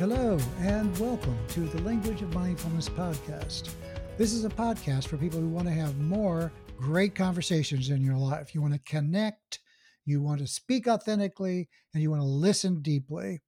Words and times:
Hello, 0.00 0.38
and 0.60 0.98
welcome 0.98 1.36
to 1.48 1.60
the 1.60 1.82
Language 1.82 2.22
of 2.22 2.34
Mindfulness 2.34 2.88
podcast. 2.88 3.68
This 4.16 4.32
is 4.32 4.46
a 4.46 4.48
podcast 4.48 5.08
for 5.08 5.18
people 5.18 5.38
who 5.38 5.50
want 5.50 5.68
to 5.68 5.74
have 5.74 5.98
more 5.98 6.50
great 6.78 7.14
conversations 7.14 7.90
in 7.90 8.02
your 8.02 8.16
life. 8.16 8.54
You 8.54 8.62
want 8.62 8.72
to 8.72 8.80
connect, 8.90 9.58
you 10.06 10.22
want 10.22 10.40
to 10.40 10.46
speak 10.46 10.88
authentically, 10.88 11.68
and 11.92 12.02
you 12.02 12.08
want 12.08 12.22
to 12.22 12.26
listen 12.26 12.80
deeply. 12.80 13.42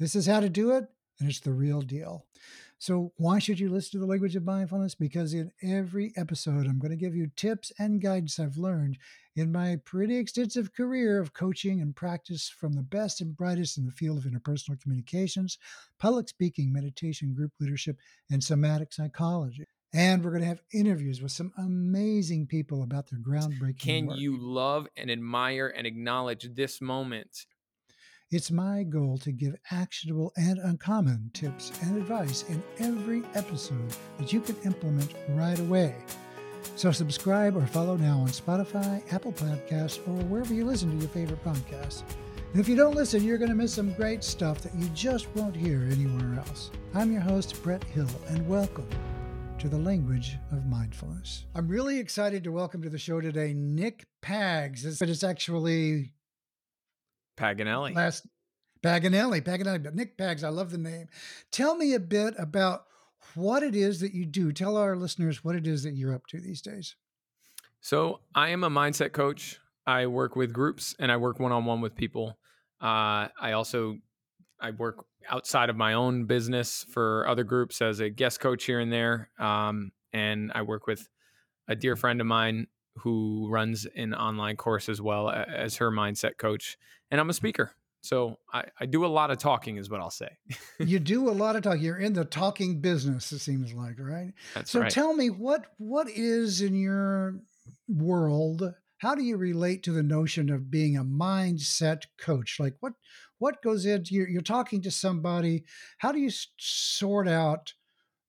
This 0.00 0.16
is 0.16 0.26
how 0.26 0.40
to 0.40 0.48
do 0.48 0.72
it, 0.72 0.86
and 1.20 1.30
it's 1.30 1.38
the 1.38 1.52
real 1.52 1.82
deal. 1.82 2.26
So, 2.80 3.12
why 3.16 3.38
should 3.38 3.60
you 3.60 3.70
listen 3.70 3.92
to 3.92 3.98
the 4.04 4.10
language 4.10 4.34
of 4.34 4.44
mindfulness? 4.44 4.96
Because 4.96 5.34
in 5.34 5.52
every 5.62 6.12
episode, 6.16 6.66
I'm 6.66 6.80
going 6.80 6.90
to 6.90 6.96
give 6.96 7.14
you 7.14 7.30
tips 7.36 7.70
and 7.78 8.02
guidance 8.02 8.40
I've 8.40 8.56
learned 8.56 8.98
in 9.34 9.50
my 9.50 9.76
pretty 9.84 10.16
extensive 10.16 10.74
career 10.74 11.18
of 11.18 11.32
coaching 11.32 11.80
and 11.80 11.96
practice 11.96 12.48
from 12.48 12.74
the 12.74 12.82
best 12.82 13.20
and 13.20 13.36
brightest 13.36 13.78
in 13.78 13.86
the 13.86 13.92
field 13.92 14.18
of 14.18 14.24
interpersonal 14.24 14.80
communications, 14.80 15.58
public 15.98 16.28
speaking, 16.28 16.72
meditation, 16.72 17.34
group 17.34 17.52
leadership, 17.60 17.96
and 18.30 18.42
somatic 18.42 18.92
psychology. 18.92 19.64
And 19.94 20.24
we're 20.24 20.30
going 20.30 20.42
to 20.42 20.48
have 20.48 20.62
interviews 20.72 21.20
with 21.20 21.32
some 21.32 21.52
amazing 21.58 22.46
people 22.46 22.82
about 22.82 23.10
their 23.10 23.20
groundbreaking 23.20 23.60
work. 23.60 23.78
Can 23.78 24.06
work. 24.06 24.18
you 24.18 24.36
love 24.38 24.88
and 24.96 25.10
admire 25.10 25.72
and 25.76 25.86
acknowledge 25.86 26.48
this 26.54 26.80
moment? 26.80 27.46
It's 28.30 28.50
my 28.50 28.82
goal 28.82 29.18
to 29.18 29.32
give 29.32 29.54
actionable 29.70 30.32
and 30.38 30.58
uncommon 30.58 31.30
tips 31.34 31.70
and 31.82 31.98
advice 31.98 32.44
in 32.48 32.62
every 32.78 33.22
episode 33.34 33.94
that 34.18 34.32
you 34.32 34.40
can 34.40 34.56
implement 34.64 35.14
right 35.28 35.58
away. 35.58 35.94
So 36.76 36.90
subscribe 36.90 37.56
or 37.56 37.66
follow 37.66 37.96
now 37.96 38.18
on 38.18 38.28
Spotify, 38.28 39.02
Apple 39.12 39.32
Podcasts, 39.32 39.98
or 40.06 40.22
wherever 40.24 40.52
you 40.52 40.64
listen 40.64 40.90
to 40.90 40.96
your 40.96 41.08
favorite 41.08 41.44
podcasts. 41.44 42.02
And 42.52 42.60
if 42.60 42.68
you 42.68 42.76
don't 42.76 42.94
listen, 42.94 43.24
you're 43.24 43.38
going 43.38 43.50
to 43.50 43.54
miss 43.54 43.72
some 43.72 43.92
great 43.94 44.22
stuff 44.22 44.60
that 44.62 44.74
you 44.74 44.88
just 44.88 45.28
won't 45.34 45.56
hear 45.56 45.88
anywhere 45.90 46.38
else. 46.38 46.70
I'm 46.94 47.12
your 47.12 47.22
host, 47.22 47.62
Brett 47.62 47.82
Hill, 47.84 48.10
and 48.28 48.46
welcome 48.48 48.88
to 49.58 49.68
the 49.68 49.78
language 49.78 50.36
of 50.50 50.66
mindfulness. 50.66 51.46
I'm 51.54 51.68
really 51.68 51.98
excited 51.98 52.44
to 52.44 52.52
welcome 52.52 52.82
to 52.82 52.90
the 52.90 52.98
show 52.98 53.20
today 53.20 53.54
Nick 53.54 54.06
Pags. 54.22 54.98
but 54.98 55.08
it's 55.08 55.22
actually 55.22 56.12
Paganelli. 57.38 57.94
last 57.94 58.26
Paganelli, 58.82 59.40
Paganelli, 59.40 59.82
but 59.82 59.94
Nick 59.94 60.18
Pags, 60.18 60.42
I 60.42 60.48
love 60.48 60.72
the 60.72 60.78
name. 60.78 61.06
Tell 61.52 61.76
me 61.76 61.94
a 61.94 62.00
bit 62.00 62.34
about 62.38 62.86
what 63.34 63.62
it 63.62 63.74
is 63.74 64.00
that 64.00 64.12
you 64.12 64.26
do. 64.26 64.52
Tell 64.52 64.76
our 64.76 64.96
listeners 64.96 65.44
what 65.44 65.56
it 65.56 65.66
is 65.66 65.82
that 65.84 65.96
you're 65.96 66.14
up 66.14 66.26
to 66.28 66.40
these 66.40 66.60
days. 66.60 66.96
So 67.80 68.20
I 68.34 68.50
am 68.50 68.64
a 68.64 68.70
mindset 68.70 69.12
coach. 69.12 69.58
I 69.86 70.06
work 70.06 70.36
with 70.36 70.52
groups 70.52 70.94
and 70.98 71.10
I 71.10 71.16
work 71.16 71.40
one 71.40 71.52
on 71.52 71.64
one 71.64 71.80
with 71.80 71.96
people. 71.96 72.38
Uh, 72.80 73.28
I 73.40 73.52
also 73.52 73.98
I 74.60 74.70
work 74.70 75.04
outside 75.28 75.70
of 75.70 75.76
my 75.76 75.94
own 75.94 76.24
business 76.24 76.86
for 76.88 77.26
other 77.28 77.44
groups 77.44 77.82
as 77.82 78.00
a 78.00 78.08
guest 78.08 78.40
coach 78.40 78.64
here 78.64 78.78
and 78.78 78.92
there. 78.92 79.30
Um, 79.38 79.92
and 80.12 80.52
I 80.54 80.62
work 80.62 80.86
with 80.86 81.08
a 81.68 81.74
dear 81.74 81.96
friend 81.96 82.20
of 82.20 82.26
mine 82.26 82.68
who 82.98 83.48
runs 83.50 83.86
an 83.96 84.14
online 84.14 84.56
course 84.56 84.88
as 84.88 85.00
well 85.00 85.30
as 85.30 85.76
her 85.76 85.90
mindset 85.90 86.36
coach. 86.38 86.76
And 87.10 87.20
I'm 87.20 87.30
a 87.30 87.34
speaker. 87.34 87.72
So 88.02 88.38
I, 88.52 88.64
I 88.80 88.86
do 88.86 89.04
a 89.04 89.06
lot 89.06 89.30
of 89.30 89.38
talking, 89.38 89.76
is 89.76 89.88
what 89.88 90.00
I'll 90.00 90.10
say. 90.10 90.28
you 90.78 90.98
do 91.00 91.28
a 91.28 91.32
lot 91.32 91.56
of 91.56 91.62
talking. 91.62 91.82
You're 91.82 91.98
in 91.98 92.12
the 92.12 92.24
talking 92.24 92.80
business, 92.80 93.32
it 93.32 93.38
seems 93.38 93.72
like, 93.72 93.98
right? 93.98 94.32
That's 94.54 94.70
so 94.70 94.80
right. 94.80 94.90
tell 94.90 95.14
me 95.14 95.30
what 95.30 95.66
what 95.78 96.08
is 96.10 96.60
in 96.60 96.74
your 96.74 97.36
world 97.88 98.74
how 98.98 99.16
do 99.16 99.22
you 99.24 99.36
relate 99.36 99.82
to 99.82 99.92
the 99.92 100.02
notion 100.02 100.48
of 100.48 100.70
being 100.70 100.96
a 100.96 101.04
mindset 101.04 102.04
coach 102.18 102.58
like 102.58 102.74
what 102.80 102.92
what 103.38 103.62
goes 103.62 103.84
into 103.84 104.14
you're, 104.14 104.28
you're 104.28 104.42
talking 104.42 104.80
to 104.80 104.90
somebody 104.90 105.64
how 105.98 106.12
do 106.12 106.18
you 106.18 106.30
sort 106.58 107.28
out 107.28 107.74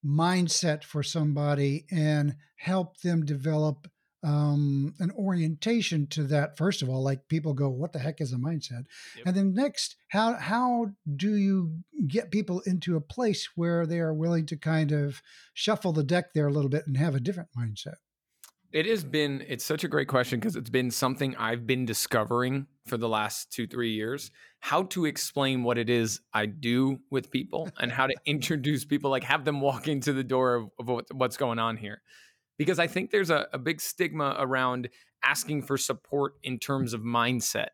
mindset 0.05 0.83
for 0.83 1.03
somebody 1.03 1.85
and 1.91 2.35
help 2.55 2.99
them 3.01 3.23
develop 3.23 3.87
um, 4.23 4.93
an 4.99 5.11
orientation 5.11 6.07
to 6.07 6.23
that 6.23 6.57
first 6.57 6.81
of 6.81 6.89
all 6.89 7.03
like 7.03 7.27
people 7.27 7.53
go 7.53 7.69
what 7.69 7.91
the 7.93 7.99
heck 7.99 8.21
is 8.21 8.31
a 8.33 8.37
mindset 8.37 8.85
Yep. 9.17 9.25
and 9.25 9.35
then 9.35 9.53
next 9.53 9.95
how 10.09 10.33
how 10.35 10.91
do 11.15 11.35
you 11.35 11.79
get 12.07 12.31
people 12.31 12.61
into 12.65 12.95
a 12.95 13.01
place 13.01 13.49
where 13.55 13.85
they 13.85 13.99
are 13.99 14.13
willing 14.13 14.45
to 14.47 14.57
kind 14.57 14.91
of 14.91 15.21
shuffle 15.53 15.91
the 15.91 16.03
deck 16.03 16.33
there 16.33 16.47
a 16.47 16.51
little 16.51 16.69
bit 16.69 16.87
and 16.87 16.97
have 16.97 17.15
a 17.15 17.19
different 17.19 17.49
mindset 17.57 17.95
It 18.71 18.87
has 18.87 19.03
been, 19.03 19.43
it's 19.47 19.63
such 19.63 19.83
a 19.83 19.87
great 19.87 20.07
question 20.07 20.39
because 20.39 20.55
it's 20.55 20.71
been 20.71 20.89
something 20.89 21.35
I've 21.35 21.67
been 21.67 21.85
discovering 21.85 22.65
for 22.87 22.97
the 22.97 23.07
last 23.07 23.51
two, 23.51 23.67
three 23.67 23.91
years. 23.93 24.31
How 24.61 24.83
to 24.83 25.05
explain 25.05 25.63
what 25.63 25.77
it 25.77 25.89
is 25.91 26.21
I 26.33 26.47
do 26.47 26.99
with 27.11 27.29
people 27.29 27.69
and 27.79 27.91
how 27.91 28.07
to 28.07 28.15
introduce 28.25 28.83
people, 28.83 29.11
like 29.11 29.23
have 29.25 29.45
them 29.45 29.61
walk 29.61 29.87
into 29.87 30.11
the 30.11 30.23
door 30.23 30.55
of, 30.55 30.69
of 30.79 31.01
what's 31.11 31.37
going 31.37 31.59
on 31.59 31.77
here. 31.77 32.01
Because 32.65 32.79
I 32.79 32.87
think 32.87 33.11
there's 33.11 33.29
a, 33.29 33.47
a 33.53 33.57
big 33.57 33.81
stigma 33.81 34.35
around 34.39 34.89
asking 35.23 35.63
for 35.63 35.77
support 35.77 36.33
in 36.43 36.59
terms 36.59 36.93
of 36.93 37.01
mindset 37.01 37.67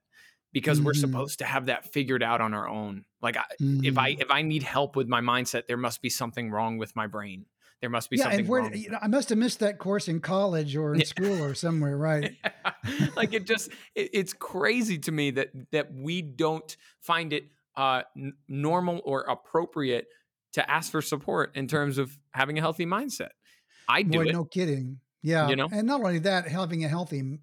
because 0.52 0.82
we're 0.82 0.94
Mhm. 0.94 1.00
supposed 1.02 1.40
to 1.40 1.46
have 1.46 1.68
that 1.68 1.92
figured 1.94 2.24
out 2.24 2.42
on 2.42 2.54
our 2.54 2.68
own. 2.68 3.06
Like 3.22 3.38
I, 3.38 3.44
if 3.60 3.98
I 3.98 4.14
Mm. 4.16 4.22
if 4.22 4.32
I 4.32 4.42
need 4.42 4.64
help 4.64 4.96
with 4.96 5.08
my 5.08 5.22
mindset, 5.22 5.68
there 5.68 5.78
must 5.78 6.02
be 6.02 6.10
something 6.10 6.50
wrong 6.52 6.78
with 6.78 6.96
my 6.96 7.08
brain. 7.08 7.46
There 7.82 7.90
must 7.90 8.10
be 8.10 8.18
yeah, 8.18 8.24
something 8.24 8.40
and 8.42 8.50
where 8.50 8.62
wrong. 8.62 8.72
with 8.72 8.80
you 8.82 8.90
know, 8.90 8.98
I 9.02 9.08
must 9.08 9.30
have 9.30 9.38
missed 9.38 9.60
that 9.60 9.78
course 9.78 10.08
in 10.08 10.20
college 10.20 10.76
or 10.76 10.94
in 10.94 11.00
Yeah. 11.00 11.06
school 11.06 11.42
or 11.44 11.54
somewhere, 11.54 11.98
right? 11.98 12.32
like 13.16 13.34
it 13.34 13.46
just 13.46 13.70
it, 13.96 14.10
it's 14.14 14.34
crazy 14.34 14.98
to 15.00 15.12
me 15.12 15.32
that 15.32 15.50
that 15.72 15.94
we 15.94 16.22
don't 16.22 16.76
find 17.00 17.32
it 17.34 17.46
uh 17.78 18.02
n- 18.18 18.34
normal 18.48 19.02
or 19.06 19.22
appropriate 19.22 20.08
to 20.54 20.70
ask 20.70 20.92
for 20.92 21.02
support 21.02 21.56
in 21.56 21.68
terms 21.68 21.98
of 21.98 22.18
having 22.34 22.58
a 22.58 22.62
healthy 22.62 22.86
mindset 22.86 23.30
i 23.90 24.04
do 24.04 24.20
Boy, 24.20 24.30
it 24.30 24.34
no 24.34 24.46
kidding. 24.46 25.00
Yeah, 25.22 25.50
You 25.50 25.56
know? 25.58 25.68
and 25.72 25.86
not 25.88 26.00
only 26.00 26.20
that, 26.20 26.48
having 26.48 26.86
a 26.86 26.88
healthy 26.88 27.40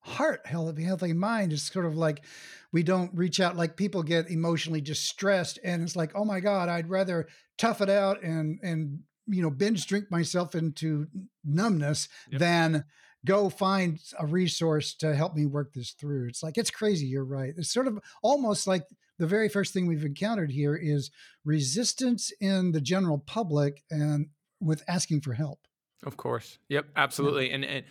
heart, 0.00 0.46
healthy, 0.46 0.84
healthy 0.84 1.12
mind 1.12 1.52
is 1.52 1.64
sort 1.64 1.86
of 1.86 1.96
like 1.96 2.24
we 2.72 2.82
don't 2.84 3.12
reach 3.14 3.40
out. 3.40 3.56
Like 3.56 3.76
people 3.76 4.02
get 4.04 4.30
emotionally 4.30 4.80
distressed, 4.80 5.58
and 5.64 5.82
it's 5.82 5.96
like, 5.96 6.12
oh 6.14 6.24
my 6.24 6.38
god, 6.40 6.68
I'd 6.68 6.88
rather 6.88 7.26
tough 7.58 7.80
it 7.80 7.90
out 7.90 8.22
and 8.22 8.60
and 8.62 9.00
you 9.26 9.42
know 9.42 9.50
binge 9.50 9.86
drink 9.86 10.10
myself 10.10 10.54
into 10.54 11.08
numbness 11.44 12.08
Yep. 12.30 12.40
than 12.40 12.84
go 13.24 13.48
find 13.48 13.98
a 14.20 14.26
resource 14.26 14.94
to 14.94 15.12
help 15.16 15.34
me 15.34 15.46
work 15.46 15.72
this 15.74 15.92
through. 15.98 16.28
It's 16.28 16.42
like 16.44 16.56
it's 16.58 16.70
crazy. 16.70 17.06
You're 17.06 17.24
right. 17.24 17.54
It's 17.56 17.72
sort 17.72 17.88
of 17.88 17.98
almost 18.22 18.68
like 18.68 18.84
the 19.18 19.26
very 19.26 19.48
first 19.48 19.72
thing 19.72 19.86
we've 19.88 20.04
encountered 20.04 20.52
here 20.52 20.76
is 20.76 21.10
resistance 21.44 22.30
in 22.40 22.70
the 22.72 22.80
general 22.80 23.18
public 23.18 23.82
and 23.90 24.28
with 24.60 24.82
asking 24.86 25.22
for 25.22 25.32
help. 25.32 25.60
Of 26.06 26.16
course. 26.16 26.58
Yep 26.68 26.86
absolutely 26.96 27.50
and, 27.50 27.64
and 27.64 27.84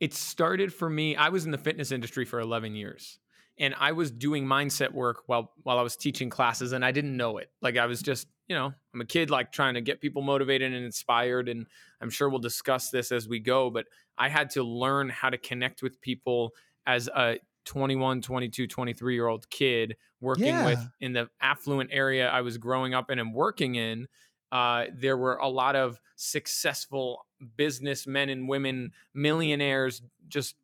it 0.00 0.14
started 0.14 0.72
for 0.72 0.88
me 0.88 1.16
i 1.16 1.28
was 1.28 1.44
in 1.44 1.50
the 1.50 1.58
fitness 1.58 1.92
industry 1.92 2.24
for 2.24 2.40
11 2.40 2.74
years 2.74 3.18
and 3.58 3.74
i 3.78 3.92
was 3.92 4.10
doing 4.10 4.44
mindset 4.44 4.92
work 4.92 5.22
while 5.26 5.52
while 5.62 5.78
i 5.78 5.82
was 5.82 5.96
teaching 5.96 6.30
classes 6.30 6.72
and 6.72 6.84
i 6.84 6.90
didn't 6.90 7.16
know 7.16 7.38
it. 7.38 7.50
Like 7.60 7.76
i 7.76 7.86
was 7.86 8.02
just 8.02 8.28
you 8.48 8.56
know 8.56 8.72
i'm 8.92 9.00
a 9.00 9.06
kid 9.06 9.30
like 9.30 9.52
trying 9.52 9.74
to 9.74 9.80
get 9.80 10.00
people 10.00 10.22
motivated 10.22 10.72
and 10.72 10.84
inspired 10.84 11.48
and 11.48 11.66
i'm 12.00 12.10
sure 12.10 12.28
we'll 12.28 12.38
discuss 12.38 12.90
this 12.90 13.12
as 13.12 13.28
we 13.28 13.38
go 13.38 13.70
but 13.70 13.86
i 14.18 14.28
had 14.28 14.50
to 14.50 14.62
learn 14.62 15.08
how 15.08 15.30
to 15.30 15.38
connect 15.38 15.82
with 15.82 16.00
people 16.00 16.50
as 16.86 17.08
a 17.08 17.38
21 17.64 18.20
22 18.20 18.66
23 18.66 19.14
year 19.14 19.28
old 19.28 19.48
kid 19.48 19.96
working 20.20 20.64
with 20.64 20.88
in 21.00 21.12
the 21.12 21.28
affluent 21.40 21.90
area 21.92 22.28
i 22.28 22.40
was 22.40 22.58
growing 22.58 22.92
up 22.92 23.10
in 23.10 23.18
and 23.18 23.32
working 23.32 23.76
in 23.76 24.06
uh, 24.52 24.84
there 24.94 25.16
were 25.16 25.36
a 25.36 25.48
lot 25.48 25.74
of 25.74 25.98
successful 26.14 27.26
businessmen 27.56 28.28
and 28.28 28.48
women, 28.48 28.92
millionaires, 29.14 30.02
just 30.28 30.54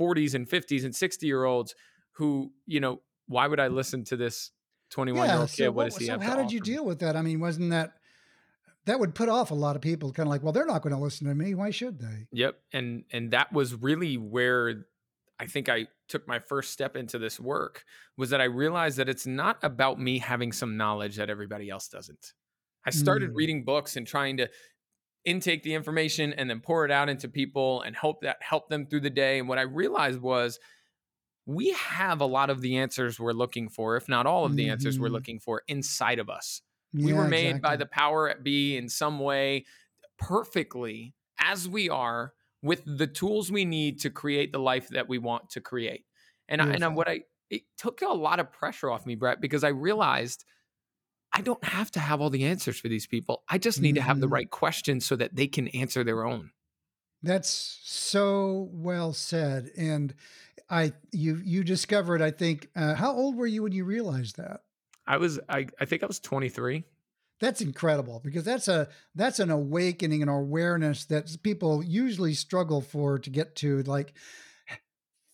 40s 0.00 0.34
and 0.34 0.48
50s 0.48 0.84
and 0.84 0.94
60 0.94 1.26
year 1.26 1.44
olds 1.44 1.74
who, 2.12 2.52
you 2.64 2.78
know, 2.80 3.02
why 3.26 3.48
would 3.48 3.58
I 3.60 3.66
listen 3.66 4.04
to 4.04 4.16
this 4.16 4.52
21 4.90 5.28
year 5.28 5.38
old 5.38 5.50
kid? 5.50 5.68
what 5.70 5.86
does 5.86 5.96
he 5.96 6.06
so 6.06 6.12
have 6.12 6.22
how 6.22 6.36
did 6.36 6.52
you 6.52 6.60
deal 6.60 6.84
with 6.84 7.00
that? 7.00 7.16
I 7.16 7.22
mean, 7.22 7.40
wasn't 7.40 7.70
that 7.70 7.94
that 8.86 9.00
would 9.00 9.14
put 9.14 9.28
off 9.28 9.50
a 9.50 9.54
lot 9.54 9.76
of 9.76 9.82
people? 9.82 10.12
Kind 10.12 10.28
of 10.28 10.30
like, 10.30 10.42
well, 10.42 10.52
they're 10.52 10.66
not 10.66 10.82
going 10.82 10.94
to 10.94 11.00
listen 11.00 11.26
to 11.26 11.34
me. 11.34 11.54
Why 11.54 11.70
should 11.70 11.98
they? 11.98 12.28
Yep. 12.32 12.60
And 12.72 13.04
and 13.12 13.32
that 13.32 13.52
was 13.52 13.74
really 13.74 14.16
where 14.16 14.84
I 15.40 15.46
think 15.46 15.68
I 15.68 15.88
took 16.06 16.28
my 16.28 16.38
first 16.38 16.70
step 16.70 16.94
into 16.94 17.18
this 17.18 17.40
work 17.40 17.84
was 18.16 18.30
that 18.30 18.40
I 18.40 18.44
realized 18.44 18.98
that 18.98 19.08
it's 19.08 19.26
not 19.26 19.58
about 19.62 19.98
me 19.98 20.18
having 20.18 20.52
some 20.52 20.76
knowledge 20.76 21.16
that 21.16 21.30
everybody 21.30 21.68
else 21.70 21.88
doesn't. 21.88 22.34
I 22.86 22.90
started 22.90 23.30
Mm. 23.30 23.36
reading 23.36 23.64
books 23.64 23.96
and 23.96 24.06
trying 24.06 24.36
to 24.38 24.48
intake 25.24 25.62
the 25.62 25.74
information 25.74 26.32
and 26.34 26.50
then 26.50 26.60
pour 26.60 26.84
it 26.84 26.90
out 26.90 27.08
into 27.08 27.28
people 27.28 27.80
and 27.82 27.96
hope 27.96 28.20
that 28.22 28.42
help 28.42 28.68
them 28.68 28.86
through 28.86 29.00
the 29.00 29.10
day. 29.10 29.38
And 29.38 29.48
what 29.48 29.58
I 29.58 29.62
realized 29.62 30.20
was 30.20 30.58
we 31.46 31.70
have 31.72 32.20
a 32.20 32.26
lot 32.26 32.50
of 32.50 32.60
the 32.60 32.76
answers 32.76 33.18
we're 33.20 33.32
looking 33.32 33.68
for, 33.68 33.96
if 33.96 34.08
not 34.08 34.26
all 34.26 34.44
of 34.44 34.56
the 34.56 34.68
answers 34.68 34.98
we're 34.98 35.08
Mhm. 35.08 35.12
looking 35.12 35.40
for 35.40 35.62
inside 35.68 36.18
of 36.18 36.28
us. 36.30 36.62
we 36.96 37.12
were 37.12 37.26
made 37.26 37.60
by 37.60 37.76
the 37.76 37.86
power 37.86 38.28
at 38.30 38.44
be 38.44 38.76
in 38.76 38.88
some 38.88 39.18
way 39.18 39.64
perfectly 40.16 41.12
as 41.40 41.68
we 41.68 41.88
are 41.90 42.34
with 42.62 42.82
the 42.86 43.06
tools 43.08 43.50
we 43.50 43.64
need 43.64 43.98
to 44.00 44.10
create 44.10 44.52
the 44.52 44.60
life 44.60 44.88
that 44.90 45.08
we 45.08 45.18
want 45.18 45.50
to 45.50 45.60
create. 45.60 46.06
And 46.48 46.62
I, 46.62 46.72
and 46.72 46.84
I, 46.84 46.88
what 46.88 47.08
I 47.08 47.24
it 47.50 47.62
took 47.76 48.00
a 48.02 48.08
lot 48.08 48.38
of 48.40 48.52
pressure 48.52 48.90
off 48.90 49.06
me, 49.06 49.16
Brett, 49.16 49.40
because 49.40 49.64
I 49.64 49.68
realized 49.70 50.44
I 51.34 51.40
don't 51.40 51.62
have 51.64 51.90
to 51.92 52.00
have 52.00 52.20
all 52.20 52.30
the 52.30 52.44
answers 52.44 52.78
for 52.78 52.88
these 52.88 53.08
people. 53.08 53.42
I 53.48 53.58
just 53.58 53.80
need 53.80 53.90
mm-hmm. 53.90 53.96
to 53.96 54.02
have 54.02 54.20
the 54.20 54.26
mm-hmm. 54.26 54.34
right 54.34 54.50
questions 54.50 55.04
so 55.04 55.16
that 55.16 55.34
they 55.34 55.48
can 55.48 55.66
answer 55.68 56.04
their 56.04 56.24
own. 56.24 56.52
That's 57.24 57.80
so 57.82 58.68
well 58.72 59.12
said. 59.12 59.70
And 59.76 60.14
I 60.70 60.92
you 61.10 61.40
you 61.44 61.64
discovered, 61.64 62.22
I 62.22 62.30
think, 62.30 62.68
uh, 62.76 62.94
how 62.94 63.12
old 63.12 63.36
were 63.36 63.46
you 63.46 63.62
when 63.64 63.72
you 63.72 63.84
realized 63.84 64.36
that? 64.36 64.60
I 65.06 65.16
was 65.16 65.40
I 65.48 65.66
I 65.80 65.86
think 65.86 66.02
I 66.02 66.06
was 66.06 66.20
23. 66.20 66.84
That's 67.40 67.60
incredible 67.60 68.20
because 68.22 68.44
that's 68.44 68.68
a 68.68 68.88
that's 69.14 69.40
an 69.40 69.50
awakening 69.50 70.22
and 70.22 70.30
awareness 70.30 71.06
that 71.06 71.36
people 71.42 71.82
usually 71.82 72.34
struggle 72.34 72.80
for 72.80 73.18
to 73.18 73.30
get 73.30 73.56
to 73.56 73.82
like 73.82 74.14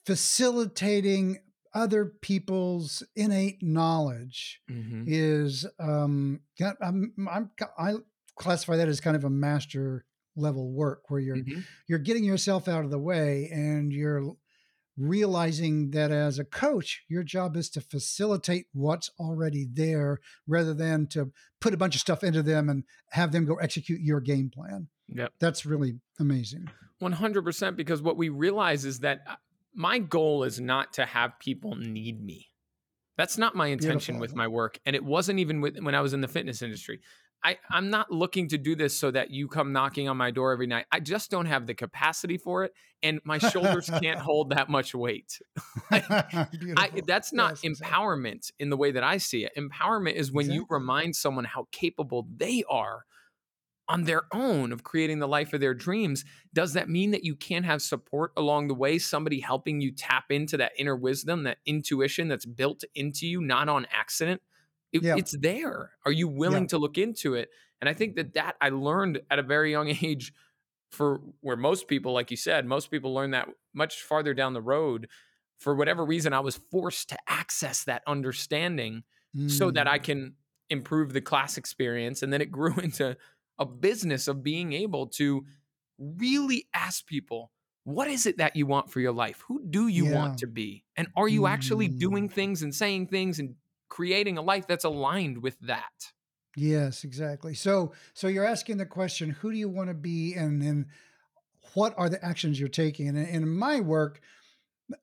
facilitating 0.07 1.41
other 1.75 2.05
people's 2.21 3.03
innate 3.15 3.63
knowledge 3.63 4.61
mm-hmm. 4.71 5.05
is 5.07 5.67
um 5.79 6.41
I'm, 6.81 7.13
I'm 7.31 7.51
I 7.79 7.95
classify 8.37 8.77
that 8.77 8.89
as 8.89 9.01
kind 9.01 9.17
of 9.17 9.25
a 9.25 9.31
master 9.31 10.05
level 10.37 10.73
work 10.73 11.03
where 11.09 11.21
you're 11.21 11.37
mm-hmm. 11.37 11.61
you're 11.87 11.99
getting 11.99 12.25
yourself 12.25 12.69
out 12.69 12.85
of 12.85 12.91
the 12.91 12.99
way 12.99 13.49
and 13.53 13.93
you're 13.93 14.33
realizing 14.97 15.91
that 15.93 16.11
as 16.11 16.39
a 16.39 16.45
coach 16.45 17.05
your 17.09 17.23
job 17.23 17.57
is 17.57 17.71
to 17.71 17.81
facilitate 17.81 18.67
what's 18.73 19.11
already 19.19 19.67
there 19.73 20.19
rather 20.47 20.75
than 20.75 21.07
to 21.07 21.31
put 21.61 21.75
a 21.75 21.77
bunch 21.77 21.95
of 21.95 22.01
stuff 22.01 22.25
into 22.25 22.43
them 22.43 22.69
and 22.69 22.85
have 23.11 23.33
them 23.33 23.45
go 23.45 23.57
execute 23.57 24.01
your 24.01 24.21
game 24.21 24.51
plan 24.51 24.89
yep 25.09 25.33
that's 25.39 25.65
really 25.65 25.95
amazing 26.19 26.69
100% 27.01 27.77
because 27.77 28.03
what 28.03 28.17
we 28.17 28.29
realize 28.29 28.85
is 28.85 29.01
that 29.01 29.21
uh, 29.27 29.37
my 29.75 29.99
goal 29.99 30.43
is 30.45 30.61
not 30.61 30.93
to 30.95 31.05
have 31.05 31.39
people 31.39 31.75
need 31.77 32.23
me 32.23 32.47
that's 33.17 33.37
not 33.37 33.55
my 33.55 33.67
intention 33.67 34.15
Beautiful. 34.15 34.21
with 34.21 34.35
my 34.35 34.49
work 34.49 34.79
and 34.87 34.97
it 34.97 35.05
wasn't 35.05 35.39
even 35.39 35.61
with, 35.61 35.79
when 35.81 35.95
i 35.95 36.01
was 36.01 36.13
in 36.13 36.21
the 36.21 36.29
fitness 36.29 36.63
industry 36.63 37.01
I, 37.43 37.59
I'm 37.71 37.91
not 37.91 38.11
looking 38.11 38.49
to 38.49 38.59
do 38.59 38.75
this 38.75 38.99
so 38.99 39.11
that 39.11 39.31
you 39.31 39.49
come 39.49 39.73
knocking 39.73 40.09
on 40.09 40.17
my 40.17 40.31
door 40.31 40.53
every 40.53 40.67
night. 40.67 40.87
I 40.93 41.01
just 41.01 41.31
don't 41.31 41.47
have 41.47 41.67
the 41.67 41.75
capacity 41.75 42.37
for 42.37 42.65
it, 42.65 42.73
and 43.03 43.21
my 43.25 43.39
shoulders 43.39 43.91
can't 44.03 44.19
hold 44.21 44.51
that 44.51 44.69
much 44.69 44.95
weight. 44.95 45.39
I, 45.91 46.91
that's 47.07 47.33
not 47.33 47.59
yes, 47.63 47.81
empowerment 47.81 48.35
exactly. 48.35 48.57
in 48.59 48.71
the 48.71 48.77
way 48.77 48.91
that 48.93 49.03
I 49.03 49.17
see 49.17 49.45
it. 49.45 49.53
Empowerment 49.57 50.15
is 50.15 50.31
when 50.31 50.47
exactly. 50.47 50.57
you 50.57 50.67
remind 50.69 51.17
someone 51.17 51.45
how 51.45 51.67
capable 51.73 52.29
they 52.37 52.63
are 52.69 53.05
on 53.91 54.05
their 54.05 54.23
own 54.33 54.71
of 54.73 54.85
creating 54.85 55.19
the 55.19 55.27
life 55.27 55.53
of 55.53 55.61
their 55.61 55.75
dreams. 55.75 56.25
Does 56.55 56.75
that 56.75 56.89
mean 56.89 57.11
that 57.11 57.25
you 57.25 57.35
can't 57.35 57.65
have 57.65 57.83
support 57.83 58.33
along 58.37 58.69
the 58.69 58.75
way? 58.75 58.99
Somebody 58.99 59.41
helping 59.41 59.81
you 59.81 59.91
tap 59.91 60.27
into 60.31 60.57
that 60.59 60.73
inner 60.79 60.95
wisdom, 60.95 61.43
that 61.43 61.59
intuition 61.67 62.29
that's 62.29 62.47
built 62.47 62.85
into 62.95 63.27
you, 63.27 63.41
not 63.41 63.69
on 63.69 63.87
accident? 63.93 64.41
It, 64.93 65.03
yeah. 65.03 65.17
It's 65.17 65.37
there. 65.37 65.91
Are 66.07 66.13
you 66.13 66.29
willing 66.29 66.65
yeah. 66.65 66.69
to 66.69 66.79
look 66.79 66.99
into 66.99 67.35
it? 67.35 67.51
And 67.81 67.89
I 67.89 67.95
think 67.95 68.15
that 68.15 68.35
that 68.35 68.57
I 68.61 68.69
learned 68.69 69.21
at 69.31 69.41
a 69.41 69.43
very 69.43 69.73
young 69.73 69.89
age 70.03 70.33
for 70.91 71.21
where 71.41 71.57
most 71.57 71.89
people, 71.89 72.13
like 72.13 72.31
you 72.31 72.37
said, 72.37 72.67
most 72.67 72.91
people 72.91 73.13
learn 73.13 73.33
that 73.33 73.49
much 73.75 74.03
farther 74.03 74.35
down 74.35 74.55
the 74.55 74.63
road. 74.63 75.09
For 75.59 75.75
whatever 75.75 76.05
reason, 76.05 76.33
I 76.33 76.41
was 76.41 76.61
forced 76.71 77.09
to 77.11 77.19
access 77.29 77.85
that 77.85 78.03
understanding 78.07 79.03
mm. 79.37 79.51
so 79.51 79.71
that 79.73 79.87
I 79.87 79.99
mm. 79.99 80.05
can 80.05 80.35
improve 80.69 81.13
the 81.13 81.21
class 81.21 81.57
experience. 81.59 82.23
And 82.23 82.33
then 82.33 82.41
it 82.41 82.51
grew 82.51 82.75
into 82.83 83.17
a 83.61 83.67
business 83.67 84.27
of 84.27 84.43
being 84.43 84.73
able 84.73 85.07
to 85.07 85.45
really 85.99 86.67
ask 86.75 87.07
people, 87.07 87.53
what 87.85 88.09
is 88.09 88.27
it 88.27 88.39
that 88.39 88.57
you 88.57 88.67
want 88.67 88.91
for 88.91 89.01
your 89.01 89.13
life? 89.13 89.45
Who 89.47 89.63
do 89.69 89.87
you 89.87 90.07
yeah. 90.07 90.15
want 90.15 90.39
to 90.39 90.47
be? 90.47 90.85
And 90.97 91.09
are 91.17 91.29
you 91.29 91.43
mm. 91.43 91.51
actually 91.51 91.89
doing 91.89 92.29
mm. 92.29 92.33
things 92.33 92.63
and 92.63 92.75
saying 92.75 93.07
things 93.07 93.39
and 93.39 93.55
creating 93.91 94.39
a 94.39 94.43
life 94.43 94.67
that's 94.67 94.85
aligned 94.85 95.43
with 95.43 95.59
that. 95.61 96.13
Yes, 96.57 97.05
exactly. 97.05 97.53
So 97.55 97.93
so 98.15 98.29
you're 98.29 98.47
asking 98.47 98.79
the 98.79 98.87
question, 98.87 99.31
who 99.31 99.53
do 99.53 99.59
you 99.59 99.69
want 99.69 99.89
to 99.91 99.95
be 99.95 100.35
and 100.35 100.63
and 100.63 100.87
what 101.75 101.95
are 101.99 102.09
the 102.09 102.25
actions 102.25 102.59
you're 102.59 102.69
taking? 102.69 103.09
And 103.09 103.19
in 103.19 103.49
my 103.49 103.81
work, 103.81 104.21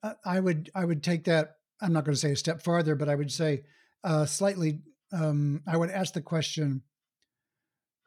uh, 0.02 0.14
I 0.26 0.40
would 0.40 0.72
I 0.74 0.84
would 0.84 1.04
take 1.04 1.26
that 1.26 1.58
I'm 1.80 1.94
not 1.94 2.06
going 2.06 2.16
to 2.16 2.20
say 2.20 2.32
a 2.32 2.36
step 2.36 2.62
farther, 2.64 2.96
but 2.96 3.08
I 3.08 3.16
would 3.16 3.32
say 3.32 3.64
uh, 4.04 4.26
slightly 4.26 4.80
um, 5.14 5.62
I 5.68 5.78
would 5.78 5.92
ask 5.92 6.14
the 6.14 6.22
question 6.22 6.82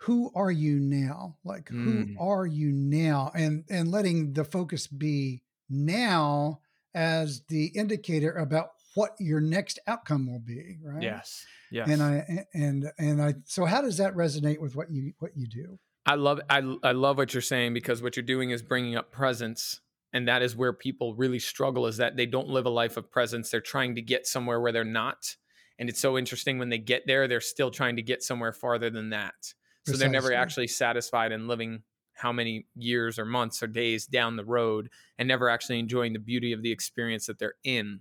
who 0.03 0.33
are 0.35 0.51
you 0.51 0.81
now? 0.81 1.37
Like 1.45 1.67
mm. 1.67 1.85
who 1.85 2.17
are 2.19 2.47
you 2.47 2.73
now? 2.73 3.31
And 3.35 3.65
and 3.69 3.91
letting 3.91 4.33
the 4.33 4.45
focus 4.45 4.87
be 4.87 5.43
now 5.69 6.61
as 6.95 7.43
the 7.49 7.67
indicator 7.67 8.33
about 8.33 8.71
what 8.95 9.13
your 9.21 9.41
next 9.41 9.79
outcome 9.87 10.27
will 10.27 10.41
be 10.41 10.79
right? 10.83 11.03
Yes 11.03 11.45
yes. 11.71 11.89
And 11.89 12.03
i 12.03 12.47
and 12.53 12.91
and 12.99 13.23
i 13.23 13.35
so 13.45 13.65
how 13.65 13.81
does 13.81 13.99
that 13.99 14.15
resonate 14.15 14.61
with 14.61 14.75
what 14.75 14.91
you 14.91 15.13
what 15.19 15.33
you 15.37 15.47
do? 15.47 15.79
I 16.07 16.15
love 16.15 16.41
i, 16.51 16.59
I 16.83 16.93
love 16.93 17.19
what 17.19 17.35
you're 17.35 17.41
saying 17.41 17.75
because 17.75 18.03
what 18.03 18.17
you're 18.17 18.25
doing 18.25 18.51
is 18.51 18.63
bringing 18.63 18.97
up 18.97 19.13
presence 19.13 19.81
and 20.13 20.27
that 20.27 20.43
is 20.43 20.57
where 20.57 20.73
people 20.73 21.15
really 21.15 21.39
struggle 21.39 21.87
is 21.87 21.99
that 21.99 22.17
they 22.17 22.27
don't 22.27 22.49
live 22.49 22.67
a 22.67 22.71
life 22.71 22.97
of 22.97 23.13
presence. 23.13 23.49
They're 23.51 23.61
trying 23.61 23.95
to 23.95 24.03
get 24.03 24.27
somewhere 24.27 24.61
where 24.61 24.73
they're 24.73 24.85
not 24.85 25.37
and 25.79 25.89
it's 25.89 26.01
so 26.01 26.19
interesting 26.19 26.59
when 26.59 26.69
they 26.69 26.79
get 26.79 27.07
there 27.07 27.29
they're 27.29 27.41
still 27.41 27.71
trying 27.71 27.97
to 27.97 28.03
get 28.03 28.23
somewhere 28.23 28.53
farther 28.53 28.91
than 28.91 29.11
that 29.11 29.55
so 29.87 29.93
Precisely. 29.93 29.99
they're 29.99 30.21
never 30.21 30.33
actually 30.33 30.69
satisfied 30.69 31.33
in 31.33 31.49
living 31.49 31.83
how 32.15 32.33
many 32.33 32.67
years 32.75 33.19
or 33.19 33.25
months 33.25 33.63
or 33.63 33.67
days 33.67 34.07
down 34.07 34.37
the 34.37 34.45
road 34.45 34.91
and 35.19 35.27
never 35.27 35.49
actually 35.49 35.79
enjoying 35.79 36.13
the 36.13 36.19
beauty 36.19 36.53
of 36.53 36.63
the 36.63 36.71
experience 36.71 37.27
that 37.27 37.39
they're 37.39 37.55
in 37.65 38.01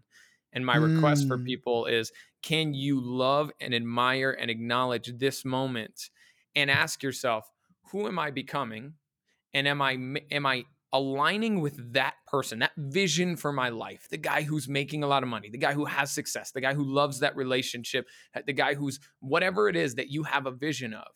and 0.54 0.66
my 0.66 0.78
mm. 0.78 0.96
request 0.96 1.28
for 1.28 1.38
mm. 1.38 1.46
people 1.46 1.86
is 1.86 2.12
can 2.42 2.74
you 2.74 3.00
love 3.00 3.52
and 3.60 3.74
admire 3.74 4.32
and 4.32 4.50
acknowledge 4.50 5.12
this 5.18 5.44
moment 5.46 6.10
and 6.56 6.72
ask 6.72 7.04
yourself, 7.04 7.46
who 7.92 8.08
am 8.08 8.18
I 8.18 8.32
becoming? 8.32 8.94
And 9.54 9.68
am 9.68 9.82
I 9.82 9.94
am 10.32 10.46
I 10.46 10.66
aligning 10.92 11.62
with 11.62 11.94
that 11.94 12.16
person, 12.26 12.60
that 12.60 12.72
vision 12.76 13.36
for 13.36 13.52
my 13.52 13.70
life, 13.70 14.08
the 14.10 14.18
guy 14.18 14.42
who's 14.42 14.68
making 14.68 15.04
a 15.04 15.08
lot 15.08 15.22
of 15.22 15.30
money, 15.30 15.50
the 15.50 15.58
guy 15.58 15.74
who 15.74 15.86
has 15.86 16.12
success, 16.12 16.52
the 16.52 16.62
guy 16.62 16.74
who 16.74 16.84
loves 16.84 17.20
that 17.20 17.36
relationship, 17.36 18.08
the 18.46 18.54
guy 18.54 18.74
who's 18.74 19.00
whatever 19.20 19.70
it 19.70 19.76
is 19.76 19.96
that 19.96 20.10
you 20.10 20.24
have 20.24 20.48
a 20.48 20.52
vision 20.52 20.94
of. 20.94 21.08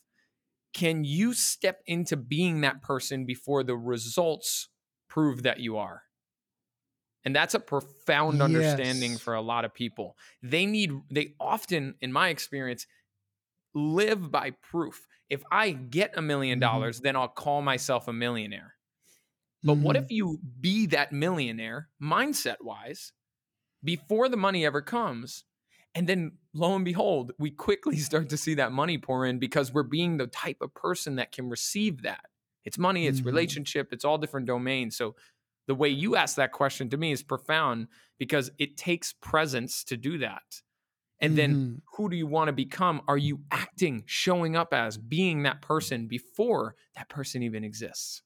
Can 0.73 1.03
you 1.03 1.33
step 1.33 1.81
into 1.85 2.17
being 2.17 2.61
that 2.61 2.81
person 2.81 3.25
before 3.25 3.63
the 3.63 3.75
results 3.75 4.69
prove 5.07 5.43
that 5.43 5.59
you 5.59 5.77
are? 5.77 6.03
And 7.25 7.35
that's 7.35 7.53
a 7.53 7.59
profound 7.59 8.35
yes. 8.37 8.43
understanding 8.43 9.17
for 9.17 9.33
a 9.33 9.41
lot 9.41 9.65
of 9.65 9.73
people. 9.73 10.17
They 10.41 10.65
need, 10.65 10.91
they 11.09 11.35
often, 11.39 11.95
in 12.01 12.11
my 12.11 12.29
experience, 12.29 12.85
live 13.73 14.31
by 14.31 14.51
proof. 14.51 15.07
If 15.29 15.41
I 15.51 15.71
get 15.71 16.17
a 16.17 16.21
million 16.21 16.59
mm-hmm. 16.59 16.69
dollars, 16.69 16.99
then 16.99 17.15
I'll 17.15 17.27
call 17.27 17.61
myself 17.61 18.07
a 18.07 18.13
millionaire. 18.13 18.75
But 19.63 19.75
mm-hmm. 19.75 19.83
what 19.83 19.95
if 19.95 20.11
you 20.11 20.39
be 20.59 20.87
that 20.87 21.13
millionaire 21.13 21.87
mindset 22.01 22.57
wise 22.61 23.13
before 23.83 24.27
the 24.27 24.37
money 24.37 24.65
ever 24.65 24.81
comes? 24.81 25.45
And 25.95 26.07
then 26.07 26.33
lo 26.53 26.75
and 26.75 26.85
behold, 26.85 27.33
we 27.37 27.51
quickly 27.51 27.97
start 27.99 28.29
to 28.29 28.37
see 28.37 28.55
that 28.55 28.71
money 28.71 28.97
pour 28.97 29.25
in 29.25 29.39
because 29.39 29.73
we're 29.73 29.83
being 29.83 30.17
the 30.17 30.27
type 30.27 30.57
of 30.61 30.73
person 30.73 31.15
that 31.15 31.31
can 31.31 31.49
receive 31.49 32.03
that. 32.03 32.25
It's 32.65 32.77
money, 32.77 33.07
it's 33.07 33.19
mm-hmm. 33.19 33.27
relationship, 33.27 33.91
it's 33.91 34.05
all 34.05 34.17
different 34.17 34.47
domains. 34.47 34.95
So 34.95 35.15
the 35.67 35.75
way 35.75 35.89
you 35.89 36.15
ask 36.15 36.35
that 36.37 36.51
question 36.51 36.89
to 36.89 36.97
me 36.97 37.11
is 37.11 37.23
profound 37.23 37.87
because 38.17 38.51
it 38.57 38.77
takes 38.77 39.13
presence 39.13 39.83
to 39.85 39.97
do 39.97 40.17
that. 40.19 40.61
And 41.19 41.31
mm-hmm. 41.31 41.37
then 41.37 41.81
who 41.95 42.09
do 42.09 42.15
you 42.15 42.27
want 42.27 42.49
to 42.49 42.53
become? 42.53 43.01
Are 43.07 43.17
you 43.17 43.41
acting, 43.51 44.03
showing 44.05 44.55
up 44.55 44.73
as 44.73 44.97
being 44.97 45.43
that 45.43 45.61
person 45.61 46.07
before 46.07 46.75
that 46.95 47.09
person 47.09 47.43
even 47.43 47.63
exists? 47.63 48.21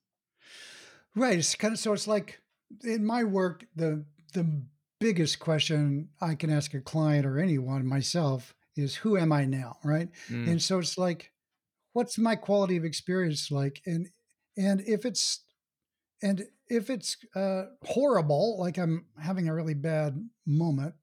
Right. 1.15 1.37
It's 1.37 1.55
kind 1.55 1.73
of 1.73 1.79
so 1.79 1.93
it's 1.93 2.07
like 2.07 2.41
in 2.83 3.05
my 3.05 3.23
work, 3.23 3.65
the 3.75 4.05
the 4.33 4.47
biggest 4.99 5.39
question 5.39 6.09
I 6.21 6.35
can 6.35 6.49
ask 6.49 6.73
a 6.73 6.81
client 6.81 7.25
or 7.25 7.39
anyone 7.39 7.85
myself 7.85 8.53
is 8.75 8.95
who 8.95 9.17
am 9.17 9.31
I 9.31 9.45
now? 9.45 9.77
Right. 9.83 10.09
Mm. 10.29 10.47
And 10.47 10.61
so 10.61 10.79
it's 10.79 10.97
like, 10.97 11.31
what's 11.93 12.17
my 12.17 12.35
quality 12.35 12.77
of 12.77 12.85
experience 12.85 13.51
like? 13.51 13.81
And 13.85 14.07
and 14.57 14.81
if 14.81 15.05
it's 15.05 15.43
and 16.21 16.45
if 16.67 16.89
it's 16.89 17.17
uh, 17.35 17.65
horrible, 17.83 18.59
like 18.59 18.77
I'm 18.77 19.05
having 19.21 19.47
a 19.47 19.53
really 19.53 19.73
bad 19.73 20.29
moment, 20.45 20.95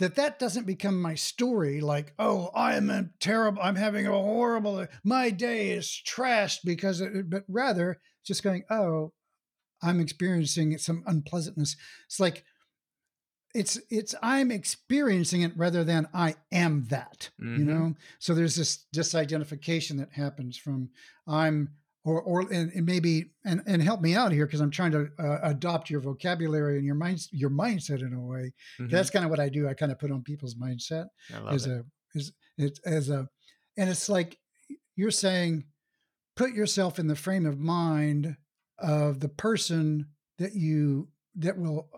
that 0.00 0.16
that 0.16 0.38
doesn't 0.38 0.66
become 0.66 1.00
my 1.00 1.14
story. 1.14 1.80
Like, 1.80 2.14
oh, 2.18 2.50
I'm 2.54 2.90
a 2.90 3.10
terrible, 3.20 3.62
I'm 3.62 3.76
having 3.76 4.06
a 4.06 4.12
horrible, 4.12 4.86
my 5.04 5.30
day 5.30 5.70
is 5.70 6.02
trashed 6.06 6.60
because, 6.64 7.00
it, 7.00 7.30
but 7.30 7.44
rather 7.48 8.00
just 8.24 8.42
going, 8.42 8.64
oh, 8.70 9.12
I'm 9.82 10.00
experiencing 10.00 10.76
some 10.78 11.04
unpleasantness. 11.06 11.76
It's 12.06 12.18
like, 12.18 12.44
it's 13.54 13.80
it's 13.88 14.14
I'm 14.22 14.50
experiencing 14.50 15.42
it 15.42 15.52
rather 15.56 15.84
than 15.84 16.08
I 16.12 16.34
am 16.52 16.86
that, 16.90 17.30
mm-hmm. 17.40 17.56
you 17.56 17.64
know. 17.64 17.94
So 18.18 18.34
there's 18.34 18.56
this 18.56 18.84
disidentification 18.94 19.98
that 19.98 20.12
happens 20.12 20.56
from 20.56 20.90
I'm 21.26 21.70
or 22.04 22.20
or 22.20 22.40
and, 22.52 22.72
and 22.72 22.84
maybe 22.84 23.26
and 23.44 23.62
and 23.66 23.80
help 23.80 24.00
me 24.00 24.14
out 24.14 24.32
here 24.32 24.46
because 24.46 24.60
I'm 24.60 24.70
trying 24.70 24.90
to 24.90 25.08
uh, 25.18 25.38
adopt 25.44 25.88
your 25.88 26.00
vocabulary 26.00 26.76
and 26.76 26.84
your 26.84 26.96
mind 26.96 27.20
your 27.30 27.50
mindset 27.50 28.00
in 28.00 28.12
a 28.12 28.20
way. 28.20 28.52
Mm-hmm. 28.80 28.88
That's 28.88 29.10
kind 29.10 29.24
of 29.24 29.30
what 29.30 29.40
I 29.40 29.48
do. 29.48 29.68
I 29.68 29.74
kind 29.74 29.92
of 29.92 29.98
put 29.98 30.10
on 30.10 30.22
people's 30.22 30.56
mindset 30.56 31.06
as 31.48 31.66
it. 31.66 31.72
a 31.72 31.84
as 32.16 32.32
it 32.58 32.78
as 32.84 33.08
a 33.08 33.28
and 33.76 33.88
it's 33.88 34.08
like 34.08 34.36
you're 34.96 35.10
saying 35.10 35.64
put 36.36 36.52
yourself 36.52 36.98
in 36.98 37.06
the 37.06 37.16
frame 37.16 37.46
of 37.46 37.58
mind 37.58 38.36
of 38.80 39.20
the 39.20 39.28
person 39.28 40.06
that 40.38 40.54
you 40.54 41.08
that 41.36 41.56
will 41.56 41.88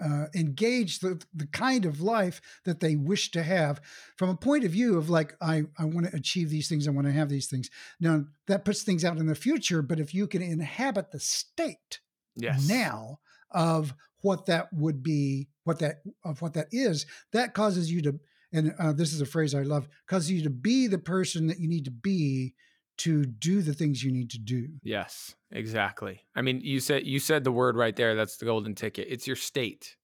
uh, 0.00 0.26
engage 0.34 1.00
the, 1.00 1.22
the 1.34 1.46
kind 1.46 1.84
of 1.84 2.00
life 2.00 2.40
that 2.64 2.80
they 2.80 2.96
wish 2.96 3.30
to 3.30 3.42
have 3.42 3.80
from 4.16 4.30
a 4.30 4.36
point 4.36 4.64
of 4.64 4.70
view 4.70 4.96
of 4.96 5.10
like 5.10 5.36
i 5.40 5.62
i 5.78 5.84
want 5.84 6.06
to 6.06 6.16
achieve 6.16 6.50
these 6.50 6.68
things 6.68 6.86
i 6.86 6.90
want 6.90 7.06
to 7.06 7.12
have 7.12 7.28
these 7.28 7.46
things 7.46 7.70
now 8.00 8.24
that 8.46 8.64
puts 8.64 8.82
things 8.82 9.04
out 9.04 9.18
in 9.18 9.26
the 9.26 9.34
future 9.34 9.82
but 9.82 10.00
if 10.00 10.14
you 10.14 10.26
can 10.26 10.42
inhabit 10.42 11.10
the 11.10 11.20
state 11.20 12.00
yes. 12.36 12.68
now 12.68 13.18
of 13.50 13.94
what 14.22 14.46
that 14.46 14.72
would 14.72 15.02
be 15.02 15.48
what 15.64 15.78
that 15.78 16.02
of 16.24 16.40
what 16.42 16.54
that 16.54 16.68
is 16.72 17.06
that 17.32 17.54
causes 17.54 17.90
you 17.90 18.02
to 18.02 18.18
and 18.52 18.74
uh, 18.78 18.92
this 18.92 19.12
is 19.12 19.20
a 19.20 19.26
phrase 19.26 19.54
i 19.54 19.62
love 19.62 19.88
causes 20.06 20.30
you 20.30 20.42
to 20.42 20.50
be 20.50 20.86
the 20.86 20.98
person 20.98 21.46
that 21.46 21.58
you 21.58 21.68
need 21.68 21.84
to 21.84 21.90
be 21.90 22.54
to 23.00 23.24
do 23.24 23.62
the 23.62 23.72
things 23.72 24.02
you 24.02 24.12
need 24.12 24.30
to 24.30 24.38
do. 24.38 24.68
Yes, 24.82 25.34
exactly. 25.50 26.20
I 26.36 26.42
mean, 26.42 26.60
you 26.62 26.80
said 26.80 27.06
you 27.06 27.18
said 27.18 27.44
the 27.44 27.52
word 27.52 27.76
right 27.76 27.96
there. 27.96 28.14
That's 28.14 28.36
the 28.36 28.44
golden 28.44 28.74
ticket. 28.74 29.08
It's 29.10 29.26
your 29.26 29.36
state. 29.36 29.96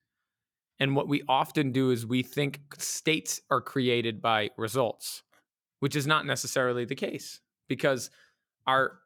And 0.78 0.94
what 0.94 1.08
we 1.08 1.22
often 1.28 1.72
do 1.72 1.90
is 1.90 2.06
we 2.06 2.22
think 2.22 2.60
states 2.78 3.40
are 3.50 3.60
created 3.60 4.20
by 4.20 4.50
results, 4.56 5.22
which 5.80 5.96
is 5.96 6.06
not 6.06 6.26
necessarily 6.26 6.84
the 6.84 6.94
case 6.94 7.40
because 7.68 8.10
our 8.66 8.98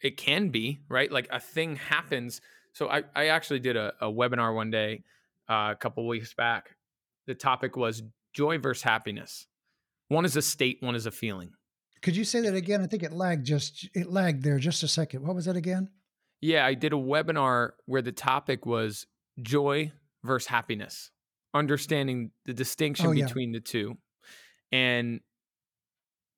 it 0.00 0.16
can 0.16 0.48
be, 0.48 0.80
right? 0.88 1.10
Like 1.10 1.28
a 1.30 1.38
thing 1.38 1.76
happens. 1.76 2.40
So 2.72 2.88
I, 2.88 3.04
I 3.14 3.26
actually 3.26 3.60
did 3.60 3.76
a, 3.76 3.92
a 4.00 4.06
webinar 4.06 4.52
one 4.54 4.70
day 4.70 5.04
uh, 5.48 5.68
a 5.70 5.76
couple 5.76 6.06
weeks 6.08 6.34
back. 6.34 6.76
The 7.26 7.34
topic 7.34 7.76
was 7.76 8.02
joy 8.34 8.58
versus 8.58 8.82
happiness. 8.82 9.46
One 10.08 10.24
is 10.24 10.36
a 10.36 10.42
state, 10.42 10.78
one 10.80 10.96
is 10.96 11.06
a 11.06 11.12
feeling. 11.12 11.52
Could 12.02 12.16
you 12.16 12.24
say 12.24 12.40
that 12.40 12.54
again? 12.54 12.82
I 12.82 12.86
think 12.86 13.02
it 13.02 13.12
lagged 13.12 13.46
just 13.46 13.88
it 13.94 14.10
lagged 14.10 14.42
there 14.42 14.58
just 14.58 14.82
a 14.82 14.88
second. 14.88 15.24
What 15.24 15.36
was 15.36 15.44
that 15.44 15.56
again? 15.56 15.88
Yeah, 16.40 16.66
I 16.66 16.74
did 16.74 16.92
a 16.92 16.96
webinar 16.96 17.70
where 17.86 18.02
the 18.02 18.12
topic 18.12 18.66
was 18.66 19.06
joy 19.40 19.92
versus 20.24 20.48
happiness, 20.48 21.10
understanding 21.54 22.32
the 22.44 22.52
distinction 22.52 23.06
oh, 23.06 23.12
yeah. 23.12 23.26
between 23.26 23.52
the 23.52 23.60
two. 23.60 23.96
And 24.72 25.20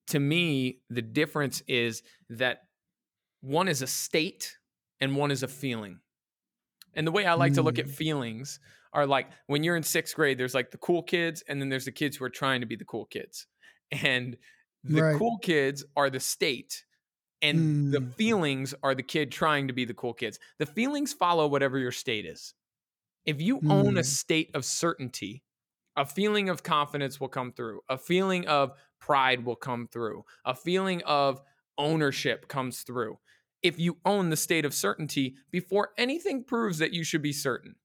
to 0.09 0.21
me, 0.21 0.81
the 0.91 1.01
difference 1.01 1.63
is 1.67 2.03
that 2.29 2.65
one 3.41 3.69
is 3.69 3.81
a 3.81 3.87
state 3.87 4.59
and 5.01 5.17
one 5.17 5.31
is 5.31 5.43
a 5.43 5.49
feeling. 5.49 6.01
And 6.95 7.07
the 7.07 7.13
way 7.13 7.25
I 7.25 7.35
like 7.35 7.53
mm. 7.53 7.57
to 7.57 7.63
look 7.63 7.79
at 7.79 7.87
mm. 7.87 7.91
feelings 7.91 8.61
are 8.93 9.07
like 9.07 9.29
when 9.47 9.65
you're 9.65 9.77
in 9.77 9.83
sixth 9.83 10.15
grade, 10.15 10.39
there's 10.39 10.55
like 10.55 10.71
the 10.71 10.79
cool 10.79 11.03
kids, 11.03 11.43
and 11.49 11.61
then 11.61 11.69
there's 11.71 11.87
the 11.87 11.93
kids 11.93 12.17
who 12.17 12.25
are 12.25 12.31
trying 12.31 12.61
to 12.61 12.67
be 12.67 12.77
the 12.77 12.85
cool 12.85 13.07
kids. 13.07 13.47
And 13.91 14.37
the 14.85 15.03
right. 15.03 15.17
cool 15.17 15.39
kids 15.39 15.85
are 15.97 16.11
the 16.11 16.21
state 16.21 16.85
and 17.43 17.59
mm. 17.59 17.93
the 17.93 18.01
feelings 18.17 18.75
are 18.83 18.95
the 18.95 19.03
kid 19.03 19.31
trying 19.31 19.69
to 19.69 19.75
be 19.75 19.85
the 19.85 19.95
cool 19.95 20.15
kids. 20.15 20.39
The 20.59 20.67
feelings 20.67 21.13
follow 21.13 21.47
whatever 21.47 21.79
your 21.79 21.93
state 21.93 22.27
is. 22.27 22.55
If 23.25 23.41
you 23.41 23.61
mm. 23.61 23.71
own 23.71 23.97
a 23.97 24.03
mm. 24.03 24.05
state 24.05 24.51
of 24.55 24.65
certainty, 24.65 25.43
a 25.97 26.05
feeling 26.05 26.49
of 26.49 26.63
confidence 26.63 27.21
will 27.21 27.29
come 27.29 27.53
through. 27.53 27.81
A 27.89 27.99
feeling 27.99 28.47
of 28.47 28.73
pride 29.01 29.45
will 29.45 29.57
come 29.57 29.87
through. 29.87 30.25
A 30.45 30.55
feeling 30.55 31.03
of 31.05 31.41
ownership 31.79 32.49
comes 32.49 32.81
through. 32.81 33.19
If 33.63 33.79
you 33.79 33.99
own 34.05 34.31
the 34.31 34.37
state 34.37 34.65
of 34.65 34.75
certainty 34.75 35.37
before 35.51 35.91
anything 35.97 36.45
proves 36.45 36.79
that 36.79 36.93
you 36.93 37.05
should 37.05 37.23
be 37.23 37.33
certain, 37.33 37.77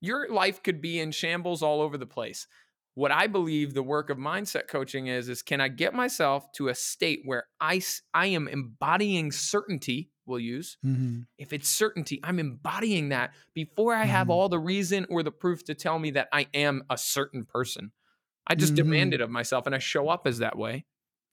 your 0.00 0.28
life 0.28 0.62
could 0.62 0.80
be 0.80 0.98
in 0.98 1.12
shambles 1.12 1.62
all 1.62 1.80
over 1.80 1.96
the 1.96 2.06
place 2.06 2.46
what 2.94 3.10
I 3.10 3.26
believe 3.26 3.72
the 3.72 3.82
work 3.82 4.10
of 4.10 4.18
mindset 4.18 4.68
coaching 4.68 5.06
is 5.06 5.28
is 5.28 5.42
can 5.42 5.60
I 5.60 5.68
get 5.68 5.94
myself 5.94 6.50
to 6.52 6.68
a 6.68 6.74
state 6.74 7.22
where 7.24 7.46
I 7.60 7.82
I 8.12 8.26
am 8.28 8.48
embodying 8.48 9.32
certainty 9.32 10.10
we'll 10.26 10.38
use 10.38 10.76
mm-hmm. 10.84 11.20
if 11.38 11.52
it's 11.52 11.68
certainty 11.68 12.20
I'm 12.22 12.38
embodying 12.38 13.10
that 13.10 13.32
before 13.54 13.94
I 13.94 14.04
have 14.04 14.24
mm-hmm. 14.24 14.32
all 14.32 14.48
the 14.48 14.58
reason 14.58 15.06
or 15.08 15.22
the 15.22 15.32
proof 15.32 15.64
to 15.64 15.74
tell 15.74 15.98
me 15.98 16.12
that 16.12 16.28
I 16.32 16.46
am 16.54 16.84
a 16.90 16.98
certain 16.98 17.44
person 17.44 17.92
I 18.46 18.54
just 18.54 18.74
mm-hmm. 18.74 18.90
demand 18.90 19.14
it 19.14 19.20
of 19.20 19.30
myself 19.30 19.66
and 19.66 19.74
I 19.74 19.78
show 19.78 20.08
up 20.08 20.26
as 20.26 20.38
that 20.38 20.56
way 20.56 20.84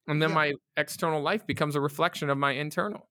and 0.08 0.22
then 0.22 0.30
yeah. 0.30 0.36
my 0.36 0.54
external 0.78 1.22
life 1.22 1.46
becomes 1.46 1.76
a 1.76 1.82
reflection 1.82 2.30
of 2.30 2.38
my 2.38 2.52
internal 2.52 3.10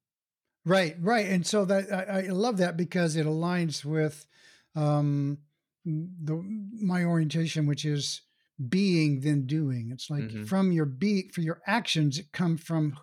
right 0.64 0.96
right 1.00 1.26
and 1.26 1.46
so 1.46 1.64
that 1.66 1.92
I, 1.92 2.18
I 2.18 2.28
love 2.28 2.56
that 2.58 2.76
because 2.76 3.14
it 3.16 3.26
aligns 3.26 3.84
with 3.84 4.26
um 4.74 5.38
the 5.84 6.42
my 6.82 7.04
orientation 7.04 7.66
which 7.66 7.84
is 7.84 8.22
being 8.68 9.20
than 9.20 9.46
doing. 9.46 9.90
It's 9.92 10.10
like 10.10 10.24
mm-hmm. 10.24 10.44
from 10.44 10.72
your 10.72 10.86
be 10.86 11.30
for 11.32 11.40
your 11.40 11.60
actions, 11.66 12.18
it 12.18 12.32
come 12.32 12.56
from 12.56 12.98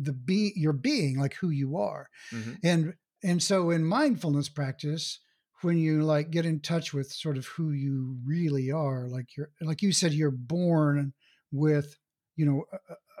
the 0.00 0.12
be 0.12 0.52
your 0.54 0.72
being, 0.72 1.18
like 1.18 1.34
who 1.34 1.50
you 1.50 1.76
are. 1.76 2.08
Mm-hmm. 2.32 2.52
And 2.62 2.94
and 3.22 3.42
so 3.42 3.70
in 3.70 3.84
mindfulness 3.84 4.48
practice, 4.48 5.20
when 5.62 5.76
you 5.76 6.02
like 6.02 6.30
get 6.30 6.46
in 6.46 6.60
touch 6.60 6.94
with 6.94 7.12
sort 7.12 7.36
of 7.36 7.46
who 7.46 7.72
you 7.72 8.16
really 8.24 8.70
are, 8.70 9.08
like 9.08 9.36
you're 9.36 9.50
like 9.60 9.82
you 9.82 9.92
said, 9.92 10.12
you're 10.12 10.30
born 10.30 11.12
with, 11.52 11.96
you 12.36 12.46
know, 12.46 12.64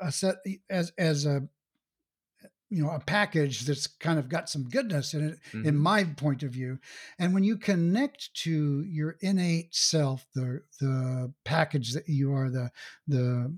a, 0.00 0.06
a 0.06 0.12
set 0.12 0.36
as 0.68 0.92
as 0.98 1.26
a 1.26 1.42
you 2.70 2.82
know 2.82 2.90
a 2.90 3.00
package 3.00 3.62
that's 3.62 3.86
kind 3.86 4.18
of 4.18 4.28
got 4.28 4.48
some 4.48 4.64
goodness 4.68 5.12
in 5.12 5.28
it 5.28 5.38
mm-hmm. 5.52 5.66
in 5.66 5.76
my 5.76 6.04
point 6.04 6.42
of 6.42 6.50
view 6.50 6.78
and 7.18 7.34
when 7.34 7.42
you 7.42 7.56
connect 7.56 8.32
to 8.34 8.82
your 8.84 9.16
innate 9.20 9.74
self 9.74 10.24
the 10.34 10.62
the 10.80 11.32
package 11.44 11.92
that 11.92 12.08
you 12.08 12.32
are 12.32 12.48
the 12.48 12.70
the 13.08 13.54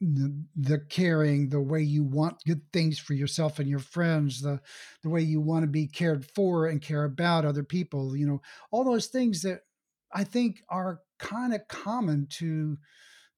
the, 0.00 0.44
the 0.56 0.78
caring 0.90 1.48
the 1.48 1.60
way 1.60 1.80
you 1.80 2.04
want 2.04 2.42
good 2.46 2.60
things 2.72 2.98
for 2.98 3.14
yourself 3.14 3.58
and 3.58 3.68
your 3.68 3.78
friends 3.78 4.40
the 4.40 4.60
the 5.02 5.08
way 5.08 5.20
you 5.20 5.40
want 5.40 5.62
to 5.62 5.68
be 5.68 5.86
cared 5.86 6.24
for 6.24 6.66
and 6.66 6.82
care 6.82 7.04
about 7.04 7.44
other 7.44 7.64
people 7.64 8.16
you 8.16 8.26
know 8.26 8.40
all 8.70 8.84
those 8.84 9.06
things 9.06 9.42
that 9.42 9.60
i 10.12 10.22
think 10.22 10.62
are 10.68 11.00
kind 11.18 11.54
of 11.54 11.66
common 11.68 12.26
to 12.28 12.76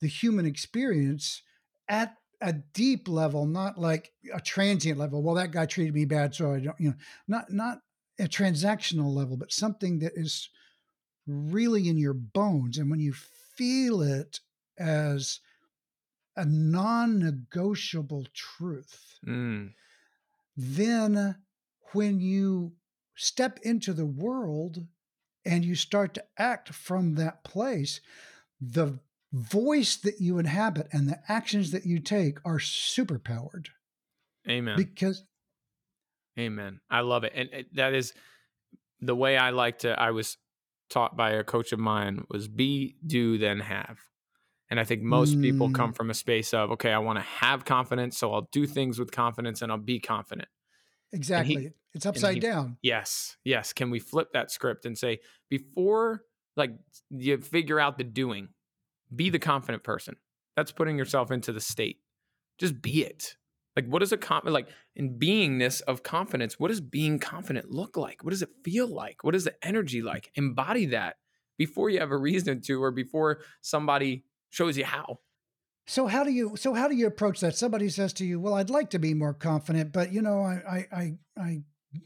the 0.00 0.08
human 0.08 0.44
experience 0.44 1.42
at 1.88 2.16
a 2.40 2.52
deep 2.52 3.09
level, 3.09 3.47
not 3.47 3.78
like 3.78 4.12
a 4.35 4.40
transient 4.40 4.99
level. 4.99 5.23
Well, 5.23 5.37
that 5.37 5.52
guy 5.52 5.66
treated 5.66 5.95
me 5.95 6.05
bad, 6.05 6.35
so 6.35 6.52
I 6.55 6.61
don't, 6.61 6.81
you 6.81 6.90
know, 6.90 6.97
not 7.26 7.52
not 7.52 7.78
a 8.19 8.25
transactional 8.25 9.14
level, 9.14 9.37
but 9.37 9.52
something 9.52 9.99
that 10.00 10.12
is 10.14 10.49
really 11.26 11.88
in 11.88 11.99
your 11.99 12.14
bones. 12.14 12.78
And 12.78 12.90
when 12.90 13.00
you 13.00 13.12
feel 13.12 14.02
it 14.02 14.40
as 14.78 15.40
a 16.37 16.45
non-negotiable 16.45 18.26
truth, 18.35 19.19
mm. 19.26 19.73
then 20.57 21.37
when 21.93 22.21
you 22.21 22.73
step 23.14 23.59
into 23.62 23.93
the 23.93 24.07
world 24.07 24.87
and 25.45 25.64
you 25.64 25.75
start 25.75 26.14
to 26.14 26.25
act 26.38 26.71
from 26.71 27.14
that 27.14 27.43
place, 27.45 28.00
the 28.61 28.99
voice 29.37 29.97
that 29.97 30.21
you 30.21 30.38
inhabit 30.38 30.88
and 30.93 31.09
the 31.09 31.21
actions 31.28 31.71
that 31.71 31.87
you 31.87 31.99
take 31.99 32.38
are 32.45 32.59
super 32.59 33.19
powered. 33.19 33.69
Amen. 34.49 34.76
Because 34.76 35.25
Amen. 36.38 36.81
I 36.90 37.00
love 37.00 37.25
it. 37.25 37.33
And 37.35 37.66
that 37.75 37.95
is 37.95 38.12
the 39.00 39.14
way 39.14 39.37
I 39.37 39.50
like 39.50 39.81
to 39.81 39.99
I 39.99 40.11
was 40.11 40.37
taught 40.88 41.16
by 41.16 41.31
a 41.31 41.45
coach 41.45 41.73
of 41.73 41.78
mine 41.78 42.25
was 42.28 42.49
be, 42.49 42.97
do, 43.07 43.38
then 43.38 43.61
have. 43.61 43.99
And 44.69 44.81
I 44.81 44.85
think 44.85 45.02
most 45.02 45.37
mm. 45.37 45.43
people 45.43 45.71
come 45.71 45.93
mm. 45.93 45.97
from 45.97 46.11
a 46.11 46.14
space 46.14 46.52
of, 46.52 46.73
okay, 46.73 46.93
I 46.93 46.99
want 46.99 47.19
to 47.19 47.25
have 47.25 47.64
confidence, 47.64 48.19
so 48.19 48.33
I'll 48.33 48.49
do 48.52 48.66
things 48.66 48.99
with 48.99 49.12
confidence 49.12 49.62
and 49.62 49.71
I'll 49.71 49.78
be 49.78 50.00
confident. 50.00 50.49
Exactly. 51.12 51.55
He, 51.55 51.71
it's 51.95 52.05
upside 52.05 52.35
he, 52.35 52.40
down. 52.40 52.76
Yes. 52.83 53.37
Yes. 53.45 53.73
Can 53.73 53.90
we 53.90 54.00
flip 54.00 54.33
that 54.33 54.50
script 54.50 54.85
and 54.85 54.99
say, 54.99 55.21
before 55.49 56.23
like 56.57 56.73
you 57.11 57.38
figure 57.38 57.78
out 57.78 57.99
the 57.99 58.05
doing, 58.05 58.49
be 59.14 59.30
the 59.30 59.38
confident 59.38 59.82
person. 59.84 60.16
That's 60.56 60.72
putting 60.72 60.96
yourself 60.98 61.30
into 61.30 61.52
the 61.52 61.60
state. 61.60 61.98
Just 62.58 62.80
be 62.80 63.04
it. 63.04 63.36
Like, 63.76 63.86
what 63.86 64.02
is 64.02 64.10
a 64.10 64.16
confident, 64.16 64.54
like 64.54 64.68
in 64.94 65.18
beingness 65.18 65.82
of 65.82 66.02
confidence, 66.02 66.58
what 66.58 66.68
does 66.68 66.80
being 66.80 67.18
confident 67.18 67.70
look 67.70 67.96
like? 67.96 68.25
What 68.25 68.30
does 68.30 68.40
it 68.40 68.48
feel 68.64 68.88
like? 68.88 69.22
What 69.22 69.34
is 69.34 69.44
the 69.44 69.54
energy 69.62 70.00
like? 70.00 70.30
Embody 70.34 70.86
that 70.86 71.16
before 71.58 71.90
you 71.90 72.00
have 72.00 72.10
a 72.10 72.16
reason 72.16 72.62
to, 72.62 72.82
or 72.82 72.90
before 72.90 73.40
somebody 73.60 74.25
shows 74.48 74.78
you 74.78 74.86
how. 74.86 75.18
So 75.86 76.06
how 76.06 76.25
do 76.25 76.32
you 76.32 76.56
so 76.56 76.75
how 76.75 76.88
do 76.88 76.96
you 76.96 77.06
approach 77.06 77.40
that? 77.40 77.56
Somebody 77.56 77.88
says 77.90 78.12
to 78.14 78.26
you, 78.26 78.40
"Well, 78.40 78.54
I'd 78.54 78.70
like 78.70 78.90
to 78.90 78.98
be 78.98 79.14
more 79.14 79.34
confident, 79.34 79.92
but 79.92 80.12
you 80.12 80.20
know, 80.20 80.40
I 80.40 80.60
I 80.68 80.86
I, 80.92 81.18
I 81.38 81.62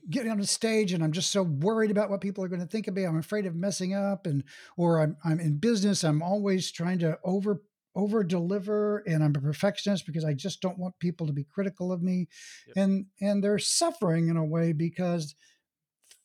get 0.08 0.26
on 0.26 0.40
a 0.40 0.46
stage 0.46 0.92
and 0.92 1.02
I'm 1.02 1.12
just 1.12 1.30
so 1.30 1.42
worried 1.42 1.90
about 1.90 2.10
what 2.10 2.20
people 2.20 2.44
are 2.44 2.48
going 2.48 2.60
to 2.60 2.66
think 2.66 2.88
of 2.88 2.94
me. 2.94 3.04
I'm 3.04 3.18
afraid 3.18 3.46
of 3.46 3.54
messing 3.54 3.94
up 3.94 4.26
and 4.26 4.44
or 4.76 5.00
I'm 5.00 5.16
I'm 5.24 5.40
in 5.40 5.58
business. 5.58 6.04
I'm 6.04 6.22
always 6.22 6.70
trying 6.70 6.98
to 7.00 7.18
over 7.24 7.62
over 7.96 8.22
deliver 8.22 8.98
and 8.98 9.24
I'm 9.24 9.34
a 9.34 9.40
perfectionist 9.40 10.06
because 10.06 10.24
I 10.24 10.32
just 10.32 10.60
don't 10.60 10.78
want 10.78 10.98
people 11.00 11.26
to 11.26 11.32
be 11.32 11.44
critical 11.44 11.92
of 11.92 12.02
me. 12.02 12.28
Yep. 12.68 12.76
And 12.76 13.06
and 13.20 13.42
they're 13.42 13.58
suffering 13.58 14.28
in 14.28 14.36
a 14.36 14.44
way 14.44 14.72
because 14.72 15.34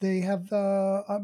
they 0.02 0.20
have 0.20 0.52
uh, 0.52 1.04
a, 1.08 1.22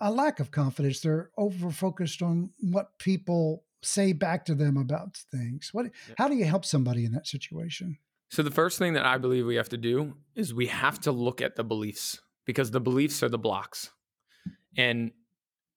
a 0.00 0.10
lack 0.10 0.40
of 0.40 0.50
confidence. 0.50 1.00
They're 1.00 1.30
over 1.38 1.70
focused 1.70 2.20
on 2.20 2.50
what 2.60 2.98
people 2.98 3.64
say 3.82 4.12
back 4.12 4.44
to 4.46 4.54
them 4.54 4.76
about 4.76 5.16
things? 5.30 5.70
What 5.72 5.86
how 6.16 6.28
do 6.28 6.36
you 6.36 6.44
help 6.44 6.64
somebody 6.64 7.04
in 7.04 7.12
that 7.12 7.26
situation? 7.26 7.98
So 8.30 8.42
the 8.42 8.50
first 8.50 8.78
thing 8.78 8.92
that 8.92 9.06
I 9.06 9.18
believe 9.18 9.46
we 9.46 9.56
have 9.56 9.70
to 9.70 9.76
do 9.76 10.14
is 10.34 10.52
we 10.52 10.66
have 10.66 11.00
to 11.00 11.12
look 11.12 11.40
at 11.40 11.56
the 11.56 11.64
beliefs 11.64 12.20
because 12.44 12.70
the 12.70 12.80
beliefs 12.80 13.22
are 13.22 13.28
the 13.28 13.38
blocks. 13.38 13.90
And 14.76 15.12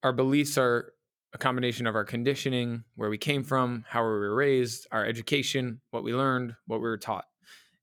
our 0.04 0.14
beliefs 0.14 0.58
are 0.58 0.94
a 1.34 1.38
combination 1.38 1.88
of 1.88 1.96
our 1.96 2.04
conditioning, 2.04 2.84
where 2.96 3.10
we 3.10 3.18
came 3.18 3.44
from, 3.44 3.86
how 3.88 4.02
we 4.02 4.10
were 4.10 4.36
raised, 4.36 4.86
our 4.92 5.06
education, 5.06 5.80
what 5.92 6.04
we 6.04 6.14
learned, 6.14 6.56
what 6.66 6.78
we 6.78 6.90
were 6.90 6.98
taught. 6.98 7.26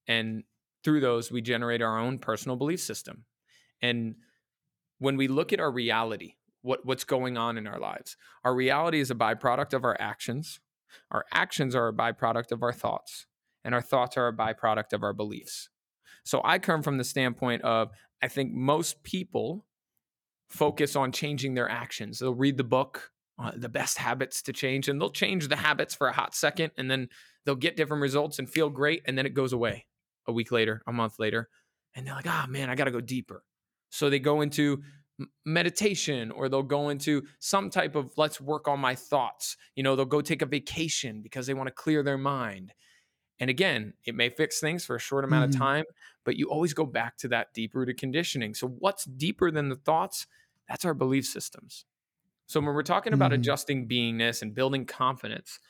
And 0.06 0.44
through 0.84 1.00
those, 1.00 1.32
we 1.32 1.40
generate 1.40 1.80
our 1.80 1.98
own 1.98 2.18
personal 2.18 2.56
belief 2.56 2.80
system. 2.80 3.24
And 3.80 4.16
when 4.98 5.16
we 5.16 5.28
look 5.28 5.52
at 5.52 5.60
our 5.60 5.70
reality, 5.70 6.34
what, 6.60 6.84
what's 6.84 7.04
going 7.04 7.38
on 7.38 7.56
in 7.56 7.66
our 7.66 7.78
lives, 7.78 8.16
our 8.44 8.54
reality 8.54 9.00
is 9.00 9.10
a 9.10 9.14
byproduct 9.14 9.72
of 9.72 9.84
our 9.84 9.96
actions. 9.98 10.60
Our 11.10 11.24
actions 11.32 11.74
are 11.74 11.88
a 11.88 11.92
byproduct 11.92 12.52
of 12.52 12.62
our 12.62 12.72
thoughts, 12.72 13.26
and 13.68 13.74
our 13.74 13.82
thoughts 13.82 14.16
are 14.16 14.28
a 14.28 14.32
byproduct 14.32 14.94
of 14.94 15.02
our 15.02 15.12
beliefs. 15.12 15.68
So 16.24 16.40
I 16.42 16.58
come 16.58 16.82
from 16.82 16.96
the 16.96 17.04
standpoint 17.04 17.60
of 17.60 17.90
I 18.22 18.28
think 18.28 18.50
most 18.54 19.02
people 19.02 19.66
focus 20.48 20.96
on 20.96 21.12
changing 21.12 21.52
their 21.52 21.68
actions. 21.68 22.18
They'll 22.18 22.32
read 22.32 22.56
the 22.56 22.64
book, 22.64 23.10
uh, 23.38 23.50
The 23.54 23.68
Best 23.68 23.98
Habits 23.98 24.40
to 24.44 24.54
Change, 24.54 24.88
and 24.88 24.98
they'll 24.98 25.10
change 25.10 25.48
the 25.48 25.56
habits 25.56 25.94
for 25.94 26.08
a 26.08 26.14
hot 26.14 26.34
second, 26.34 26.70
and 26.78 26.90
then 26.90 27.10
they'll 27.44 27.56
get 27.56 27.76
different 27.76 28.00
results 28.00 28.38
and 28.38 28.48
feel 28.48 28.70
great, 28.70 29.02
and 29.04 29.18
then 29.18 29.26
it 29.26 29.34
goes 29.34 29.52
away 29.52 29.84
a 30.26 30.32
week 30.32 30.50
later, 30.50 30.80
a 30.86 30.92
month 30.92 31.18
later, 31.18 31.50
and 31.94 32.06
they're 32.06 32.14
like, 32.14 32.26
ah, 32.26 32.46
oh, 32.46 32.50
man, 32.50 32.70
I 32.70 32.74
got 32.74 32.84
to 32.84 32.90
go 32.90 33.02
deeper. 33.02 33.44
So 33.90 34.08
they 34.08 34.18
go 34.18 34.40
into 34.40 34.82
meditation 35.44 36.30
or 36.30 36.48
they'll 36.48 36.62
go 36.62 36.88
into 36.88 37.24
some 37.38 37.68
type 37.68 37.96
of 37.96 38.12
let's 38.16 38.40
work 38.40 38.66
on 38.66 38.80
my 38.80 38.94
thoughts. 38.94 39.58
You 39.74 39.82
know, 39.82 39.94
they'll 39.94 40.06
go 40.06 40.22
take 40.22 40.40
a 40.40 40.46
vacation 40.46 41.20
because 41.20 41.46
they 41.46 41.52
want 41.52 41.66
to 41.66 41.74
clear 41.74 42.02
their 42.02 42.16
mind. 42.16 42.72
And 43.40 43.50
again, 43.50 43.94
it 44.04 44.14
may 44.14 44.30
fix 44.30 44.60
things 44.60 44.84
for 44.84 44.96
a 44.96 45.00
short 45.00 45.24
amount 45.24 45.50
mm-hmm. 45.50 45.62
of 45.62 45.66
time, 45.66 45.84
but 46.24 46.36
you 46.36 46.46
always 46.46 46.74
go 46.74 46.84
back 46.84 47.16
to 47.18 47.28
that 47.28 47.54
deep 47.54 47.74
rooted 47.74 47.98
conditioning. 47.98 48.54
So, 48.54 48.66
what's 48.66 49.04
deeper 49.04 49.50
than 49.50 49.68
the 49.68 49.76
thoughts? 49.76 50.26
That's 50.68 50.84
our 50.84 50.94
belief 50.94 51.24
systems. 51.24 51.84
So, 52.46 52.60
when 52.60 52.74
we're 52.74 52.82
talking 52.82 53.12
about 53.12 53.30
mm-hmm. 53.30 53.40
adjusting 53.40 53.88
beingness 53.88 54.42
and 54.42 54.54
building 54.54 54.84
confidence, 54.84 55.60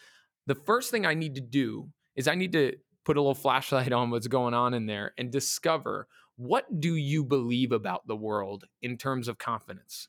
the 0.46 0.54
first 0.54 0.90
thing 0.90 1.04
I 1.04 1.14
need 1.14 1.34
to 1.34 1.40
do 1.40 1.90
is 2.16 2.26
I 2.26 2.34
need 2.34 2.52
to 2.52 2.75
put 3.04 3.16
a 3.16 3.20
little 3.20 3.34
flashlight 3.34 3.92
on 3.92 4.10
what's 4.10 4.26
going 4.26 4.54
on 4.54 4.75
in 4.75 4.87
there 4.87 5.12
and 5.18 5.30
discover 5.30 6.08
what 6.37 6.80
do 6.80 6.94
you 6.94 7.25
believe 7.25 7.72
about 7.72 8.06
the 8.06 8.16
world 8.16 8.64
in 8.80 8.96
terms 8.96 9.28
of 9.28 9.38
confidence? 9.38 10.08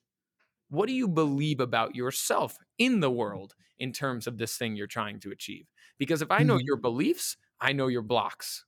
What 0.69 0.87
do 0.87 0.93
you 0.93 1.07
believe 1.07 1.59
about 1.59 1.95
yourself 1.95 2.57
in 2.77 2.99
the 2.99 3.09
world 3.09 3.55
in 3.79 3.91
terms 3.91 4.27
of 4.27 4.37
this 4.37 4.55
thing 4.55 4.75
you're 4.75 4.85
trying 4.85 5.19
to 5.21 5.31
achieve? 5.31 5.65
Because 5.97 6.21
if 6.21 6.29
I 6.29 6.43
know 6.43 6.57
mm-hmm. 6.57 6.65
your 6.65 6.77
beliefs, 6.77 7.35
I 7.61 7.73
know 7.73 7.87
your 7.87 8.01
blocks. 8.01 8.65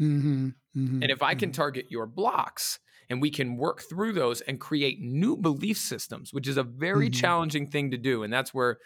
Mm-hmm, 0.00 0.48
mm-hmm, 0.76 1.02
and 1.02 1.10
if 1.10 1.22
I 1.22 1.34
can 1.34 1.50
mm-hmm. 1.50 1.60
target 1.60 1.86
your 1.90 2.06
blocks 2.06 2.78
and 3.10 3.20
we 3.20 3.30
can 3.30 3.56
work 3.56 3.82
through 3.82 4.12
those 4.12 4.40
and 4.40 4.58
create 4.58 4.98
new 5.00 5.36
belief 5.36 5.76
systems, 5.76 6.32
which 6.32 6.48
is 6.48 6.56
a 6.56 6.62
very 6.62 7.06
mm-hmm. 7.06 7.20
challenging 7.20 7.66
thing 7.66 7.90
to 7.90 7.98
do. 7.98 8.22
And 8.22 8.32
that's 8.32 8.54
where, 8.54 8.78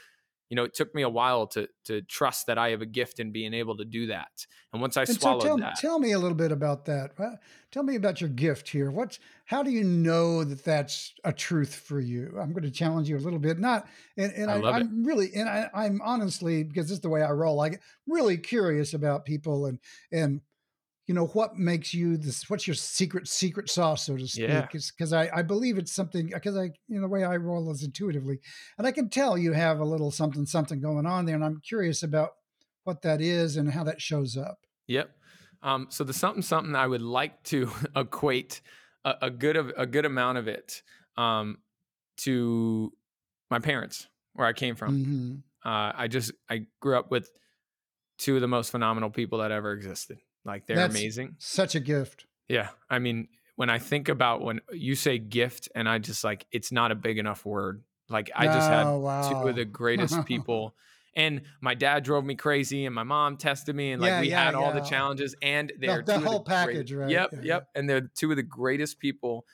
you 0.54 0.56
know, 0.56 0.62
it 0.62 0.74
took 0.74 0.94
me 0.94 1.02
a 1.02 1.08
while 1.08 1.48
to 1.48 1.68
to 1.86 2.00
trust 2.02 2.46
that 2.46 2.58
I 2.58 2.70
have 2.70 2.80
a 2.80 2.86
gift 2.86 3.18
in 3.18 3.32
being 3.32 3.52
able 3.52 3.76
to 3.76 3.84
do 3.84 4.06
that. 4.06 4.46
And 4.72 4.80
once 4.80 4.96
I 4.96 5.00
and 5.00 5.20
swallowed 5.20 5.42
so 5.42 5.48
tell, 5.48 5.56
that, 5.58 5.74
tell 5.80 5.98
me 5.98 6.12
a 6.12 6.18
little 6.20 6.36
bit 6.36 6.52
about 6.52 6.84
that. 6.84 7.10
Uh, 7.18 7.30
tell 7.72 7.82
me 7.82 7.96
about 7.96 8.20
your 8.20 8.30
gift 8.30 8.68
here. 8.68 8.92
What's 8.92 9.18
how 9.46 9.64
do 9.64 9.72
you 9.72 9.82
know 9.82 10.44
that 10.44 10.64
that's 10.64 11.12
a 11.24 11.32
truth 11.32 11.74
for 11.74 11.98
you? 11.98 12.38
I'm 12.40 12.52
going 12.52 12.62
to 12.62 12.70
challenge 12.70 13.08
you 13.08 13.16
a 13.16 13.18
little 13.18 13.40
bit. 13.40 13.58
Not 13.58 13.88
and, 14.16 14.32
and 14.32 14.48
I, 14.48 14.60
I 14.60 14.78
am 14.78 15.02
really 15.02 15.34
and 15.34 15.48
I, 15.48 15.68
I'm 15.74 16.00
honestly 16.04 16.62
because 16.62 16.86
this 16.86 16.98
is 16.98 17.00
the 17.00 17.08
way 17.08 17.24
I 17.24 17.32
roll. 17.32 17.60
I 17.60 17.70
get 17.70 17.80
really 18.06 18.36
curious 18.36 18.94
about 18.94 19.24
people 19.24 19.66
and 19.66 19.80
and 20.12 20.40
you 21.06 21.14
know 21.14 21.26
what 21.26 21.56
makes 21.56 21.92
you 21.92 22.16
this 22.16 22.48
what's 22.48 22.66
your 22.66 22.74
secret 22.74 23.28
secret 23.28 23.68
sauce 23.68 24.06
so 24.06 24.16
to 24.16 24.26
speak? 24.26 24.48
Yeah. 24.48 24.66
because 24.70 25.12
I, 25.12 25.28
I 25.34 25.42
believe 25.42 25.76
it's 25.76 25.92
something 25.92 26.30
because 26.32 26.56
i 26.56 26.70
you 26.88 26.96
know 26.96 27.02
the 27.02 27.08
way 27.08 27.24
i 27.24 27.36
roll 27.36 27.70
is 27.70 27.82
intuitively 27.82 28.40
and 28.78 28.86
i 28.86 28.92
can 28.92 29.10
tell 29.10 29.36
you 29.36 29.52
have 29.52 29.80
a 29.80 29.84
little 29.84 30.10
something 30.10 30.46
something 30.46 30.80
going 30.80 31.06
on 31.06 31.26
there 31.26 31.34
and 31.34 31.44
i'm 31.44 31.60
curious 31.66 32.02
about 32.02 32.30
what 32.84 33.02
that 33.02 33.20
is 33.20 33.56
and 33.56 33.70
how 33.70 33.82
that 33.84 34.00
shows 34.00 34.36
up. 34.36 34.58
Yep. 34.88 35.10
Um, 35.62 35.86
so 35.88 36.04
the 36.04 36.12
something 36.12 36.42
something 36.42 36.74
i 36.74 36.86
would 36.86 37.02
like 37.02 37.42
to 37.44 37.70
equate 37.96 38.60
a, 39.04 39.14
a 39.22 39.30
good 39.30 39.56
of 39.56 39.72
a 39.76 39.86
good 39.86 40.04
amount 40.04 40.38
of 40.38 40.48
it 40.48 40.82
um, 41.16 41.58
to 42.18 42.92
my 43.50 43.58
parents 43.58 44.08
where 44.34 44.46
i 44.46 44.52
came 44.52 44.74
from. 44.74 44.98
Mm-hmm. 44.98 45.68
uh, 45.68 45.92
i 45.94 46.08
just 46.08 46.32
i 46.50 46.66
grew 46.80 46.98
up 46.98 47.10
with 47.10 47.30
two 48.18 48.36
of 48.36 48.42
the 48.42 48.48
most 48.48 48.70
phenomenal 48.70 49.10
people 49.10 49.38
that 49.38 49.50
ever 49.50 49.72
existed 49.72 50.18
like 50.44 50.66
they're 50.66 50.76
That's 50.76 50.94
amazing. 50.94 51.36
Such 51.38 51.74
a 51.74 51.80
gift. 51.80 52.26
Yeah. 52.48 52.68
I 52.90 52.98
mean, 52.98 53.28
when 53.56 53.70
I 53.70 53.78
think 53.78 54.08
about 54.08 54.42
when 54.42 54.60
you 54.72 54.94
say 54.94 55.18
gift 55.18 55.68
and 55.74 55.88
I 55.88 55.98
just 55.98 56.24
like 56.24 56.46
it's 56.50 56.72
not 56.72 56.90
a 56.92 56.94
big 56.94 57.18
enough 57.18 57.44
word. 57.44 57.82
Like 58.08 58.30
I 58.34 58.46
just 58.46 58.68
had 58.68 58.86
oh, 58.86 58.98
wow. 58.98 59.28
two 59.28 59.48
of 59.48 59.56
the 59.56 59.64
greatest 59.64 60.24
people. 60.26 60.74
and 61.16 61.42
my 61.60 61.74
dad 61.74 62.02
drove 62.04 62.24
me 62.24 62.34
crazy 62.34 62.86
and 62.86 62.94
my 62.94 63.04
mom 63.04 63.36
tested 63.36 63.74
me 63.74 63.92
and 63.92 64.02
like 64.02 64.08
yeah, 64.08 64.20
we 64.20 64.30
yeah, 64.30 64.44
had 64.44 64.54
all 64.54 64.72
the 64.72 64.80
challenges 64.80 65.34
and 65.40 65.72
they're 65.78 66.02
the, 66.02 66.18
the 66.18 66.20
whole 66.20 66.40
the 66.40 66.44
package, 66.44 66.92
great, 66.92 67.00
right? 67.00 67.10
Yep, 67.10 67.44
yep. 67.44 67.68
And 67.74 67.88
they're 67.88 68.10
two 68.14 68.30
of 68.30 68.36
the 68.36 68.42
greatest 68.42 68.98
people 68.98 69.46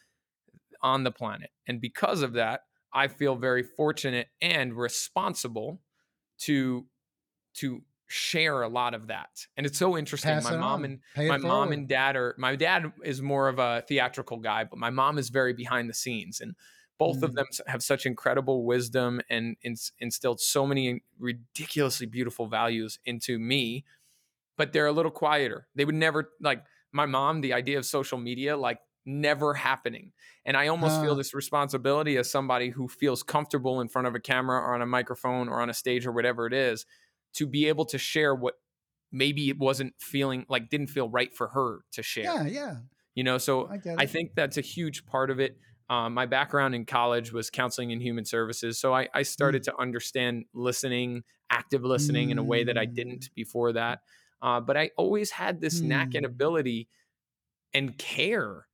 on 0.82 1.04
the 1.04 1.10
planet. 1.10 1.50
And 1.68 1.80
because 1.80 2.22
of 2.22 2.32
that, 2.34 2.62
I 2.92 3.08
feel 3.08 3.36
very 3.36 3.62
fortunate 3.62 4.28
and 4.40 4.74
responsible 4.74 5.80
to 6.40 6.86
to 7.54 7.82
share 8.10 8.62
a 8.62 8.68
lot 8.68 8.92
of 8.92 9.06
that. 9.06 9.46
And 9.56 9.64
it's 9.64 9.78
so 9.78 9.96
interesting. 9.96 10.32
Pass 10.32 10.44
my 10.44 10.56
mom 10.56 10.80
on. 10.80 10.84
and 10.84 10.98
Pay 11.14 11.28
my 11.28 11.36
mom 11.36 11.70
and 11.70 11.88
dad 11.88 12.16
are 12.16 12.34
my 12.38 12.56
dad 12.56 12.92
is 13.04 13.22
more 13.22 13.48
of 13.48 13.58
a 13.58 13.84
theatrical 13.86 14.38
guy, 14.38 14.64
but 14.64 14.78
my 14.78 14.90
mom 14.90 15.16
is 15.16 15.28
very 15.28 15.52
behind 15.52 15.88
the 15.88 15.94
scenes 15.94 16.40
and 16.40 16.54
both 17.00 17.20
mm. 17.20 17.22
of 17.22 17.34
them 17.34 17.46
have 17.66 17.82
such 17.82 18.06
incredible 18.06 18.64
wisdom 18.64 19.20
and 19.30 19.56
instilled 19.98 20.40
so 20.40 20.66
many 20.66 21.02
ridiculously 21.18 22.06
beautiful 22.06 22.46
values 22.46 23.00
into 23.04 23.38
me 23.38 23.84
but 24.56 24.72
they're 24.72 24.86
a 24.86 24.92
little 24.92 25.10
quieter 25.10 25.66
they 25.74 25.84
would 25.84 25.94
never 25.94 26.30
like 26.40 26.62
my 26.92 27.06
mom 27.06 27.40
the 27.40 27.54
idea 27.54 27.78
of 27.78 27.86
social 27.86 28.18
media 28.18 28.56
like 28.56 28.78
never 29.06 29.54
happening 29.54 30.12
and 30.44 30.56
i 30.56 30.68
almost 30.68 30.98
uh. 30.98 31.02
feel 31.02 31.14
this 31.14 31.32
responsibility 31.32 32.18
as 32.18 32.30
somebody 32.30 32.68
who 32.68 32.86
feels 32.86 33.22
comfortable 33.22 33.80
in 33.80 33.88
front 33.88 34.06
of 34.06 34.14
a 34.14 34.20
camera 34.20 34.60
or 34.60 34.74
on 34.74 34.82
a 34.82 34.86
microphone 34.86 35.48
or 35.48 35.62
on 35.62 35.70
a 35.70 35.74
stage 35.74 36.06
or 36.06 36.12
whatever 36.12 36.46
it 36.46 36.52
is 36.52 36.84
to 37.34 37.46
be 37.46 37.68
able 37.68 37.84
to 37.86 37.98
share 37.98 38.34
what 38.34 38.54
maybe 39.12 39.48
it 39.48 39.58
wasn't 39.58 39.94
feeling 39.98 40.46
like 40.48 40.70
didn't 40.70 40.88
feel 40.88 41.08
right 41.08 41.34
for 41.34 41.48
her 41.48 41.80
to 41.92 42.02
share. 42.02 42.24
Yeah, 42.24 42.46
yeah. 42.46 42.76
You 43.14 43.24
know, 43.24 43.38
so 43.38 43.68
I, 43.68 43.80
I 43.98 44.06
think 44.06 44.34
that's 44.34 44.56
a 44.56 44.62
huge 44.62 45.04
part 45.06 45.30
of 45.30 45.40
it. 45.40 45.58
Um, 45.88 46.14
my 46.14 46.26
background 46.26 46.74
in 46.74 46.84
college 46.84 47.32
was 47.32 47.50
counseling 47.50 47.90
and 47.90 48.00
human 48.00 48.24
services, 48.24 48.78
so 48.78 48.94
I, 48.94 49.08
I 49.12 49.22
started 49.22 49.62
mm. 49.62 49.64
to 49.66 49.80
understand 49.80 50.44
listening, 50.54 51.24
active 51.50 51.82
listening, 51.82 52.28
mm. 52.28 52.32
in 52.32 52.38
a 52.38 52.44
way 52.44 52.62
that 52.64 52.78
I 52.78 52.84
didn't 52.84 53.24
mm. 53.24 53.34
before 53.34 53.72
that. 53.72 54.02
Uh, 54.40 54.60
but 54.60 54.76
I 54.76 54.90
always 54.96 55.32
had 55.32 55.60
this 55.60 55.80
mm. 55.80 55.86
knack 55.86 56.14
and 56.14 56.24
mm. 56.24 56.30
ability 56.30 56.88
and 57.74 57.98
care 57.98 58.66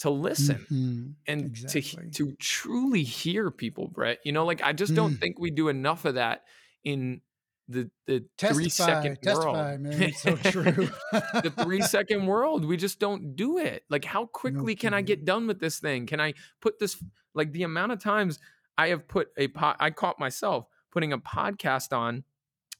to 0.00 0.10
listen 0.10 0.66
mm-hmm. 0.70 1.06
and 1.26 1.46
exactly. 1.46 2.10
to 2.10 2.26
to 2.26 2.36
truly 2.40 3.04
hear 3.04 3.50
people, 3.50 3.86
Brett. 3.86 4.18
You 4.24 4.32
know, 4.32 4.44
like 4.44 4.60
I 4.62 4.72
just 4.72 4.94
don't 4.94 5.14
mm. 5.14 5.20
think 5.20 5.38
we 5.38 5.50
do 5.50 5.68
enough 5.68 6.04
of 6.04 6.16
that 6.16 6.42
in 6.82 7.20
the 7.68 7.90
the 8.06 8.24
testify, 8.36 8.54
three 8.54 8.68
second 8.68 9.22
testify, 9.22 9.70
world. 9.70 9.80
Man, 9.80 10.02
it's 10.02 10.22
so 10.22 10.36
true. 10.36 10.88
the 11.12 11.52
three 11.62 11.82
second 11.82 12.26
world, 12.26 12.64
we 12.64 12.76
just 12.76 12.98
don't 12.98 13.36
do 13.36 13.58
it. 13.58 13.84
Like, 13.88 14.04
how 14.04 14.26
quickly 14.26 14.74
no 14.74 14.80
can 14.80 14.94
I 14.94 15.02
get 15.02 15.24
done 15.24 15.46
with 15.46 15.60
this 15.60 15.78
thing? 15.78 16.06
Can 16.06 16.20
I 16.20 16.34
put 16.60 16.78
this? 16.78 17.02
Like 17.34 17.52
the 17.52 17.64
amount 17.64 17.92
of 17.92 18.00
times 18.00 18.38
I 18.78 18.88
have 18.88 19.08
put 19.08 19.28
a 19.36 19.48
pot, 19.48 19.76
I 19.80 19.90
caught 19.90 20.18
myself 20.18 20.66
putting 20.92 21.12
a 21.12 21.18
podcast 21.18 21.96
on 21.96 22.24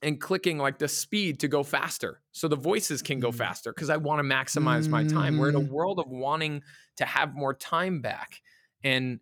and 0.03 0.20
clicking 0.20 0.59
like 0.59 0.79
the 0.79 0.88
speed 0.88 1.40
to 1.40 1.49
go 1.49 1.62
faster 1.62 2.20
so 2.33 2.47
the 2.47 2.57
voices 2.57 3.01
can 3.01 3.20
go 3.20 3.31
mm. 3.31 3.35
faster 3.35 3.73
because 3.73 3.90
I 3.90 3.97
want 3.97 4.18
to 4.20 4.35
maximize 4.35 4.88
my 4.88 5.05
time. 5.05 5.38
We're 5.38 5.49
in 5.49 5.55
a 5.57 5.61
mm. 5.61 5.70
world 5.70 5.99
of 5.99 6.09
wanting 6.09 6.62
to 6.99 7.05
have 7.05 7.35
more 7.35 7.55
time 7.55 8.03
back. 8.03 8.42
And 8.83 9.20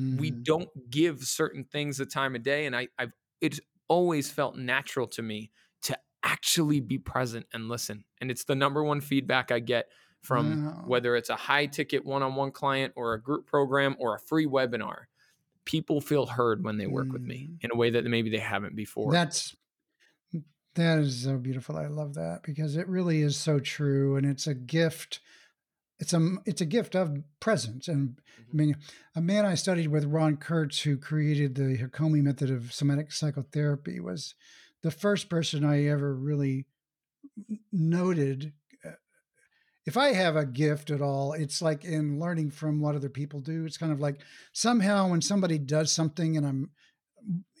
mm. 0.00 0.18
we 0.18 0.30
don't 0.30 0.70
give 0.90 1.22
certain 1.22 1.64
things 1.64 1.98
the 1.98 2.06
time 2.06 2.34
of 2.34 2.42
day. 2.42 2.66
And 2.66 2.74
I, 2.74 2.88
I've 2.98 3.12
it's 3.42 3.60
always 3.92 4.30
felt 4.30 4.56
natural 4.56 5.06
to 5.06 5.20
me 5.20 5.50
to 5.82 5.98
actually 6.22 6.80
be 6.80 6.96
present 6.96 7.44
and 7.52 7.68
listen. 7.68 8.04
And 8.22 8.30
it's 8.30 8.44
the 8.44 8.54
number 8.54 8.82
one 8.82 9.02
feedback 9.02 9.52
I 9.52 9.58
get 9.58 9.90
from 10.22 10.64
wow. 10.64 10.84
whether 10.86 11.14
it's 11.14 11.28
a 11.28 11.36
high 11.36 11.66
ticket 11.66 12.02
one 12.02 12.22
on 12.22 12.34
one 12.34 12.52
client 12.52 12.94
or 12.96 13.12
a 13.12 13.20
group 13.20 13.46
program 13.46 13.94
or 13.98 14.14
a 14.14 14.18
free 14.18 14.46
webinar. 14.46 15.04
People 15.66 16.00
feel 16.00 16.24
heard 16.24 16.64
when 16.64 16.78
they 16.78 16.86
work 16.86 17.08
mm. 17.08 17.12
with 17.12 17.22
me 17.22 17.50
mm. 17.50 17.56
in 17.60 17.70
a 17.70 17.76
way 17.76 17.90
that 17.90 18.06
maybe 18.06 18.30
they 18.30 18.38
haven't 18.38 18.74
before. 18.74 19.12
That's 19.12 19.54
that 20.74 20.98
is 21.00 21.24
so 21.24 21.36
beautiful. 21.36 21.76
I 21.76 21.88
love 21.88 22.14
that 22.14 22.40
because 22.44 22.76
it 22.76 22.88
really 22.88 23.20
is 23.20 23.36
so 23.36 23.58
true 23.58 24.16
and 24.16 24.24
it's 24.24 24.46
a 24.46 24.54
gift 24.54 25.20
it's 26.02 26.12
a 26.12 26.36
it's 26.44 26.60
a 26.60 26.66
gift 26.66 26.96
of 26.96 27.22
presence. 27.38 27.86
And 27.86 28.08
mm-hmm. 28.08 28.50
I 28.52 28.54
mean, 28.54 28.76
a 29.14 29.20
man 29.20 29.46
I 29.46 29.54
studied 29.54 29.86
with, 29.86 30.04
Ron 30.04 30.36
Kurtz, 30.36 30.80
who 30.80 30.96
created 30.96 31.54
the 31.54 31.78
Hakomi 31.78 32.20
method 32.20 32.50
of 32.50 32.72
somatic 32.72 33.12
psychotherapy, 33.12 34.00
was 34.00 34.34
the 34.82 34.90
first 34.90 35.30
person 35.30 35.64
I 35.64 35.86
ever 35.86 36.12
really 36.12 36.66
noted. 37.70 38.52
Uh, 38.84 38.94
if 39.86 39.96
I 39.96 40.12
have 40.12 40.34
a 40.34 40.44
gift 40.44 40.90
at 40.90 41.00
all, 41.00 41.34
it's 41.34 41.62
like 41.62 41.84
in 41.84 42.18
learning 42.18 42.50
from 42.50 42.80
what 42.80 42.96
other 42.96 43.08
people 43.08 43.38
do. 43.38 43.64
It's 43.64 43.78
kind 43.78 43.92
of 43.92 44.00
like 44.00 44.22
somehow 44.52 45.08
when 45.08 45.22
somebody 45.22 45.56
does 45.56 45.92
something 45.92 46.36
and 46.36 46.44
I'm 46.44 46.70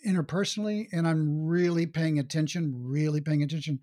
interpersonally 0.04 0.88
and 0.92 1.06
I'm 1.06 1.46
really 1.46 1.86
paying 1.86 2.18
attention, 2.18 2.72
really 2.74 3.20
paying 3.20 3.44
attention, 3.44 3.78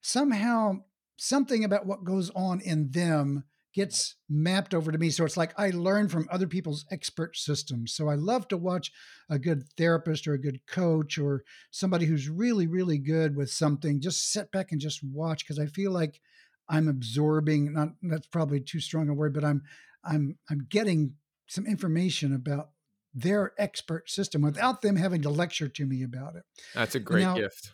somehow 0.00 0.84
something 1.16 1.64
about 1.64 1.86
what 1.86 2.04
goes 2.04 2.30
on 2.36 2.60
in 2.60 2.92
them 2.92 3.42
gets 3.74 4.16
mapped 4.28 4.74
over 4.74 4.90
to 4.90 4.98
me. 4.98 5.10
So 5.10 5.24
it's 5.24 5.36
like 5.36 5.52
I 5.56 5.70
learn 5.70 6.08
from 6.08 6.28
other 6.30 6.46
people's 6.46 6.84
expert 6.90 7.36
systems. 7.36 7.94
So 7.94 8.08
I 8.08 8.14
love 8.14 8.48
to 8.48 8.56
watch 8.56 8.90
a 9.28 9.38
good 9.38 9.64
therapist 9.76 10.26
or 10.26 10.34
a 10.34 10.40
good 10.40 10.66
coach 10.66 11.18
or 11.18 11.44
somebody 11.70 12.06
who's 12.06 12.28
really, 12.28 12.66
really 12.66 12.98
good 12.98 13.36
with 13.36 13.50
something. 13.50 14.00
Just 14.00 14.32
sit 14.32 14.50
back 14.50 14.72
and 14.72 14.80
just 14.80 15.02
watch 15.04 15.44
because 15.44 15.58
I 15.58 15.66
feel 15.66 15.92
like 15.92 16.20
I'm 16.68 16.88
absorbing. 16.88 17.72
Not 17.72 17.90
that's 18.02 18.26
probably 18.26 18.60
too 18.60 18.80
strong 18.80 19.08
a 19.08 19.14
word, 19.14 19.34
but 19.34 19.44
I'm 19.44 19.62
I'm 20.04 20.38
I'm 20.50 20.66
getting 20.68 21.14
some 21.46 21.66
information 21.66 22.34
about 22.34 22.70
their 23.12 23.52
expert 23.58 24.08
system 24.08 24.42
without 24.42 24.82
them 24.82 24.96
having 24.96 25.22
to 25.22 25.30
lecture 25.30 25.68
to 25.68 25.84
me 25.86 26.02
about 26.02 26.36
it. 26.36 26.42
That's 26.74 26.94
a 26.94 27.00
great 27.00 27.22
now, 27.22 27.34
gift. 27.34 27.72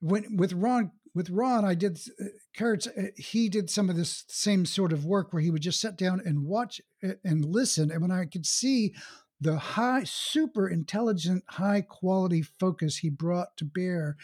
When 0.00 0.36
with 0.36 0.52
Ron 0.52 0.92
with 1.14 1.30
Ron, 1.30 1.64
I 1.64 1.74
did 1.74 1.98
uh, 2.20 2.24
Kurtz. 2.56 2.86
Uh, 2.86 3.06
he 3.16 3.48
did 3.48 3.70
some 3.70 3.88
of 3.88 3.96
this 3.96 4.24
same 4.28 4.66
sort 4.66 4.92
of 4.92 5.04
work 5.04 5.32
where 5.32 5.42
he 5.42 5.50
would 5.50 5.62
just 5.62 5.80
sit 5.80 5.96
down 5.96 6.20
and 6.24 6.44
watch 6.44 6.80
uh, 7.02 7.12
and 7.24 7.44
listen. 7.44 7.90
And 7.90 8.02
when 8.02 8.10
I 8.10 8.24
could 8.24 8.46
see 8.46 8.94
the 9.40 9.58
high, 9.58 10.04
super 10.04 10.68
intelligent, 10.68 11.44
high 11.48 11.82
quality 11.82 12.42
focus 12.42 12.98
he 12.98 13.10
brought 13.10 13.56
to 13.58 13.64
bear 13.64 14.16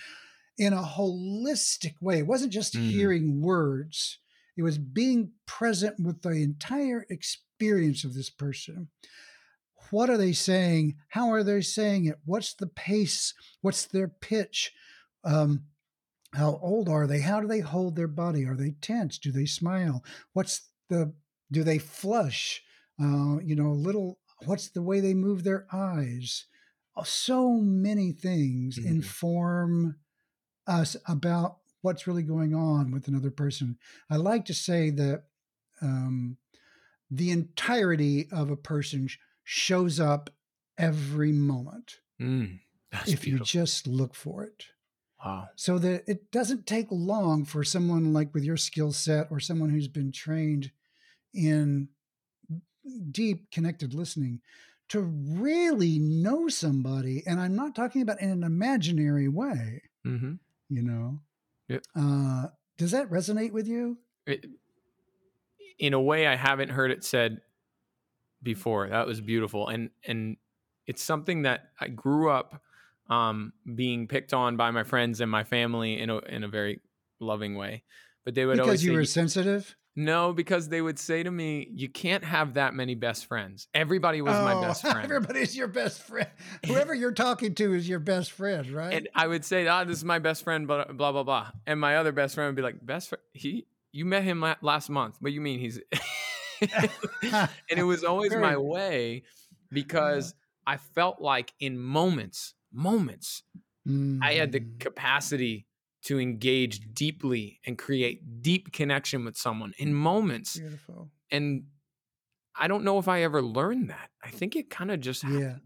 in 0.58 0.72
a 0.72 0.82
holistic 0.82 1.94
way, 2.00 2.18
it 2.18 2.26
wasn't 2.26 2.52
just 2.52 2.74
mm. 2.74 2.90
hearing 2.90 3.40
words. 3.40 4.18
It 4.56 4.62
was 4.62 4.78
being 4.78 5.32
present 5.46 5.96
with 6.04 6.22
the 6.22 6.30
entire 6.30 7.06
experience 7.08 8.04
of 8.04 8.14
this 8.14 8.30
person. 8.30 8.88
What 9.90 10.10
are 10.10 10.18
they 10.18 10.32
saying? 10.32 10.96
How 11.08 11.30
are 11.30 11.42
they 11.42 11.60
saying 11.62 12.04
it? 12.06 12.18
What's 12.24 12.54
the 12.54 12.66
pace? 12.66 13.32
What's 13.60 13.86
their 13.86 14.08
pitch? 14.08 14.72
Um, 15.24 15.64
how 16.32 16.58
old 16.62 16.88
are 16.88 17.06
they? 17.06 17.20
How 17.20 17.40
do 17.40 17.48
they 17.48 17.60
hold 17.60 17.96
their 17.96 18.08
body? 18.08 18.44
Are 18.46 18.54
they 18.54 18.72
tense? 18.80 19.18
Do 19.18 19.32
they 19.32 19.46
smile? 19.46 20.04
What's 20.32 20.68
the 20.88 21.12
do 21.50 21.64
they 21.64 21.78
flush? 21.78 22.62
Uh, 23.00 23.38
you 23.42 23.56
know, 23.56 23.68
a 23.68 23.74
little. 23.74 24.18
What's 24.44 24.68
the 24.68 24.82
way 24.82 25.00
they 25.00 25.14
move 25.14 25.44
their 25.44 25.66
eyes? 25.72 26.46
Uh, 26.96 27.04
so 27.04 27.52
many 27.54 28.12
things 28.12 28.78
mm-hmm. 28.78 28.88
inform 28.88 29.96
us 30.66 30.96
about 31.06 31.56
what's 31.82 32.06
really 32.06 32.22
going 32.22 32.54
on 32.54 32.90
with 32.90 33.08
another 33.08 33.30
person. 33.30 33.78
I 34.08 34.16
like 34.16 34.44
to 34.46 34.54
say 34.54 34.90
that 34.90 35.24
um, 35.82 36.36
the 37.10 37.30
entirety 37.30 38.28
of 38.30 38.50
a 38.50 38.56
person 38.56 39.08
sh- 39.08 39.18
shows 39.44 39.98
up 39.98 40.30
every 40.78 41.32
moment 41.32 41.98
mm, 42.20 42.58
if 43.06 43.22
beautiful. 43.22 43.30
you 43.30 43.38
just 43.44 43.86
look 43.86 44.14
for 44.14 44.44
it. 44.44 44.66
Wow. 45.24 45.48
So 45.56 45.78
that 45.78 46.04
it 46.06 46.30
doesn't 46.30 46.66
take 46.66 46.86
long 46.90 47.44
for 47.44 47.62
someone 47.62 48.12
like 48.12 48.32
with 48.32 48.44
your 48.44 48.56
skill 48.56 48.92
set 48.92 49.28
or 49.30 49.38
someone 49.38 49.70
who's 49.70 49.88
been 49.88 50.12
trained 50.12 50.70
in 51.34 51.88
deep 53.10 53.50
connected 53.50 53.92
listening 53.94 54.40
to 54.88 55.00
really 55.00 55.98
know 55.98 56.48
somebody. 56.48 57.22
And 57.26 57.38
I'm 57.38 57.54
not 57.54 57.74
talking 57.74 58.02
about 58.02 58.20
in 58.20 58.30
an 58.30 58.42
imaginary 58.42 59.28
way, 59.28 59.82
mm-hmm. 60.06 60.34
you 60.68 60.82
know? 60.82 61.20
Yep. 61.68 61.84
Uh, 61.94 62.46
does 62.78 62.90
that 62.90 63.10
resonate 63.10 63.52
with 63.52 63.68
you? 63.68 63.98
It, 64.26 64.46
in 65.78 65.94
a 65.94 66.00
way, 66.00 66.26
I 66.26 66.34
haven't 66.34 66.70
heard 66.70 66.90
it 66.90 67.04
said 67.04 67.40
before. 68.42 68.88
That 68.88 69.06
was 69.06 69.20
beautiful. 69.20 69.68
And, 69.68 69.90
and 70.04 70.38
it's 70.86 71.02
something 71.02 71.42
that 71.42 71.70
I 71.78 71.88
grew 71.88 72.30
up 72.30 72.60
um, 73.10 73.52
being 73.74 74.06
picked 74.06 74.32
on 74.32 74.56
by 74.56 74.70
my 74.70 74.84
friends 74.84 75.20
and 75.20 75.30
my 75.30 75.44
family 75.44 75.98
in 75.98 76.08
a 76.08 76.18
in 76.18 76.44
a 76.44 76.48
very 76.48 76.80
loving 77.18 77.56
way. 77.56 77.82
But 78.24 78.34
they 78.34 78.46
would 78.46 78.60
always 78.60 78.80
because 78.80 78.84
always 78.84 78.84
you 78.84 78.90
say, 78.90 78.96
were 78.96 79.04
sensitive. 79.04 79.76
No, 79.96 80.32
because 80.32 80.68
they 80.68 80.80
would 80.80 81.00
say 81.00 81.22
to 81.22 81.30
me, 81.30 81.68
"You 81.74 81.88
can't 81.88 82.22
have 82.22 82.54
that 82.54 82.74
many 82.74 82.94
best 82.94 83.26
friends. 83.26 83.66
Everybody 83.74 84.22
was 84.22 84.36
oh, 84.36 84.44
my 84.44 84.60
best 84.60 84.82
friend. 84.90 85.02
Everybody's 85.02 85.56
your 85.56 85.66
best 85.66 86.02
friend. 86.02 86.28
Whoever 86.66 86.94
you're 86.94 87.12
talking 87.12 87.54
to 87.56 87.74
is 87.74 87.88
your 87.88 87.98
best 87.98 88.30
friend, 88.30 88.70
right?" 88.70 88.94
And 88.94 89.08
I 89.14 89.26
would 89.26 89.44
say, 89.44 89.66
"Ah, 89.66 89.80
oh, 89.80 89.84
this 89.84 89.98
is 89.98 90.04
my 90.04 90.20
best 90.20 90.44
friend," 90.44 90.68
but 90.68 90.96
blah 90.96 91.10
blah 91.10 91.24
blah. 91.24 91.50
And 91.66 91.80
my 91.80 91.96
other 91.96 92.12
best 92.12 92.36
friend 92.36 92.48
would 92.48 92.56
be 92.56 92.62
like, 92.62 92.84
"Best 92.84 93.08
friend? 93.08 93.22
He? 93.32 93.66
You 93.92 94.04
met 94.04 94.22
him 94.22 94.44
last 94.62 94.88
month? 94.88 95.16
What 95.18 95.32
you 95.32 95.40
mean 95.40 95.58
he's?" 95.58 95.80
and 96.60 97.48
it 97.70 97.82
was 97.82 98.04
always 98.04 98.32
my 98.36 98.56
way 98.56 99.24
because 99.72 100.34
I 100.66 100.76
felt 100.76 101.20
like 101.20 101.52
in 101.58 101.78
moments 101.78 102.54
moments, 102.72 103.42
mm-hmm. 103.86 104.22
I 104.22 104.34
had 104.34 104.52
the 104.52 104.60
mm. 104.60 104.78
capacity 104.80 105.66
to 106.04 106.18
engage 106.18 106.80
deeply 106.94 107.60
and 107.66 107.76
create 107.76 108.42
deep 108.42 108.72
connection 108.72 109.24
with 109.24 109.36
someone 109.36 109.72
in 109.78 109.92
moments. 109.92 110.56
Beautiful. 110.56 111.10
And 111.30 111.64
I 112.58 112.68
don't 112.68 112.84
know 112.84 112.98
if 112.98 113.08
I 113.08 113.22
ever 113.22 113.42
learned 113.42 113.90
that. 113.90 114.10
I 114.24 114.30
think 114.30 114.56
it 114.56 114.70
kind 114.70 114.90
of 114.90 115.00
just 115.00 115.22
happened. 115.22 115.60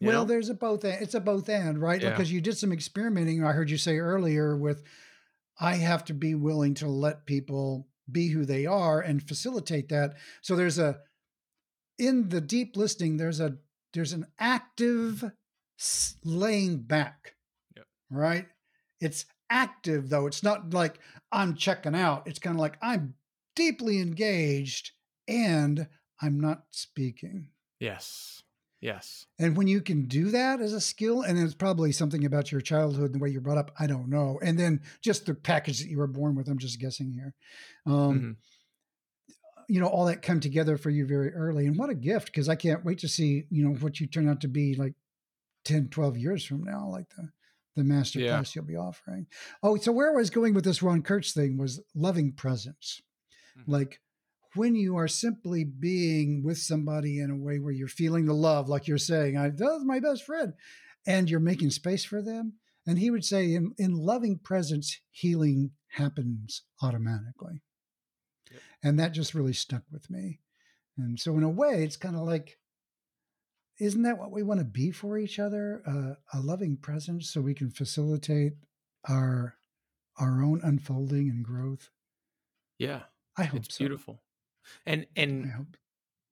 Yeah. 0.00 0.08
Well, 0.08 0.22
know? 0.22 0.28
there's 0.28 0.48
a 0.48 0.54
both 0.54 0.84
end. 0.84 1.00
It's 1.00 1.14
a 1.14 1.20
both 1.20 1.48
end, 1.48 1.80
right? 1.80 2.02
Yeah. 2.02 2.10
Because 2.10 2.30
you 2.32 2.40
did 2.40 2.58
some 2.58 2.72
experimenting. 2.72 3.44
I 3.44 3.52
heard 3.52 3.70
you 3.70 3.78
say 3.78 3.98
earlier 3.98 4.56
with 4.56 4.82
I 5.60 5.76
have 5.76 6.04
to 6.06 6.14
be 6.14 6.34
willing 6.34 6.74
to 6.74 6.88
let 6.88 7.26
people 7.26 7.88
be 8.10 8.28
who 8.28 8.44
they 8.44 8.66
are 8.66 9.00
and 9.00 9.22
facilitate 9.22 9.88
that. 9.90 10.14
So 10.42 10.56
there's 10.56 10.78
a 10.78 10.98
in 11.98 12.30
the 12.30 12.40
deep 12.40 12.76
listening, 12.76 13.16
there's 13.16 13.40
a 13.40 13.58
there's 13.94 14.12
an 14.12 14.26
active 14.38 15.24
laying 16.24 16.78
back. 16.78 17.34
Yep. 17.76 17.86
Right? 18.10 18.46
It's 19.00 19.26
active 19.50 20.08
though. 20.08 20.26
It's 20.26 20.42
not 20.42 20.72
like 20.72 20.98
I'm 21.30 21.54
checking 21.54 21.94
out. 21.94 22.26
It's 22.26 22.38
kind 22.38 22.56
of 22.56 22.60
like 22.60 22.78
I'm 22.82 23.14
deeply 23.54 24.00
engaged 24.00 24.92
and 25.28 25.88
I'm 26.20 26.40
not 26.40 26.64
speaking. 26.70 27.48
Yes. 27.80 28.42
Yes. 28.80 29.26
And 29.38 29.56
when 29.56 29.68
you 29.68 29.80
can 29.80 30.06
do 30.06 30.30
that 30.30 30.60
as 30.60 30.72
a 30.72 30.80
skill, 30.80 31.22
and 31.22 31.38
it's 31.38 31.54
probably 31.54 31.92
something 31.92 32.24
about 32.24 32.50
your 32.50 32.60
childhood 32.60 33.12
and 33.12 33.14
the 33.14 33.18
way 33.20 33.28
you're 33.28 33.40
brought 33.40 33.58
up, 33.58 33.70
I 33.78 33.86
don't 33.86 34.08
know. 34.08 34.40
And 34.42 34.58
then 34.58 34.80
just 35.00 35.26
the 35.26 35.34
package 35.34 35.78
that 35.80 35.88
you 35.88 35.98
were 35.98 36.08
born 36.08 36.34
with, 36.34 36.48
I'm 36.48 36.58
just 36.58 36.80
guessing 36.80 37.12
here. 37.12 37.34
Um, 37.86 37.92
mm-hmm. 37.94 38.30
You 39.68 39.80
know, 39.80 39.86
all 39.86 40.06
that 40.06 40.22
come 40.22 40.40
together 40.40 40.76
for 40.76 40.90
you 40.90 41.06
very 41.06 41.32
early. 41.32 41.66
And 41.66 41.78
what 41.78 41.90
a 41.90 41.94
gift, 41.94 42.26
because 42.26 42.48
I 42.48 42.56
can't 42.56 42.84
wait 42.84 42.98
to 42.98 43.08
see, 43.08 43.44
you 43.50 43.64
know, 43.64 43.74
what 43.76 44.00
you 44.00 44.08
turn 44.08 44.28
out 44.28 44.40
to 44.40 44.48
be 44.48 44.74
like 44.74 44.94
10, 45.64 45.88
12 45.88 46.16
years 46.16 46.44
from 46.44 46.62
now, 46.64 46.88
like 46.88 47.08
the 47.16 47.30
the 47.74 47.84
master 47.84 48.20
yeah. 48.20 48.32
class 48.32 48.54
you'll 48.54 48.64
be 48.64 48.76
offering. 48.76 49.26
Oh, 49.62 49.76
so 49.76 49.92
where 49.92 50.12
I 50.12 50.16
was 50.16 50.30
going 50.30 50.52
with 50.52 50.64
this 50.64 50.82
Ron 50.82 51.02
Kurtz 51.02 51.32
thing 51.32 51.56
was 51.56 51.80
loving 51.94 52.32
presence. 52.32 53.00
Mm-hmm. 53.58 53.72
Like 53.72 54.00
when 54.54 54.74
you 54.74 54.96
are 54.96 55.08
simply 55.08 55.64
being 55.64 56.42
with 56.44 56.58
somebody 56.58 57.18
in 57.18 57.30
a 57.30 57.36
way 57.36 57.58
where 57.58 57.72
you're 57.72 57.88
feeling 57.88 58.26
the 58.26 58.34
love, 58.34 58.68
like 58.68 58.86
you're 58.86 58.98
saying, 58.98 59.36
I 59.36 59.48
that's 59.50 59.84
my 59.84 60.00
best 60.00 60.24
friend, 60.24 60.52
and 61.06 61.30
you're 61.30 61.40
making 61.40 61.70
space 61.70 62.04
for 62.04 62.22
them. 62.22 62.54
And 62.86 62.98
he 62.98 63.10
would 63.10 63.24
say, 63.24 63.54
in, 63.54 63.74
in 63.78 63.94
loving 63.94 64.38
presence, 64.38 65.00
healing 65.12 65.70
happens 65.92 66.62
automatically. 66.82 67.62
Yep. 68.50 68.60
And 68.82 68.98
that 68.98 69.12
just 69.12 69.34
really 69.34 69.52
stuck 69.52 69.84
with 69.92 70.10
me. 70.10 70.40
And 70.98 71.18
so, 71.18 71.36
in 71.36 71.44
a 71.44 71.48
way, 71.48 71.84
it's 71.84 71.96
kind 71.96 72.16
of 72.16 72.22
like 72.22 72.58
isn't 73.82 74.02
that 74.02 74.18
what 74.18 74.30
we 74.30 74.42
want 74.42 74.60
to 74.60 74.64
be 74.64 74.90
for 74.90 75.18
each 75.18 75.38
other? 75.38 75.82
Uh, 75.86 76.38
a 76.38 76.40
loving 76.40 76.76
presence 76.76 77.30
so 77.30 77.40
we 77.40 77.54
can 77.54 77.70
facilitate 77.70 78.52
our 79.08 79.56
our 80.18 80.42
own 80.42 80.60
unfolding 80.62 81.28
and 81.30 81.44
growth. 81.44 81.90
Yeah. 82.78 83.02
I 83.36 83.44
hope 83.44 83.64
it's 83.64 83.76
so. 83.76 83.82
beautiful. 83.82 84.22
And 84.86 85.06
and 85.16 85.66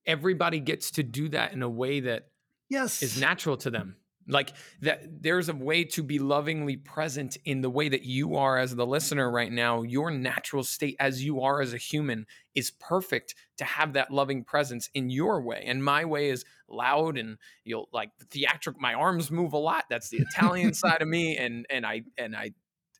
everybody 0.05 0.59
gets 0.59 0.91
to 0.91 1.03
do 1.03 1.29
that 1.29 1.53
in 1.53 1.61
a 1.61 1.69
way 1.69 1.99
that 2.01 2.29
yes 2.69 3.03
is 3.03 3.19
natural 3.19 3.57
to 3.57 3.69
them 3.69 3.97
like 4.27 4.53
that 4.81 5.23
there's 5.23 5.49
a 5.49 5.53
way 5.53 5.83
to 5.83 6.03
be 6.03 6.19
lovingly 6.19 6.77
present 6.77 7.37
in 7.45 7.61
the 7.61 7.69
way 7.69 7.89
that 7.89 8.03
you 8.03 8.35
are 8.35 8.57
as 8.57 8.75
the 8.75 8.85
listener 8.85 9.29
right 9.29 9.51
now. 9.51 9.81
Your 9.81 10.11
natural 10.11 10.63
state 10.63 10.95
as 10.99 11.23
you 11.23 11.41
are 11.41 11.61
as 11.61 11.73
a 11.73 11.77
human 11.77 12.25
is 12.55 12.71
perfect 12.71 13.35
to 13.57 13.65
have 13.65 13.93
that 13.93 14.11
loving 14.11 14.43
presence 14.43 14.89
in 14.93 15.09
your 15.09 15.41
way. 15.41 15.63
And 15.65 15.83
my 15.83 16.05
way 16.05 16.29
is 16.29 16.45
loud 16.67 17.17
and 17.17 17.37
you'll 17.63 17.89
like 17.91 18.11
theatric 18.29 18.79
my 18.79 18.93
arms 18.93 19.31
move 19.31 19.53
a 19.53 19.57
lot. 19.57 19.85
That's 19.89 20.09
the 20.09 20.19
italian 20.19 20.73
side 20.73 21.01
of 21.01 21.07
me. 21.07 21.37
And 21.37 21.65
and 21.69 21.85
i 21.85 22.03
and 22.17 22.35
i 22.35 22.51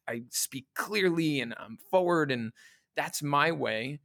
i 0.08 0.24
speak 0.30 0.66
clearly 0.76 1.42
and 1.42 1.54
i'm 1.58 1.78
forward. 1.90 2.32
And 2.32 2.52
that's 2.96 3.22
my 3.24 3.52
way 3.52 4.00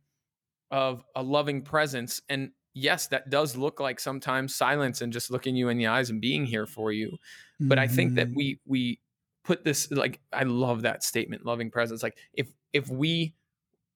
of 0.70 1.04
a 1.14 1.22
loving 1.22 1.62
presence. 1.62 2.20
And 2.28 2.50
yes, 2.76 3.06
that 3.08 3.30
does 3.30 3.56
look 3.56 3.80
like 3.80 3.98
sometimes 3.98 4.54
silence 4.54 5.00
and 5.00 5.12
just 5.12 5.30
looking 5.30 5.56
you 5.56 5.70
in 5.70 5.78
the 5.78 5.86
eyes 5.86 6.10
and 6.10 6.20
being 6.20 6.44
here 6.44 6.66
for 6.66 6.92
you. 6.92 7.16
But 7.58 7.78
mm-hmm. 7.78 7.82
I 7.82 7.88
think 7.88 8.14
that 8.16 8.28
mm-hmm. 8.28 8.36
we 8.36 8.60
we 8.66 9.00
put 9.42 9.64
this 9.64 9.90
like 9.90 10.20
I 10.32 10.42
love 10.42 10.82
that 10.82 11.02
statement, 11.02 11.44
loving 11.44 11.70
presence. 11.70 12.02
Like 12.02 12.18
if 12.34 12.48
if 12.72 12.88
we 12.90 13.34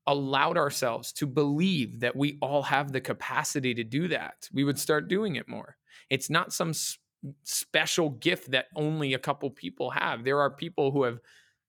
allowed 0.07 0.57
ourselves 0.57 1.13
to 1.13 1.27
believe 1.27 2.01
that 2.01 2.17
we 2.17 2.39
all 2.41 2.63
have 2.63 2.91
the 2.91 3.01
capacity 3.01 3.75
to 3.75 3.85
do 3.85 4.09
that, 4.09 4.49
we 4.53 4.65
would 4.65 4.79
start 4.79 5.09
doing 5.09 5.37
it 5.37 5.47
more. 5.47 5.77
It's 6.09 6.31
not 6.31 6.53
some 6.53 6.71
s- 6.71 6.99
special 7.45 8.11
gift 8.11 8.51
that 8.53 8.67
only 8.75 9.13
a 9.13 9.19
couple 9.19 9.51
people 9.51 9.91
have. 9.91 10.25
There 10.25 10.41
are 10.41 10.51
people 10.51 10.91
who 10.91 11.03
have 11.03 11.21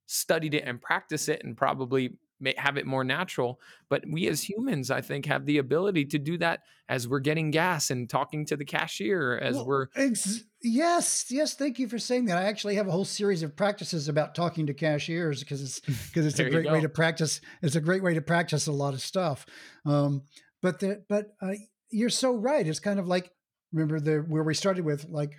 studied 0.06 0.54
it 0.54 0.64
and 0.66 0.82
practiced 0.82 1.28
it 1.28 1.44
and 1.44 1.58
probably 1.58 2.14
have 2.58 2.78
it 2.78 2.86
more 2.86 3.04
natural. 3.04 3.60
But 3.90 4.04
we 4.10 4.28
as 4.28 4.44
humans, 4.44 4.92
I 4.92 5.02
think, 5.02 5.26
have 5.26 5.46
the 5.46 5.58
ability 5.58 6.06
to 6.06 6.20
do 6.20 6.38
that 6.40 6.62
as 6.90 7.08
we're 7.08 7.20
getting 7.20 7.52
gas 7.52 7.90
and 7.90 8.10
talking 8.10 8.46
to 8.46 8.58
the 8.58 8.66
cashier, 8.66 9.38
as 9.38 9.56
well, 9.56 9.66
we're. 9.66 9.88
Ex- 9.96 10.44
yes, 10.62 11.26
yes. 11.30 11.54
Thank 11.54 11.80
you 11.80 11.88
for 11.88 12.00
saying 12.00 12.26
that. 12.26 12.38
I 12.38 12.44
actually 12.44 12.76
have 12.76 12.88
a 12.88 12.92
whole 12.92 13.06
series 13.06 13.44
of 13.44 13.56
practices 13.56 14.08
about 14.08 14.36
talking 14.36 14.68
to 14.68 14.74
cashiers 14.74 15.42
because 15.42 15.62
it's 15.62 15.80
because 16.10 16.26
it's 16.26 16.40
a 16.40 16.50
great 16.50 16.72
way 16.72 16.82
to 16.82 16.90
practice. 16.90 17.42
It's 17.62 17.76
a 17.76 17.82
great 17.82 18.04
way 18.04 18.14
to 18.14 18.22
practice 18.22 18.68
a 18.68 18.72
lot 18.72 18.94
of 18.94 19.02
stuff. 19.02 19.46
Um, 19.86 20.24
but 20.62 20.80
the, 20.80 21.04
but 21.08 21.34
uh, 21.42 21.54
you're 21.90 22.10
so 22.10 22.34
right. 22.34 22.66
It's 22.68 22.80
kind 22.80 23.00
of 23.00 23.08
like 23.08 23.32
remember 23.72 24.00
the 24.00 24.20
where 24.28 24.44
we 24.44 24.54
started 24.54 24.86
with 24.86 25.06
like, 25.10 25.32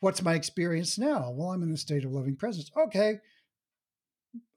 what's 0.00 0.22
my 0.22 0.34
experience 0.34 0.98
now? 0.98 1.32
Well, 1.32 1.50
I'm 1.50 1.62
in 1.62 1.70
the 1.70 1.78
state 1.78 2.04
of 2.04 2.12
loving 2.12 2.36
presence. 2.36 2.70
Okay 2.86 3.20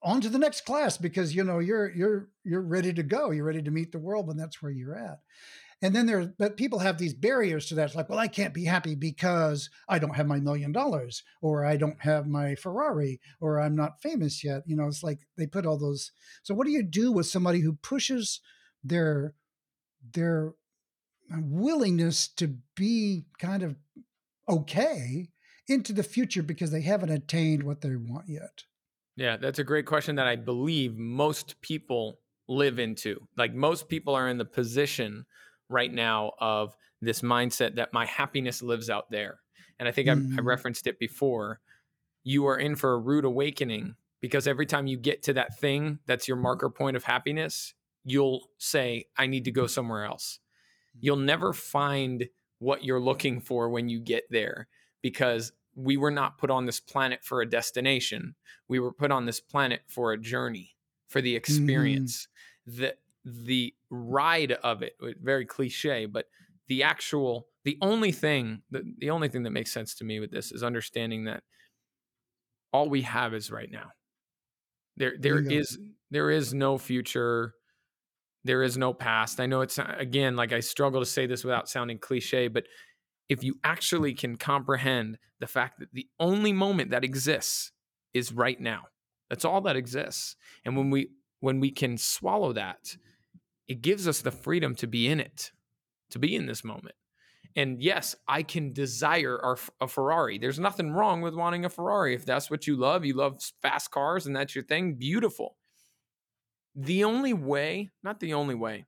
on 0.03 0.21
to 0.21 0.29
the 0.29 0.39
next 0.39 0.65
class 0.65 0.97
because 0.97 1.35
you 1.35 1.43
know 1.43 1.59
you're 1.59 1.91
you're 1.91 2.29
you're 2.43 2.61
ready 2.61 2.93
to 2.93 3.03
go. 3.03 3.31
You're 3.31 3.45
ready 3.45 3.61
to 3.61 3.71
meet 3.71 3.91
the 3.91 3.99
world 3.99 4.29
and 4.29 4.39
that's 4.39 4.61
where 4.61 4.71
you're 4.71 4.95
at. 4.95 5.19
And 5.83 5.95
then 5.95 6.05
there 6.05 6.33
but 6.37 6.57
people 6.57 6.79
have 6.79 6.97
these 6.97 7.13
barriers 7.13 7.67
to 7.67 7.75
that. 7.75 7.85
It's 7.85 7.95
like 7.95 8.09
well 8.09 8.19
i 8.19 8.27
can't 8.27 8.53
be 8.53 8.65
happy 8.65 8.95
because 8.95 9.69
i 9.87 9.99
don't 9.99 10.15
have 10.15 10.27
my 10.27 10.39
million 10.39 10.71
dollars 10.71 11.23
or 11.41 11.65
i 11.65 11.75
don't 11.77 12.01
have 12.01 12.27
my 12.27 12.55
ferrari 12.55 13.19
or 13.39 13.59
i'm 13.59 13.75
not 13.75 14.01
famous 14.01 14.43
yet. 14.43 14.63
You 14.65 14.75
know 14.75 14.87
it's 14.87 15.03
like 15.03 15.19
they 15.37 15.47
put 15.47 15.65
all 15.65 15.77
those 15.77 16.11
so 16.43 16.53
what 16.53 16.65
do 16.65 16.71
you 16.71 16.83
do 16.83 17.11
with 17.11 17.27
somebody 17.27 17.61
who 17.61 17.73
pushes 17.73 18.41
their 18.83 19.35
their 20.13 20.53
willingness 21.29 22.27
to 22.27 22.55
be 22.75 23.25
kind 23.39 23.63
of 23.63 23.75
okay 24.49 25.29
into 25.67 25.93
the 25.93 26.03
future 26.03 26.43
because 26.43 26.71
they 26.71 26.81
haven't 26.81 27.11
attained 27.11 27.63
what 27.63 27.81
they 27.81 27.95
want 27.95 28.27
yet 28.27 28.63
yeah, 29.15 29.37
that's 29.37 29.59
a 29.59 29.63
great 29.63 29.85
question 29.85 30.15
that 30.15 30.27
I 30.27 30.35
believe 30.35 30.97
most 30.97 31.59
people 31.61 32.19
live 32.47 32.79
into. 32.79 33.19
Like 33.37 33.53
most 33.53 33.87
people 33.87 34.15
are 34.15 34.27
in 34.27 34.37
the 34.37 34.45
position 34.45 35.25
right 35.69 35.91
now 35.91 36.33
of 36.39 36.75
this 37.01 37.21
mindset 37.21 37.75
that 37.75 37.93
my 37.93 38.05
happiness 38.05 38.61
lives 38.61 38.89
out 38.89 39.09
there. 39.09 39.39
And 39.79 39.87
I 39.87 39.91
think 39.91 40.07
mm. 40.07 40.33
I, 40.33 40.37
I 40.37 40.41
referenced 40.41 40.87
it 40.87 40.99
before. 40.99 41.59
You 42.23 42.45
are 42.47 42.57
in 42.57 42.75
for 42.75 42.93
a 42.93 42.99
rude 42.99 43.25
awakening 43.25 43.95
because 44.21 44.47
every 44.47 44.65
time 44.65 44.87
you 44.87 44.97
get 44.97 45.23
to 45.23 45.33
that 45.33 45.57
thing 45.59 45.99
that's 46.05 46.27
your 46.27 46.37
marker 46.37 46.69
point 46.69 46.95
of 46.95 47.03
happiness, 47.03 47.73
you'll 48.03 48.47
say, 48.57 49.05
I 49.17 49.27
need 49.27 49.45
to 49.45 49.51
go 49.51 49.67
somewhere 49.67 50.05
else. 50.05 50.39
You'll 50.99 51.17
never 51.17 51.53
find 51.53 52.27
what 52.59 52.83
you're 52.83 52.99
looking 52.99 53.41
for 53.41 53.69
when 53.69 53.89
you 53.89 53.99
get 53.99 54.25
there 54.29 54.67
because 55.01 55.51
we 55.75 55.97
were 55.97 56.11
not 56.11 56.37
put 56.37 56.51
on 56.51 56.65
this 56.65 56.79
planet 56.79 57.23
for 57.23 57.41
a 57.41 57.49
destination. 57.49 58.35
We 58.67 58.79
were 58.79 58.91
put 58.91 59.11
on 59.11 59.25
this 59.25 59.39
planet 59.39 59.81
for 59.87 60.11
a 60.11 60.17
journey, 60.17 60.75
for 61.07 61.21
the 61.21 61.31
mm-hmm. 61.31 61.37
experience. 61.37 62.27
Mm-hmm. 62.67 62.81
The 62.81 62.95
the 63.23 63.75
ride 63.89 64.51
of 64.51 64.81
it, 64.81 64.95
very 65.21 65.45
cliche, 65.45 66.05
but 66.05 66.25
the 66.67 66.83
actual 66.83 67.47
the 67.63 67.77
only 67.81 68.11
thing 68.11 68.61
the, 68.71 68.83
the 68.97 69.09
only 69.09 69.29
thing 69.29 69.43
that 69.43 69.51
makes 69.51 69.71
sense 69.71 69.95
to 69.95 70.03
me 70.03 70.19
with 70.19 70.31
this 70.31 70.51
is 70.51 70.63
understanding 70.63 71.25
that 71.25 71.43
all 72.73 72.89
we 72.89 73.01
have 73.03 73.33
is 73.33 73.51
right 73.51 73.69
now. 73.69 73.91
There 74.97 75.15
there 75.19 75.39
is 75.39 75.77
there 76.09 76.29
is 76.29 76.53
no 76.53 76.77
future. 76.77 77.53
There 78.43 78.63
is 78.63 78.75
no 78.77 78.93
past. 78.93 79.39
I 79.39 79.45
know 79.45 79.61
it's 79.61 79.77
again 79.77 80.35
like 80.35 80.51
I 80.51 80.61
struggle 80.61 81.01
to 81.01 81.05
say 81.05 81.27
this 81.27 81.43
without 81.43 81.69
sounding 81.69 81.99
cliche, 81.99 82.47
but 82.47 82.65
if 83.31 83.45
you 83.45 83.55
actually 83.63 84.13
can 84.13 84.35
comprehend 84.35 85.17
the 85.39 85.47
fact 85.47 85.79
that 85.79 85.93
the 85.93 86.05
only 86.19 86.51
moment 86.51 86.91
that 86.91 87.05
exists 87.05 87.71
is 88.13 88.33
right 88.33 88.59
now. 88.59 88.81
That's 89.29 89.45
all 89.45 89.61
that 89.61 89.77
exists. 89.77 90.35
And 90.65 90.75
when 90.75 90.89
we 90.89 91.11
when 91.39 91.61
we 91.61 91.71
can 91.71 91.97
swallow 91.97 92.51
that, 92.51 92.97
it 93.69 93.81
gives 93.81 94.05
us 94.05 94.19
the 94.19 94.31
freedom 94.31 94.75
to 94.75 94.85
be 94.85 95.07
in 95.07 95.21
it, 95.21 95.53
to 96.09 96.19
be 96.19 96.35
in 96.35 96.45
this 96.45 96.65
moment. 96.65 96.95
And 97.55 97.81
yes, 97.81 98.17
I 98.27 98.43
can 98.43 98.73
desire 98.73 99.39
a 99.79 99.87
Ferrari. 99.87 100.37
There's 100.37 100.59
nothing 100.59 100.91
wrong 100.91 101.21
with 101.21 101.33
wanting 101.33 101.63
a 101.63 101.69
Ferrari. 101.69 102.13
If 102.13 102.25
that's 102.25 102.51
what 102.51 102.67
you 102.67 102.75
love, 102.75 103.05
you 103.05 103.13
love 103.13 103.41
fast 103.61 103.91
cars 103.91 104.25
and 104.25 104.35
that's 104.35 104.55
your 104.55 104.65
thing, 104.65 104.95
beautiful. 104.95 105.55
The 106.75 107.05
only 107.05 107.33
way, 107.33 107.91
not 108.03 108.19
the 108.19 108.33
only 108.33 108.55
way, 108.55 108.87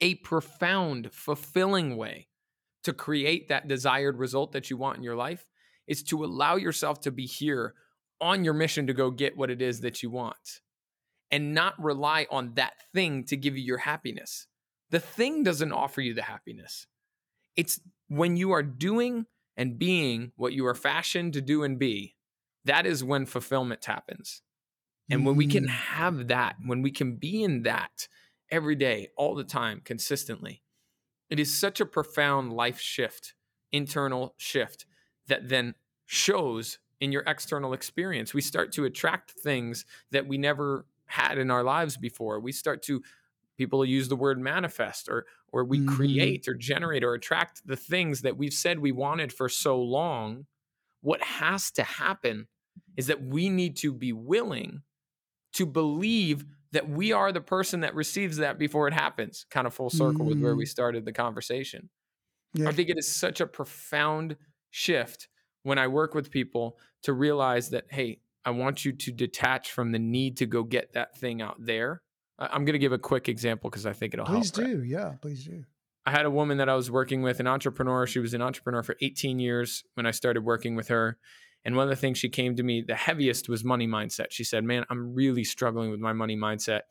a 0.00 0.14
profound, 0.14 1.12
fulfilling 1.12 1.96
way 1.96 2.28
to 2.86 2.92
create 2.92 3.48
that 3.48 3.66
desired 3.66 4.16
result 4.16 4.52
that 4.52 4.70
you 4.70 4.76
want 4.76 4.96
in 4.96 5.02
your 5.02 5.16
life 5.16 5.50
is 5.88 6.04
to 6.04 6.24
allow 6.24 6.54
yourself 6.54 7.00
to 7.00 7.10
be 7.10 7.26
here 7.26 7.74
on 8.20 8.44
your 8.44 8.54
mission 8.54 8.86
to 8.86 8.94
go 8.94 9.10
get 9.10 9.36
what 9.36 9.50
it 9.50 9.60
is 9.60 9.80
that 9.80 10.04
you 10.04 10.08
want 10.10 10.60
and 11.32 11.52
not 11.52 11.74
rely 11.82 12.28
on 12.30 12.54
that 12.54 12.74
thing 12.94 13.24
to 13.24 13.36
give 13.36 13.56
you 13.56 13.64
your 13.64 13.78
happiness. 13.78 14.46
The 14.90 15.00
thing 15.00 15.42
doesn't 15.42 15.72
offer 15.72 16.00
you 16.00 16.14
the 16.14 16.22
happiness. 16.22 16.86
It's 17.56 17.80
when 18.06 18.36
you 18.36 18.52
are 18.52 18.62
doing 18.62 19.26
and 19.56 19.80
being 19.80 20.30
what 20.36 20.52
you 20.52 20.64
are 20.66 20.74
fashioned 20.76 21.32
to 21.32 21.40
do 21.40 21.64
and 21.64 21.80
be, 21.80 22.14
that 22.66 22.86
is 22.86 23.02
when 23.02 23.26
fulfillment 23.26 23.84
happens. 23.84 24.42
And 25.10 25.26
when 25.26 25.34
we 25.34 25.48
can 25.48 25.64
mm. 25.64 25.70
have 25.70 26.28
that, 26.28 26.54
when 26.64 26.82
we 26.82 26.92
can 26.92 27.16
be 27.16 27.42
in 27.42 27.64
that 27.64 28.06
every 28.48 28.76
day, 28.76 29.08
all 29.16 29.34
the 29.34 29.42
time, 29.42 29.82
consistently, 29.84 30.62
it 31.30 31.40
is 31.40 31.58
such 31.58 31.80
a 31.80 31.86
profound 31.86 32.52
life 32.52 32.80
shift, 32.80 33.34
internal 33.72 34.34
shift 34.36 34.86
that 35.26 35.48
then 35.48 35.74
shows 36.04 36.78
in 37.00 37.12
your 37.12 37.22
external 37.26 37.72
experience. 37.72 38.32
We 38.32 38.40
start 38.40 38.72
to 38.72 38.84
attract 38.84 39.32
things 39.32 39.84
that 40.12 40.26
we 40.26 40.38
never 40.38 40.86
had 41.06 41.38
in 41.38 41.50
our 41.50 41.62
lives 41.62 41.96
before. 41.96 42.40
We 42.40 42.52
start 42.52 42.82
to 42.84 43.02
people 43.56 43.84
use 43.84 44.08
the 44.08 44.16
word 44.16 44.38
manifest 44.38 45.08
or 45.08 45.26
or 45.52 45.64
we 45.64 45.78
mm-hmm. 45.78 45.94
create 45.94 46.48
or 46.48 46.54
generate 46.54 47.04
or 47.04 47.14
attract 47.14 47.66
the 47.66 47.76
things 47.76 48.22
that 48.22 48.36
we've 48.36 48.52
said 48.52 48.78
we 48.78 48.92
wanted 48.92 49.32
for 49.32 49.48
so 49.48 49.80
long. 49.80 50.46
What 51.00 51.22
has 51.22 51.70
to 51.72 51.82
happen 51.82 52.48
is 52.96 53.06
that 53.06 53.22
we 53.22 53.48
need 53.48 53.76
to 53.78 53.92
be 53.92 54.12
willing 54.12 54.82
to 55.54 55.64
believe 55.64 56.44
that 56.72 56.88
we 56.88 57.12
are 57.12 57.32
the 57.32 57.40
person 57.40 57.80
that 57.80 57.94
receives 57.94 58.38
that 58.38 58.58
before 58.58 58.88
it 58.88 58.94
happens, 58.94 59.46
kind 59.50 59.66
of 59.66 59.74
full 59.74 59.90
circle 59.90 60.24
mm. 60.24 60.28
with 60.28 60.40
where 60.40 60.56
we 60.56 60.64
mm. 60.64 60.68
started 60.68 61.04
the 61.04 61.12
conversation. 61.12 61.88
Yeah. 62.54 62.68
I 62.68 62.72
think 62.72 62.88
it 62.88 62.98
is 62.98 63.12
such 63.12 63.40
a 63.40 63.46
profound 63.46 64.36
shift 64.70 65.28
when 65.62 65.78
I 65.78 65.88
work 65.88 66.14
with 66.14 66.30
people 66.30 66.78
to 67.02 67.12
realize 67.12 67.70
that, 67.70 67.84
hey, 67.90 68.20
I 68.44 68.50
want 68.50 68.84
you 68.84 68.92
to 68.92 69.12
detach 69.12 69.72
from 69.72 69.92
the 69.92 69.98
need 69.98 70.36
to 70.38 70.46
go 70.46 70.62
get 70.62 70.92
that 70.94 71.16
thing 71.18 71.42
out 71.42 71.56
there. 71.58 72.02
I'm 72.38 72.64
going 72.64 72.74
to 72.74 72.78
give 72.78 72.92
a 72.92 72.98
quick 72.98 73.28
example 73.28 73.70
because 73.70 73.86
I 73.86 73.92
think 73.92 74.14
it'll 74.14 74.26
please 74.26 74.54
help. 74.54 74.66
Please 74.66 74.74
do. 74.74 74.78
Right? 74.80 74.88
Yeah, 74.88 75.14
please 75.20 75.44
do. 75.44 75.64
I 76.04 76.12
had 76.12 76.24
a 76.24 76.30
woman 76.30 76.58
that 76.58 76.68
I 76.68 76.74
was 76.74 76.88
working 76.88 77.22
with, 77.22 77.40
an 77.40 77.48
entrepreneur. 77.48 78.06
She 78.06 78.20
was 78.20 78.32
an 78.32 78.42
entrepreneur 78.42 78.84
for 78.84 78.96
18 79.00 79.40
years 79.40 79.82
when 79.94 80.06
I 80.06 80.12
started 80.12 80.44
working 80.44 80.76
with 80.76 80.88
her. 80.88 81.18
And 81.66 81.74
one 81.74 81.82
of 81.82 81.90
the 81.90 81.96
things 81.96 82.16
she 82.16 82.28
came 82.28 82.54
to 82.54 82.62
me 82.62 82.80
the 82.80 82.94
heaviest 82.94 83.48
was 83.48 83.64
money 83.64 83.88
mindset. 83.88 84.26
She 84.30 84.44
said, 84.44 84.62
Man, 84.62 84.84
I'm 84.88 85.12
really 85.14 85.42
struggling 85.42 85.90
with 85.90 85.98
my 85.98 86.12
money 86.12 86.36
mindset. 86.36 86.82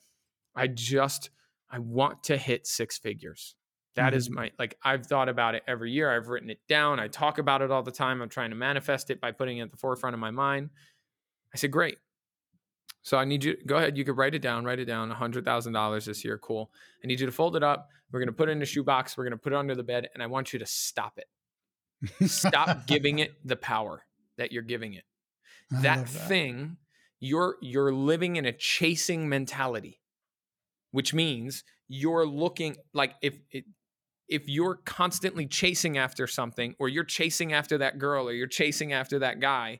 I 0.54 0.68
just, 0.68 1.30
I 1.72 1.80
want 1.80 2.24
to 2.24 2.36
hit 2.36 2.68
six 2.68 2.98
figures. 2.98 3.56
That 3.96 4.10
mm-hmm. 4.10 4.18
is 4.18 4.30
my, 4.30 4.52
like, 4.60 4.78
I've 4.84 5.06
thought 5.08 5.30
about 5.30 5.56
it 5.56 5.64
every 5.66 5.94
year. 5.94 6.14
I've 6.14 6.28
written 6.28 6.50
it 6.50 6.60
down. 6.68 7.00
I 7.00 7.08
talk 7.08 7.38
about 7.38 7.62
it 7.62 7.72
all 7.72 7.84
the 7.84 7.92
time. 7.92 8.22
I'm 8.22 8.28
trying 8.28 8.50
to 8.50 8.58
manifest 8.58 9.10
it 9.10 9.22
by 9.22 9.32
putting 9.32 9.60
it 9.60 9.62
at 9.62 9.72
the 9.72 9.78
forefront 9.78 10.14
of 10.14 10.20
my 10.20 10.32
mind. 10.32 10.72
I 11.54 11.58
said, 11.58 11.72
Great. 11.72 11.98
So 13.02 13.18
I 13.18 13.24
need 13.24 13.46
you, 13.46 13.56
go 13.66 13.78
ahead. 13.78 13.98
You 13.98 14.04
could 14.04 14.18
write 14.18 14.36
it 14.36 14.42
down, 14.42 14.66
write 14.66 14.80
it 14.80 14.86
down 14.86 15.10
$100,000 15.10 16.06
this 16.06 16.26
year. 16.26 16.38
Cool. 16.38 16.70
I 17.02 17.08
need 17.08 17.22
you 17.22 17.28
to 17.28 17.32
fold 17.32 17.56
it 17.56 17.64
up. 17.64 17.88
We're 18.12 18.20
going 18.20 18.28
to 18.28 18.34
put 18.34 18.50
it 18.50 18.54
in 18.54 18.62
a 18.62 18.66
shoebox. 18.66 19.16
We're 19.16 19.24
going 19.24 19.32
to 19.32 19.38
put 19.38 19.54
it 19.54 19.58
under 19.58 19.76
the 19.76 19.84
bed. 19.84 20.10
And 20.14 20.22
I 20.22 20.26
want 20.26 20.52
you 20.52 20.60
to 20.60 20.66
stop 20.66 21.18
it. 21.18 22.28
Stop 22.28 22.88
giving 22.88 23.20
it 23.20 23.36
the 23.46 23.56
power 23.56 24.05
that 24.38 24.52
you're 24.52 24.64
giving 24.64 24.94
it. 24.94 25.04
That, 25.72 25.82
that 25.82 26.10
thing, 26.10 26.78
you're 27.20 27.56
you're 27.62 27.94
living 27.94 28.36
in 28.36 28.46
a 28.46 28.52
chasing 28.52 29.28
mentality, 29.28 30.02
which 30.92 31.14
means 31.14 31.64
you're 31.88 32.26
looking 32.26 32.76
like 32.94 33.14
if 33.22 33.40
it, 33.52 33.66
if 34.28 34.48
you're 34.48 34.80
constantly 34.86 35.48
chasing 35.48 35.98
after 35.98 36.28
something 36.28 36.76
or 36.80 36.90
you're 36.90 37.04
chasing 37.04 37.54
after 37.54 37.78
that 37.78 38.00
girl 38.00 38.28
or 38.28 38.34
you're 38.34 38.48
chasing 38.48 38.94
after 38.94 39.20
that 39.20 39.40
guy, 39.40 39.80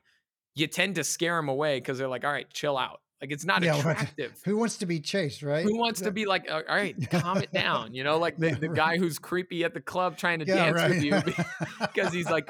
you 0.54 0.66
tend 0.66 0.94
to 0.96 1.04
scare 1.04 1.36
them 1.36 1.48
away 1.48 1.78
because 1.78 1.98
they're 1.98 2.08
like, 2.08 2.24
all 2.24 2.32
right, 2.32 2.50
chill 2.50 2.78
out. 2.78 3.00
Like 3.20 3.32
it's 3.32 3.44
not 3.46 3.62
yeah, 3.62 3.76
attractive. 3.78 4.38
Who 4.44 4.58
wants 4.58 4.76
to 4.78 4.86
be 4.86 5.00
chased, 5.00 5.42
right? 5.42 5.64
Who 5.64 5.78
wants 5.78 6.02
to 6.02 6.10
be 6.10 6.26
like, 6.26 6.50
all 6.50 6.62
right, 6.68 6.94
calm 7.10 7.38
it 7.38 7.50
down. 7.52 7.94
You 7.94 8.04
know, 8.04 8.18
like 8.18 8.36
the, 8.36 8.50
the 8.50 8.68
guy 8.68 8.98
who's 8.98 9.18
creepy 9.18 9.64
at 9.64 9.72
the 9.72 9.80
club 9.80 10.18
trying 10.18 10.40
to 10.40 10.44
yeah, 10.46 10.56
dance 10.56 10.76
right. 10.76 10.90
with 10.90 11.02
you 11.02 11.22
because 11.80 12.12
he's 12.12 12.28
like, 12.30 12.48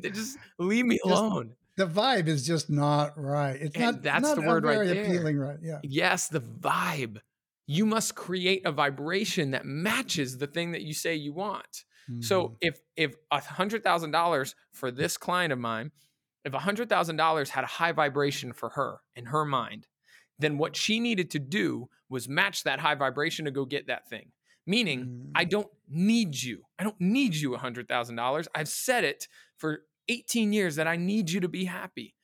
just 0.00 0.38
leave 0.58 0.86
me 0.86 0.98
alone. 1.04 1.52
the 1.76 1.86
vibe 1.86 2.26
is 2.26 2.44
just 2.44 2.68
not 2.68 3.12
right. 3.16 3.56
It's 3.60 3.76
And 3.76 3.84
not 3.84 4.02
that's 4.02 4.22
not 4.22 4.34
the 4.36 4.42
word 4.42 4.64
right 4.64 4.86
there. 4.86 5.04
appealing, 5.04 5.38
right? 5.38 5.58
Yeah. 5.62 5.78
Yes, 5.84 6.28
the 6.28 6.40
vibe. 6.40 7.18
You 7.68 7.86
must 7.86 8.16
create 8.16 8.66
a 8.66 8.72
vibration 8.72 9.52
that 9.52 9.64
matches 9.64 10.38
the 10.38 10.48
thing 10.48 10.72
that 10.72 10.82
you 10.82 10.94
say 10.94 11.14
you 11.14 11.32
want. 11.32 11.84
Mhm. 12.10 12.24
So 12.24 12.56
if 12.60 12.80
if 12.96 13.14
a 13.30 13.40
hundred 13.40 13.84
thousand 13.84 14.10
dollars 14.10 14.56
for 14.72 14.90
this 14.90 15.16
client 15.16 15.52
of 15.52 15.60
mine, 15.60 15.92
if 16.44 16.52
a 16.54 16.58
hundred 16.58 16.88
thousand 16.88 17.16
dollars 17.16 17.50
had 17.50 17.62
a 17.62 17.68
high 17.68 17.92
vibration 17.92 18.52
for 18.52 18.70
her 18.70 18.96
in 19.14 19.26
her 19.26 19.44
mind, 19.44 19.86
then 20.42 20.58
what 20.58 20.76
she 20.76 21.00
needed 21.00 21.30
to 21.30 21.38
do 21.38 21.88
was 22.08 22.28
match 22.28 22.64
that 22.64 22.80
high 22.80 22.94
vibration 22.94 23.44
to 23.46 23.50
go 23.50 23.64
get 23.64 23.86
that 23.86 24.08
thing. 24.08 24.32
Meaning, 24.66 25.30
I 25.34 25.44
Mm. 25.44 25.50
don't 25.50 25.72
need 25.88 26.40
you. 26.42 26.66
I 26.78 26.84
don't 26.84 27.00
need 27.00 27.34
you 27.34 27.54
a 27.54 27.58
hundred 27.58 27.88
thousand 27.88 28.16
dollars. 28.16 28.46
I've 28.54 28.68
said 28.68 29.02
it 29.04 29.26
for 29.56 29.86
18 30.08 30.52
years 30.52 30.76
that 30.76 30.86
I 30.86 30.96
need 30.96 31.30
you 31.30 31.40
to 31.40 31.48
be 31.48 31.64
happy. 31.64 32.14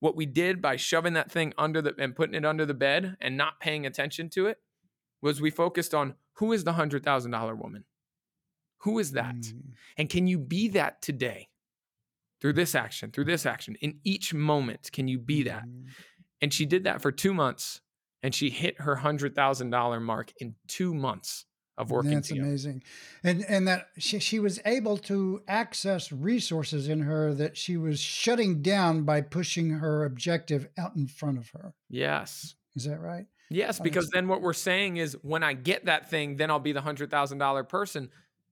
What 0.00 0.16
we 0.16 0.26
did 0.26 0.60
by 0.62 0.76
shoving 0.76 1.12
that 1.14 1.30
thing 1.30 1.52
under 1.58 1.80
the 1.82 1.94
and 1.98 2.16
putting 2.16 2.34
it 2.34 2.44
under 2.44 2.66
the 2.66 2.74
bed 2.74 3.16
and 3.20 3.36
not 3.36 3.60
paying 3.60 3.86
attention 3.86 4.28
to 4.30 4.46
it 4.46 4.58
was 5.22 5.40
we 5.40 5.50
focused 5.50 5.94
on 5.94 6.14
who 6.34 6.52
is 6.52 6.64
the 6.64 6.72
hundred 6.74 7.02
thousand 7.04 7.30
dollar 7.30 7.54
woman? 7.54 7.84
Who 8.78 8.98
is 8.98 9.12
that? 9.12 9.34
Mm. 9.36 9.62
And 9.98 10.08
can 10.10 10.26
you 10.26 10.38
be 10.38 10.68
that 10.68 11.02
today? 11.02 11.48
Through 12.40 12.54
this 12.54 12.74
action, 12.74 13.10
through 13.10 13.26
this 13.26 13.44
action, 13.44 13.74
in 13.82 14.00
each 14.02 14.32
moment, 14.32 14.90
can 14.92 15.06
you 15.08 15.18
be 15.18 15.42
that? 15.42 15.64
Mhm. 15.66 15.88
And 16.42 16.52
she 16.54 16.66
did 16.66 16.84
that 16.84 17.02
for 17.02 17.12
two 17.12 17.34
months 17.34 17.80
and 18.22 18.34
she 18.34 18.50
hit 18.50 18.80
her 18.80 18.96
$100,000 18.96 20.02
mark 20.02 20.32
in 20.38 20.54
two 20.66 20.94
months 20.94 21.44
of 21.78 21.90
working 21.90 22.10
That's 22.12 22.28
together. 22.28 22.46
amazing, 22.46 22.82
and 23.24 23.42
and 23.48 23.66
that 23.66 23.86
she, 23.96 24.18
she 24.18 24.38
was 24.38 24.60
able 24.66 24.98
to 24.98 25.40
access 25.48 26.12
resources 26.12 26.88
in 26.88 27.00
her 27.00 27.32
that 27.32 27.56
she 27.56 27.78
was 27.78 27.98
shutting 27.98 28.60
down 28.60 29.04
by 29.04 29.22
pushing 29.22 29.70
her 29.70 30.04
objective 30.04 30.68
out 30.76 30.94
in 30.94 31.06
front 31.06 31.38
of 31.38 31.48
her. 31.50 31.72
Yes. 31.88 32.54
Is 32.76 32.84
that 32.84 33.00
right? 33.00 33.24
Yes, 33.48 33.80
because 33.80 34.10
then 34.10 34.28
what 34.28 34.42
we're 34.42 34.52
saying 34.52 34.98
is 34.98 35.16
when 35.22 35.42
I 35.42 35.54
get 35.54 35.86
that 35.86 36.10
thing, 36.10 36.36
then 36.36 36.50
I'll 36.50 36.58
be 36.60 36.72
the 36.72 36.80
$100,000 36.82 37.68
person. 37.70 38.10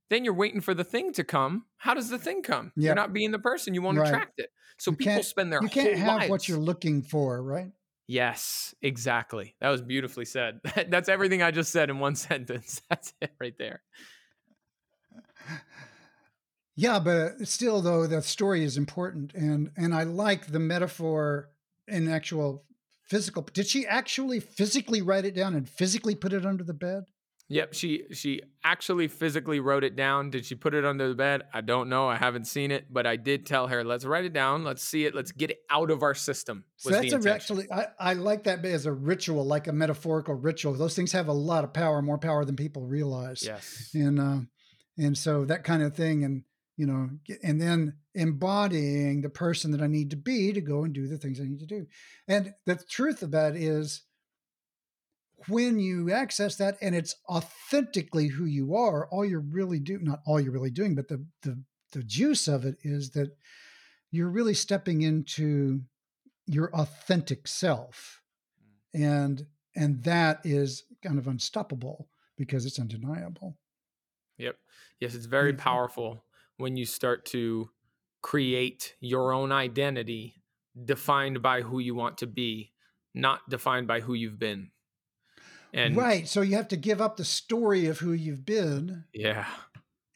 Then 0.09 0.25
you're 0.25 0.33
waiting 0.33 0.63
for 0.63 0.73
the 0.73 0.83
thing 0.85 1.13
to 1.13 1.23
come. 1.23 1.67
How 1.77 1.93
does 1.93 2.09
the 2.09 2.19
thing 2.19 2.41
come? 2.43 2.73
Yeah. 2.77 2.87
You're 2.87 2.95
not 2.95 3.13
being 3.13 3.31
the 3.31 3.39
person. 3.39 3.75
You 3.75 3.83
won't 3.83 3.99
Right. 3.99 4.09
attract 4.09 4.39
it. 4.41 4.51
So 4.79 4.91
You 4.93 4.97
people 4.97 5.23
spend 5.23 5.53
their 5.53 5.61
time 5.61 5.67
You 5.67 5.71
can't 5.83 5.99
have 5.99 6.17
lives. 6.21 6.31
what 6.31 6.49
you're 6.49 6.59
looking 6.59 7.03
for, 7.03 7.43
right? 7.43 7.71
Yes, 8.09 8.75
exactly. 8.81 9.55
That 9.61 9.69
was 9.69 9.83
beautifully 9.83 10.25
said. 10.25 10.61
That's 10.89 11.11
everything 11.11 11.43
I 11.43 11.51
just 11.51 11.71
said 11.71 11.91
in 11.91 11.99
one 11.99 12.17
sentence. 12.17 12.81
That's 12.89 13.13
it 13.21 13.33
right 13.39 13.55
there. 13.59 13.83
Yeah, 16.75 17.01
but 17.01 17.17
uh, 17.17 17.45
still, 17.45 17.83
though, 17.83 18.07
the 18.07 18.23
story 18.23 18.65
is 18.65 18.77
important, 18.77 19.35
and 19.35 19.71
and 19.77 19.95
I 19.95 20.05
like 20.05 20.47
the 20.47 20.59
metaphor 20.59 21.51
in 21.87 22.09
actual 22.09 22.65
physical. 23.05 23.43
Did 23.53 23.67
she 23.67 23.87
actually 23.87 24.41
physically 24.41 25.03
write 25.03 25.25
it 25.25 25.35
down 25.35 25.55
and 25.55 25.69
physically 25.69 26.15
put 26.15 26.33
it 26.33 26.47
under 26.47 26.65
the 26.65 26.75
bed? 26.75 27.05
Yep, 27.51 27.73
she 27.73 28.05
she 28.13 28.43
actually 28.63 29.09
physically 29.09 29.59
wrote 29.59 29.83
it 29.83 29.97
down. 29.97 30.29
Did 30.29 30.45
she 30.45 30.55
put 30.55 30.75
it 30.75 30.85
under 30.85 31.09
the 31.09 31.15
bed? 31.15 31.45
I 31.55 31.63
don't 31.63 31.89
know. 31.89 32.07
I 32.07 32.17
haven't 32.17 32.47
seen 32.47 32.71
it, 32.71 32.93
but 32.93 33.07
I 33.07 33.17
did 33.17 33.47
tell 33.47 33.69
her, 33.69 33.83
"Let's 33.83 34.05
write 34.05 34.27
it 34.27 34.35
down. 34.35 34.65
Let's 34.65 34.83
see 34.83 35.07
it. 35.07 35.15
Let's 35.15 35.33
get 35.33 35.51
it 35.51 35.61
out 35.71 35.91
of 35.91 36.03
our 36.03 36.15
system." 36.15 36.65
So 36.77 36.91
that's 36.91 37.11
a, 37.13 37.33
actually, 37.33 37.67
I, 37.73 37.87
I 37.99 38.13
like 38.13 38.45
that 38.45 38.63
as 38.67 38.85
a 38.85 38.93
ritual, 38.93 39.47
like 39.47 39.67
a 39.67 39.73
metaphorical 39.73 40.35
ritual. 40.35 40.75
Those 40.75 40.95
things 40.95 41.13
have 41.13 41.29
a 41.29 41.33
lot 41.33 41.65
of 41.65 41.73
power, 41.73 42.03
more 42.03 42.19
power 42.19 42.45
than 42.45 42.55
people 42.55 42.83
realize. 42.87 43.43
Yes. 43.43 43.91
and 43.95 44.21
uh, 44.21 44.41
and 44.99 45.17
so 45.17 45.47
that 45.47 45.65
kind 45.65 45.83
of 45.83 45.95
thing, 45.95 46.25
and 46.25 46.45
you 46.77 46.87
know, 46.87 47.09
and 47.43 47.59
then 47.59 47.95
embodying 48.15 49.23
the 49.23 49.31
person 49.31 49.71
that 49.71 49.81
I 49.81 49.87
need 49.87 50.11
to 50.11 50.17
be 50.17 50.53
to 50.53 50.61
go 50.61 50.85
and 50.85 50.93
do 50.93 51.09
the 51.09 51.17
things 51.17 51.41
I 51.41 51.45
need 51.45 51.61
to 51.61 51.67
do. 51.67 51.87
And 52.27 52.53
the 52.67 52.77
truth 52.77 53.23
of 53.23 53.31
that 53.31 53.57
is, 53.57 54.03
when 55.47 55.79
you 55.79 56.13
access 56.13 56.57
that 56.57 56.77
and 56.81 56.95
it's 56.95 57.15
authentically 57.29 58.29
who 58.29 58.45
you 58.45 58.75
are, 58.75 59.09
all 59.09 59.25
you're 59.25 59.41
really 59.41 59.79
doing, 59.79 60.05
not 60.05 60.21
all 60.27 60.41
you're 60.41 60.53
really 60.53 60.71
doing, 60.71 60.95
but 60.95 61.09
the 61.09 61.25
the 61.43 61.63
the 61.93 62.03
juice 62.03 62.49
of 62.49 62.65
it 62.65 62.77
is 62.83 63.11
that 63.11 63.37
you're 64.11 64.31
really 64.31 64.55
stepping 64.55 65.03
into 65.03 65.83
your 66.47 66.75
authentic 66.75 67.47
self, 67.47 68.23
mm. 68.97 69.05
and 69.05 69.47
and 69.77 70.03
that 70.05 70.41
is 70.45 70.85
kind 71.03 71.19
of 71.19 71.29
unstoppable 71.29 72.09
because 72.37 72.67
it's 72.67 72.79
undeniable. 72.79 73.57
Yep. 74.39 74.57
Yes, 75.01 75.15
it's 75.15 75.27
very 75.27 75.53
Beautiful. 75.53 75.73
powerful 75.73 76.25
when 76.57 76.77
you 76.77 76.85
start 76.85 77.25
to 77.27 77.71
create 78.23 78.95
your 79.01 79.33
own 79.33 79.53
identity 79.53 80.35
defined 80.85 81.43
by 81.43 81.63
who 81.63 81.79
you 81.79 81.95
want 81.95 82.19
to 82.19 82.27
be, 82.27 82.73
not 83.15 83.49
defined 83.49 83.87
by 83.87 84.01
who 84.01 84.15
you've 84.15 84.39
been. 84.39 84.71
And 85.73 85.97
right. 85.97 86.27
So 86.27 86.41
you 86.41 86.57
have 86.57 86.69
to 86.69 86.77
give 86.77 87.01
up 87.01 87.17
the 87.17 87.25
story 87.25 87.87
of 87.87 87.99
who 87.99 88.13
you've 88.13 88.47
been 88.47 89.05
yeah. 89.13 89.47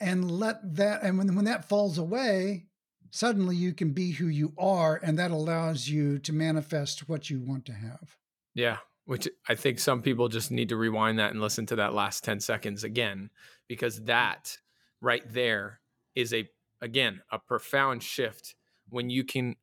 and 0.01 0.31
let 0.31 0.77
that, 0.77 1.03
and 1.03 1.19
when, 1.19 1.35
when 1.35 1.45
that 1.45 1.69
falls 1.69 1.99
away, 1.99 2.67
suddenly 3.11 3.57
you 3.57 3.73
can 3.73 3.93
be 3.93 4.12
who 4.12 4.27
you 4.27 4.55
are. 4.59 4.99
And 5.03 5.19
that 5.19 5.31
allows 5.31 5.88
you 5.88 6.19
to 6.21 6.33
manifest 6.33 7.09
what 7.09 7.31
you 7.31 7.41
want 7.41 7.67
to 7.67 7.73
have. 7.73 8.17
Yeah, 8.55 8.79
which 9.05 9.29
I 9.49 9.55
think 9.55 9.79
some 9.79 10.03
people 10.03 10.29
just 10.29 10.51
need 10.51 10.69
to 10.71 10.77
rewind 10.77 11.19
that 11.19 11.33
and 11.33 11.41
listen 11.41 11.67
to 11.67 11.77
that 11.77 11.95
last 11.95 12.25
10 12.25 12.41
seconds 12.41 12.85
again 12.85 13.31
because 13.69 14.01
mm. 14.01 14.07
that 14.07 14.57
right 15.01 15.23
there 15.33 15.81
is 16.15 16.33
a 16.33 16.49
again, 16.81 17.23
a 17.31 17.38
profound 17.38 18.03
shift 18.03 18.55
when 18.88 19.09
you 19.09 19.23
can 19.25 19.55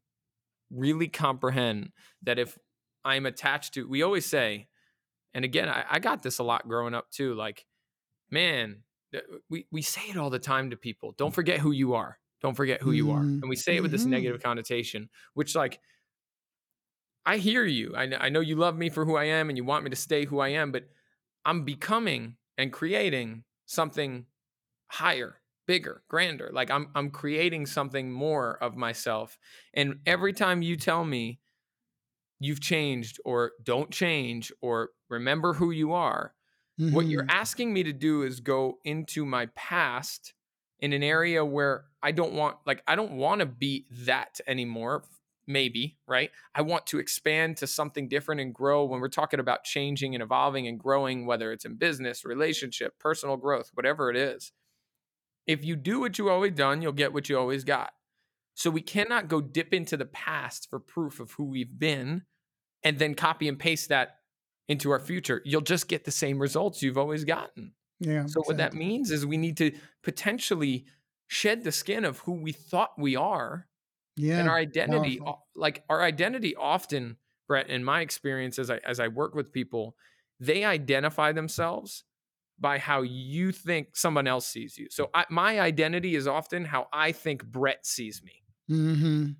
really 0.71 1.07
comprehend 1.07 1.91
that 2.23 2.39
if 2.39 2.57
I'm 3.03 3.25
attached 3.25 3.73
to 3.75 3.87
we 3.87 4.01
always 4.03 4.25
say 4.25 4.67
and 5.33 5.45
again, 5.45 5.69
I, 5.69 5.85
I 5.89 5.99
got 5.99 6.23
this 6.23 6.39
a 6.39 6.43
lot 6.43 6.67
growing 6.67 6.93
up 6.93 7.11
too 7.11 7.33
like 7.35 7.65
man, 8.31 8.83
we 9.49 9.67
we 9.71 9.81
say 9.81 10.03
it 10.09 10.17
all 10.17 10.29
the 10.29 10.39
time 10.39 10.71
to 10.71 10.77
people. 10.77 11.13
Don't 11.13 11.33
forget 11.33 11.59
who 11.59 11.71
you 11.71 11.93
are. 11.95 12.19
Don't 12.41 12.55
forget 12.55 12.81
who 12.81 12.91
you 12.93 13.11
are. 13.11 13.31
Mhm. 13.31 13.41
And 13.41 13.49
we 13.49 13.55
say 13.55 13.77
it 13.77 13.81
with 13.81 13.91
this 13.91 14.05
Mhm. 14.05 14.09
negative 14.09 14.41
connotation, 14.41 15.09
which 15.33 15.55
like 15.55 15.81
I 17.25 17.37
hear 17.37 17.65
you. 17.65 17.95
I, 17.95 18.25
I 18.25 18.29
know 18.29 18.39
you 18.39 18.55
love 18.55 18.77
me 18.77 18.89
for 18.89 19.05
who 19.05 19.15
I 19.15 19.25
am 19.25 19.49
and 19.49 19.57
you 19.57 19.63
want 19.63 19.83
me 19.83 19.89
to 19.89 19.95
stay 19.95 20.25
who 20.25 20.39
I 20.39 20.49
am, 20.49 20.71
but 20.71 20.89
I'm 21.45 21.63
becoming 21.65 22.37
and 22.57 22.73
creating 22.73 23.43
something 23.65 24.25
higher, 24.91 25.41
bigger, 25.67 26.03
grander. 26.09 26.49
Like 26.53 26.71
I'm 26.71 26.91
I'm 26.95 27.11
creating 27.11 27.67
something 27.67 28.11
more 28.11 28.61
of 28.63 28.75
myself. 28.77 29.39
And 29.73 30.01
every 30.05 30.33
time 30.33 30.61
you 30.61 30.77
tell 30.77 31.05
me 31.05 31.41
you've 32.39 32.61
changed 32.61 33.19
or 33.25 33.53
don't 33.63 33.91
change 33.91 34.51
or 34.61 34.91
remember 35.09 35.53
who 35.53 35.71
you 35.71 35.93
are, 35.93 36.33
what 36.89 37.09
you're 37.09 37.25
Mhm. 37.25 37.29
asking 37.29 37.73
me 37.73 37.83
to 37.83 37.93
do 37.93 38.23
is 38.23 38.39
go 38.39 38.79
into 38.83 39.25
my 39.25 39.47
past 39.47 40.33
in 40.79 40.93
an 40.93 41.03
area 41.03 41.45
where 41.45 41.85
I 42.01 42.11
don't 42.11 42.33
want 42.33 42.57
like 42.65 42.83
I 42.87 42.95
don't 42.95 43.13
want 43.13 43.39
to 43.41 43.45
be 43.45 43.87
that 43.91 44.39
anymore 44.47 45.05
maybe, 45.47 45.97
right? 46.07 46.31
I 46.53 46.61
want 46.61 46.85
to 46.87 46.99
expand 46.99 47.57
to 47.57 47.67
something 47.67 48.07
different 48.07 48.39
and 48.39 48.53
grow 48.53 48.85
when 48.85 48.99
we're 49.01 49.09
talking 49.09 49.39
about 49.39 49.63
changing 49.63 50.13
and 50.13 50.21
evolving 50.21 50.67
and 50.67 50.79
growing 50.79 51.25
whether 51.25 51.51
it's 51.51 51.65
in 51.65 51.75
business, 51.75 52.23
relationship, 52.23 52.99
personal 52.99 53.35
growth, 53.35 53.71
whatever 53.73 54.11
it 54.11 54.15
is. 54.15 54.51
If 55.47 55.65
you 55.65 55.75
do 55.75 55.99
what 55.99 56.17
you 56.17 56.29
always 56.29 56.53
done, 56.53 56.81
you'll 56.81 56.91
get 56.91 57.13
what 57.13 57.29
you 57.29 57.37
always 57.37 57.63
got. 57.63 57.93
So 58.55 58.69
we 58.71 58.81
cannot 58.81 59.29
go 59.29 59.41
dip 59.41 59.73
into 59.73 59.97
the 59.97 60.05
past 60.05 60.69
for 60.69 60.79
proof 60.79 61.19
of 61.19 61.33
who 61.33 61.45
we've 61.45 61.79
been 61.79 62.25
and 62.83 62.99
then 62.99 63.15
copy 63.15 63.47
and 63.49 63.59
paste 63.59 63.89
that 63.89 64.18
into 64.69 64.91
our 64.91 64.99
future. 64.99 65.41
You'll 65.43 65.61
just 65.61 65.87
get 65.89 66.05
the 66.05 66.11
same 66.11 66.39
results 66.39 66.81
you've 66.81 66.97
always 66.97 67.25
gotten. 67.25 67.73
yeah. 67.99 68.25
So 68.27 68.41
what 68.45 68.55
that 68.57 68.73
means 68.73 69.11
is 69.11 69.25
we 69.25 69.35
need 69.37 69.57
to 69.57 69.71
potentially 70.03 70.85
shed 71.27 71.63
the 71.65 71.71
skin 71.71 72.05
of 72.05 72.19
who 72.19 72.31
we 72.41 72.53
thought 72.53 72.91
we 72.97 73.15
are 73.17 73.67
Yeah. 74.15 74.39
and 74.39 74.47
our 74.49 74.55
identity 74.57 75.19
o- 75.19 75.43
like 75.55 75.83
our 75.89 76.01
identity 76.01 76.55
often 76.55 77.17
Brett 77.47 77.67
in 77.69 77.83
my 77.83 78.01
experience 78.01 78.57
as 78.57 78.69
I 78.69 78.77
as 78.85 78.99
I 78.99 79.09
work 79.09 79.35
with 79.35 79.51
people 79.51 79.95
they 80.39 80.63
identify 80.63 81.33
themselves 81.33 82.05
by 82.57 82.77
how 82.77 83.01
you 83.01 83.51
think 83.51 83.95
someone 83.97 84.27
else 84.27 84.47
sees 84.47 84.77
you. 84.77 84.87
So 84.89 85.09
I, 85.13 85.25
my 85.29 85.59
identity 85.59 86.15
is 86.15 86.27
often 86.27 86.63
how 86.65 86.87
I 86.93 87.11
think 87.11 87.43
Brett 87.45 87.85
sees 87.85 88.21
me, 88.23 88.43
Mhm. 88.69 89.35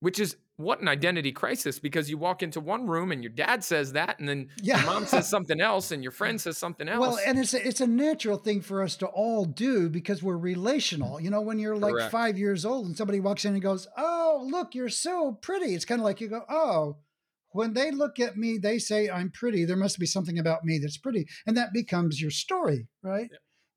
which 0.00 0.18
is 0.20 0.36
what 0.56 0.80
an 0.80 0.88
identity 0.88 1.32
crisis 1.32 1.78
because 1.78 2.08
you 2.08 2.16
walk 2.16 2.42
into 2.42 2.60
one 2.60 2.86
room 2.86 3.12
and 3.12 3.22
your 3.22 3.32
dad 3.32 3.62
says 3.62 3.92
that 3.92 4.18
and 4.18 4.28
then 4.28 4.48
Yeah. 4.62 4.78
your 4.78 4.86
mom 4.86 5.06
says 5.06 5.28
something 5.30 5.60
else 5.60 5.90
and 5.92 6.02
your 6.02 6.12
friend 6.12 6.40
says 6.40 6.56
something 6.56 6.88
else. 6.88 7.00
Well, 7.00 7.18
and 7.26 7.38
it's 7.38 7.52
a, 7.52 7.66
it's 7.66 7.80
a 7.80 7.86
natural 7.86 8.38
thing 8.38 8.62
for 8.62 8.82
us 8.82 8.96
to 8.96 9.06
all 9.06 9.44
do 9.44 9.88
because 9.90 10.22
we're 10.22 10.38
relational. 10.38 11.20
You 11.20 11.30
know, 11.30 11.42
when 11.42 11.58
you're 11.58 11.76
like 11.76 11.92
Correct. 11.92 12.10
five 12.10 12.38
years 12.38 12.64
old 12.64 12.86
and 12.86 12.96
somebody 12.96 13.20
walks 13.20 13.44
in 13.44 13.52
and 13.52 13.62
goes, 13.62 13.86
"Oh, 13.98 14.46
look, 14.50 14.74
you're 14.74 14.88
so 14.88 15.32
pretty," 15.32 15.74
it's 15.74 15.84
kind 15.84 16.00
of 16.00 16.04
like 16.04 16.20
you 16.20 16.28
go, 16.28 16.42
"Oh." 16.48 16.96
When 17.52 17.72
they 17.72 17.90
look 17.90 18.20
at 18.20 18.36
me, 18.36 18.58
they 18.58 18.78
say 18.78 19.08
I'm 19.08 19.30
pretty. 19.30 19.64
There 19.64 19.76
must 19.78 19.98
be 19.98 20.04
something 20.04 20.38
about 20.38 20.64
me 20.64 20.78
that's 20.78 20.98
pretty, 20.98 21.26
and 21.46 21.56
that 21.56 21.72
becomes 21.72 22.20
your 22.20 22.30
story, 22.30 22.86
right? 23.02 23.30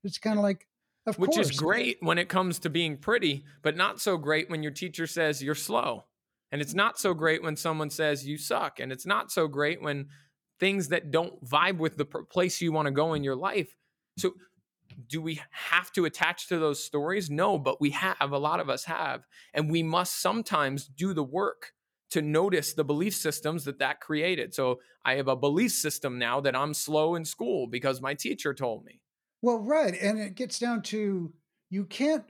It's 0.04 0.18
kind 0.18 0.38
of 0.38 0.44
like, 0.44 0.68
of 1.06 1.18
which 1.18 1.32
course, 1.36 1.52
is 1.52 1.58
great 1.58 1.98
when 2.02 2.18
it 2.18 2.28
comes 2.28 2.60
to 2.60 2.70
being 2.70 2.98
pretty, 2.98 3.46
but 3.62 3.78
not 3.78 4.02
so 4.02 4.18
great 4.18 4.50
when 4.50 4.64
your 4.64 4.74
teacher 4.74 5.08
says 5.08 5.42
you're 5.42 5.56
slow. 5.56 6.04
And 6.52 6.62
it's 6.62 6.74
not 6.74 7.00
so 7.00 7.14
great 7.14 7.44
when 7.44 7.56
someone 7.56 7.90
says 7.90 8.28
you 8.28 8.38
suck. 8.38 8.80
And 8.80 8.92
it's 8.92 9.06
not 9.06 9.32
so 9.32 9.48
great 9.48 9.82
when 9.82 10.08
things 10.60 10.90
that 10.90 11.12
don't 11.12 11.44
vibe 11.46 11.78
with 11.78 11.98
the 11.98 12.06
place 12.06 12.62
you 12.62 12.72
want 12.72 12.88
to 12.88 12.92
go 12.92 13.14
in 13.14 13.24
your 13.24 13.36
life. 13.36 13.76
So, 14.18 14.34
do 15.08 15.22
we 15.22 15.40
have 15.52 15.92
to 15.94 16.06
attach 16.06 16.48
to 16.48 16.58
those 16.58 16.84
stories? 16.84 17.30
No, 17.30 17.58
but 17.58 17.80
we 17.80 17.92
have. 17.92 18.32
A 18.32 18.38
lot 18.38 18.60
of 18.60 18.70
us 18.70 18.84
have. 18.86 19.26
And 19.54 19.70
we 19.70 19.84
must 19.84 20.20
sometimes 20.20 20.88
do 20.88 21.14
the 21.14 21.24
work 21.24 21.72
to 22.12 22.22
notice 22.24 22.74
the 22.74 22.84
belief 22.84 23.16
systems 23.16 23.66
that 23.66 23.80
that 23.80 24.02
created. 24.02 24.54
So, 24.54 24.80
I 25.06 25.16
have 25.16 25.28
a 25.28 25.36
belief 25.36 25.72
system 25.72 26.20
now 26.20 26.42
that 26.42 26.56
I'm 26.56 26.74
slow 26.74 27.16
in 27.16 27.24
school 27.24 27.68
because 27.68 28.02
my 28.02 28.14
teacher 28.14 28.54
told 28.54 28.84
me. 28.84 29.02
Well, 29.42 29.60
right. 29.60 29.96
And 30.00 30.20
it 30.20 30.36
gets 30.36 30.60
down 30.60 30.82
to 30.84 31.32
you 31.70 31.86
can't 31.86 32.26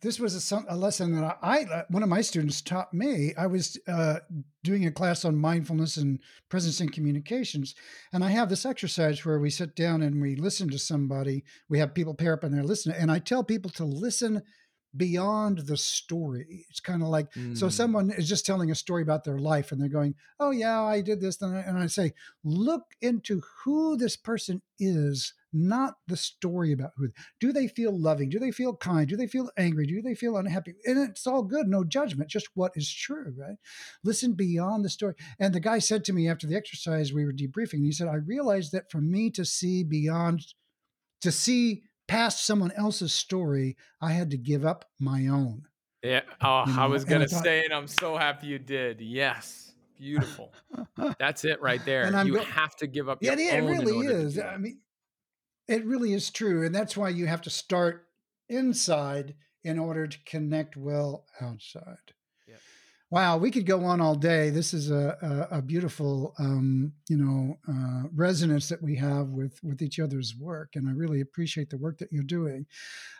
this 0.00 0.18
was 0.18 0.52
a, 0.52 0.64
a, 0.68 0.76
lesson 0.76 1.14
that 1.14 1.38
I, 1.42 1.58
I, 1.58 1.84
one 1.88 2.02
of 2.02 2.08
my 2.08 2.20
students 2.20 2.60
taught 2.60 2.92
me. 2.92 3.34
I 3.36 3.46
was 3.46 3.78
uh, 3.86 4.20
doing 4.62 4.86
a 4.86 4.92
class 4.92 5.24
on 5.24 5.36
mindfulness 5.36 5.96
and 5.96 6.20
presence 6.48 6.80
and 6.80 6.92
communications, 6.92 7.74
and 8.12 8.24
I 8.24 8.30
have 8.30 8.48
this 8.48 8.66
exercise 8.66 9.24
where 9.24 9.38
we 9.38 9.50
sit 9.50 9.76
down 9.76 10.02
and 10.02 10.20
we 10.20 10.36
listen 10.36 10.68
to 10.70 10.78
somebody. 10.78 11.44
We 11.68 11.78
have 11.78 11.94
people 11.94 12.14
pair 12.14 12.34
up 12.34 12.44
and 12.44 12.54
they're 12.54 12.62
listening, 12.62 12.96
and 12.96 13.10
I 13.10 13.18
tell 13.18 13.44
people 13.44 13.70
to 13.72 13.84
listen 13.84 14.42
beyond 14.96 15.58
the 15.58 15.76
story. 15.76 16.66
It's 16.70 16.80
kind 16.80 17.02
of 17.02 17.08
like 17.08 17.32
mm. 17.34 17.56
so 17.56 17.68
someone 17.68 18.10
is 18.10 18.28
just 18.28 18.46
telling 18.46 18.70
a 18.70 18.74
story 18.74 19.02
about 19.02 19.24
their 19.24 19.38
life 19.38 19.70
and 19.70 19.80
they're 19.80 19.88
going, 19.88 20.14
"Oh 20.40 20.50
yeah, 20.50 20.82
I 20.82 21.00
did 21.00 21.20
this." 21.20 21.40
And 21.42 21.56
I, 21.56 21.60
and 21.60 21.78
I 21.78 21.86
say, 21.86 22.14
"Look 22.44 22.84
into 23.00 23.42
who 23.64 23.96
this 23.96 24.16
person 24.16 24.62
is, 24.78 25.34
not 25.52 25.94
the 26.06 26.16
story 26.16 26.72
about 26.72 26.92
who. 26.96 27.08
Do 27.40 27.52
they 27.52 27.68
feel 27.68 27.98
loving? 27.98 28.28
Do 28.28 28.38
they 28.38 28.50
feel 28.50 28.76
kind? 28.76 29.08
Do 29.08 29.16
they 29.16 29.26
feel 29.26 29.50
angry? 29.56 29.86
Do 29.86 30.02
they 30.02 30.14
feel 30.14 30.36
unhappy?" 30.36 30.74
And 30.84 30.98
it's 31.08 31.26
all 31.26 31.42
good, 31.42 31.68
no 31.68 31.84
judgment, 31.84 32.30
just 32.30 32.48
what 32.54 32.72
is 32.74 32.92
true, 32.92 33.34
right? 33.36 33.56
Listen 34.04 34.34
beyond 34.34 34.84
the 34.84 34.90
story. 34.90 35.14
And 35.38 35.54
the 35.54 35.60
guy 35.60 35.78
said 35.78 36.04
to 36.06 36.12
me 36.12 36.28
after 36.28 36.46
the 36.46 36.56
exercise 36.56 37.12
we 37.12 37.24
were 37.24 37.32
debriefing, 37.32 37.84
he 37.84 37.92
said, 37.92 38.08
"I 38.08 38.16
realized 38.16 38.72
that 38.72 38.90
for 38.90 39.00
me 39.00 39.30
to 39.30 39.44
see 39.44 39.84
beyond 39.84 40.46
to 41.20 41.32
see 41.32 41.82
past 42.08 42.44
someone 42.44 42.72
else's 42.72 43.12
story, 43.12 43.76
I 44.00 44.12
had 44.12 44.30
to 44.30 44.38
give 44.38 44.64
up 44.64 44.86
my 44.98 45.28
own. 45.28 45.62
Yeah. 46.02 46.22
Oh, 46.40 46.64
you 46.66 46.74
know? 46.74 46.82
I 46.82 46.86
was 46.86 47.04
going 47.04 47.20
to 47.20 47.28
say 47.28 47.60
it. 47.60 47.72
I'm 47.72 47.86
so 47.86 48.16
happy 48.16 48.48
you 48.48 48.58
did. 48.58 49.00
Yes. 49.00 49.72
Beautiful. 49.98 50.52
That's 51.18 51.44
it 51.44 51.60
right 51.60 51.84
there. 51.84 52.04
And 52.04 52.26
you 52.26 52.34
go- 52.34 52.44
have 52.44 52.74
to 52.76 52.86
give 52.86 53.08
up. 53.08 53.18
Yeah, 53.20 53.34
yeah 53.36 53.56
it 53.56 53.60
really 53.60 54.06
is. 54.06 54.38
I 54.38 54.56
mean, 54.56 54.80
it 55.68 55.84
really 55.84 56.12
is 56.12 56.30
true. 56.30 56.64
And 56.64 56.74
that's 56.74 56.96
why 56.96 57.10
you 57.10 57.26
have 57.26 57.42
to 57.42 57.50
start 57.50 58.06
inside 58.48 59.34
in 59.62 59.78
order 59.78 60.06
to 60.06 60.18
connect 60.24 60.76
well 60.76 61.26
outside. 61.40 62.14
Wow, 63.10 63.38
we 63.38 63.50
could 63.50 63.64
go 63.64 63.84
on 63.84 64.02
all 64.02 64.14
day. 64.14 64.50
This 64.50 64.74
is 64.74 64.90
a, 64.90 65.48
a, 65.50 65.58
a 65.58 65.62
beautiful, 65.62 66.34
um, 66.38 66.92
you 67.08 67.16
know, 67.16 67.56
uh, 67.66 68.08
resonance 68.14 68.68
that 68.68 68.82
we 68.82 68.96
have 68.96 69.28
with 69.28 69.58
with 69.64 69.80
each 69.80 69.98
other's 69.98 70.36
work, 70.36 70.70
and 70.74 70.86
I 70.86 70.92
really 70.92 71.22
appreciate 71.22 71.70
the 71.70 71.78
work 71.78 71.98
that 71.98 72.12
you're 72.12 72.22
doing. 72.22 72.66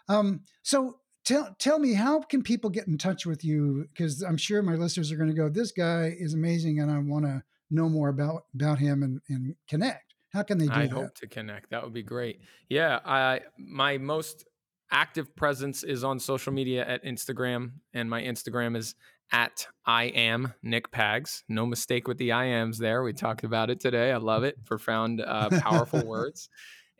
Um, 0.07 0.43
so, 0.63 0.99
tell 1.25 1.57
tell 1.59 1.79
me, 1.79 1.95
how 1.95 2.21
can 2.21 2.43
people 2.43 2.69
get 2.69 2.87
in 2.87 2.99
touch 2.99 3.25
with 3.25 3.43
you? 3.43 3.87
Because 3.91 4.21
I'm 4.21 4.37
sure 4.37 4.61
my 4.63 4.75
listeners 4.75 5.11
are 5.11 5.17
going 5.17 5.31
to 5.31 5.35
go, 5.35 5.49
"This 5.49 5.73
guy 5.73 6.15
is 6.19 6.35
amazing, 6.35 6.81
and 6.81 6.91
I 6.91 6.99
want 6.99 7.25
to 7.25 7.43
know 7.71 7.89
more 7.89 8.11
about 8.11 8.45
about 8.55 8.81
him 8.81 9.03
and, 9.03 9.23
and 9.31 9.55
connect." 9.69 10.08
How 10.39 10.45
can 10.45 10.59
they 10.59 10.67
do 10.67 10.73
I 10.73 10.87
that? 10.87 10.93
hope 10.93 11.15
to 11.17 11.27
connect. 11.27 11.71
That 11.71 11.83
would 11.83 11.93
be 11.93 12.05
great. 12.05 12.41
Yeah, 12.69 13.01
I 13.05 13.41
my 13.59 13.99
most 13.99 14.45
active 14.89 15.35
presence 15.35 15.83
is 15.83 16.05
on 16.05 16.21
social 16.21 16.53
media 16.53 16.87
at 16.87 17.05
Instagram, 17.05 17.73
and 17.93 18.09
my 18.09 18.23
Instagram 18.23 18.77
is 18.77 18.95
at 19.33 19.67
I 19.85 20.05
am 20.05 20.55
Nick 20.63 20.93
Pags. 20.93 21.43
No 21.49 21.67
mistake 21.67 22.07
with 22.07 22.19
the 22.19 22.31
I 22.31 22.45
ams 22.45 22.79
there. 22.79 23.03
We 23.03 23.15
talked 23.15 23.43
about 23.43 23.69
it 23.69 23.81
today. 23.81 24.13
I 24.13 24.19
love 24.19 24.45
it. 24.45 24.65
Profound, 24.65 25.21
uh, 25.21 25.51
powerful 25.61 26.07
words. 26.07 26.49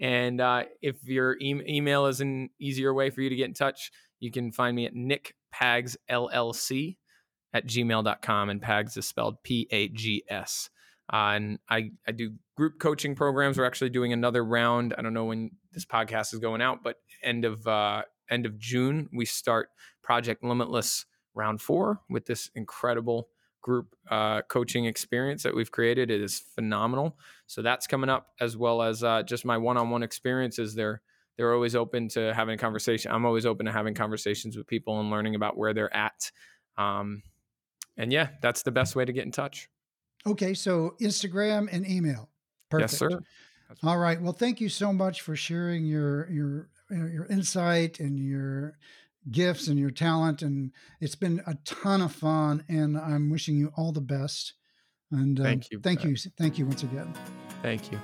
And 0.01 0.41
uh, 0.41 0.65
if 0.83 1.05
your 1.05 1.37
e- 1.39 1.63
email 1.69 2.07
is 2.07 2.21
an 2.21 2.51
easier 2.59 2.93
way 2.93 3.11
for 3.11 3.21
you 3.21 3.31
to 3.31 3.37
get 3.37 3.47
in 3.47 3.55
touch, 3.55 3.93
you 4.19 4.33
can 4.33 4.51
find 4.51 4.75
me 4.75 4.85
at 4.87 4.95
Nick 4.97 5.37
Pags 5.55 5.97
LLC 6.11 6.97
at 7.55 7.69
gmail.com. 7.69 8.51
And 8.51 8.61
Pags 8.61 8.99
is 8.99 9.07
spelled 9.07 9.43
P 9.45 9.69
A 9.71 9.87
G 9.91 10.25
S. 10.29 10.71
Uh, 11.13 11.33
and 11.35 11.59
I, 11.69 11.91
I 12.07 12.13
do 12.13 12.35
group 12.57 12.79
coaching 12.79 13.15
programs. 13.15 13.57
We're 13.57 13.65
actually 13.65 13.91
doing 13.91 14.13
another 14.13 14.45
round. 14.45 14.95
I 14.97 15.03
don't 15.03 15.15
know 15.15 15.25
when 15.25 15.53
this 15.73 15.85
podcast 15.85 16.35
is 16.35 16.41
going 16.41 16.61
out, 16.61 16.83
but 16.83 16.97
end 17.23 17.45
of 17.45 17.67
uh, 17.67 18.03
end 18.31 18.47
of 18.47 18.59
June 18.59 19.09
we 19.13 19.25
start 19.25 19.71
Project 20.03 20.45
Limitless 20.45 21.07
round 21.35 21.61
four 21.61 22.01
with 22.11 22.27
this 22.27 22.51
incredible 22.55 23.29
group 23.63 23.95
uh, 24.11 24.43
coaching 24.43 24.87
experience 24.87 25.43
that 25.43 25.55
we've 25.55 25.71
created. 25.71 26.11
It 26.11 26.21
is 26.21 26.39
phenomenal. 26.39 27.19
So 27.47 27.63
that's 27.63 27.87
coming 27.87 28.11
up 28.11 28.29
as 28.41 28.57
well 28.57 28.83
as 28.83 29.03
uh, 29.03 29.23
just 29.23 29.45
my 29.45 29.57
one-on-one 29.57 30.03
experiences. 30.03 30.75
They're 30.75 31.01
they're 31.37 31.55
always 31.55 31.77
open 31.77 32.09
to 32.11 32.35
having 32.35 32.55
a 32.55 32.59
conversation. 32.59 33.13
I'm 33.13 33.25
always 33.25 33.47
open 33.47 33.67
to 33.67 33.73
having 33.73 33.95
conversations 33.95 34.57
with 34.57 34.67
people 34.67 34.99
and 35.01 35.09
learning 35.09 35.37
about 35.37 35.57
where 35.57 35.73
they're 35.73 35.95
at. 35.95 36.33
Um, 36.77 37.23
and 37.97 38.13
yeah, 38.13 38.31
that's 38.43 38.63
the 38.63 38.73
best 38.73 38.97
way 38.97 39.05
to 39.05 39.13
get 39.13 39.25
in 39.25 39.31
touch. 39.31 39.69
Okay, 40.27 40.55
so 40.55 40.95
Instagram 41.01 41.69
and 41.73 41.89
email. 41.89 42.29
Perfect. 42.71 42.93
Yes, 42.93 42.99
sir. 42.99 43.21
All 43.83 43.99
right. 43.99 44.21
Well, 44.21 44.33
thank 44.33 44.61
you 44.61 44.69
so 44.69 44.93
much 44.93 45.21
for 45.21 45.37
sharing 45.37 45.85
your 45.85 46.31
your 46.31 46.69
your 46.91 47.27
insight 47.27 48.01
and 48.01 48.19
your 48.19 48.79
gifts 49.31 49.69
and 49.69 49.79
your 49.79 49.91
talent. 49.91 50.43
And 50.43 50.73
it's 51.01 51.15
been 51.15 51.43
a 51.47 51.55
ton 51.65 52.01
of 52.01 52.13
fun. 52.13 52.65
And 52.69 52.97
I'm 52.97 53.31
wishing 53.31 53.57
you 53.57 53.73
all 53.77 53.93
the 53.93 54.01
best. 54.01 54.55
And 55.11 55.39
uh, 55.39 55.45
thank 55.45 55.71
you. 55.71 55.81
Thank 55.81 56.05
you. 56.05 56.17
Thank 56.39 56.59
you 56.59 56.67
once 56.67 56.83
again. 56.83 57.13
Thank 57.63 57.93
you. 57.93 57.99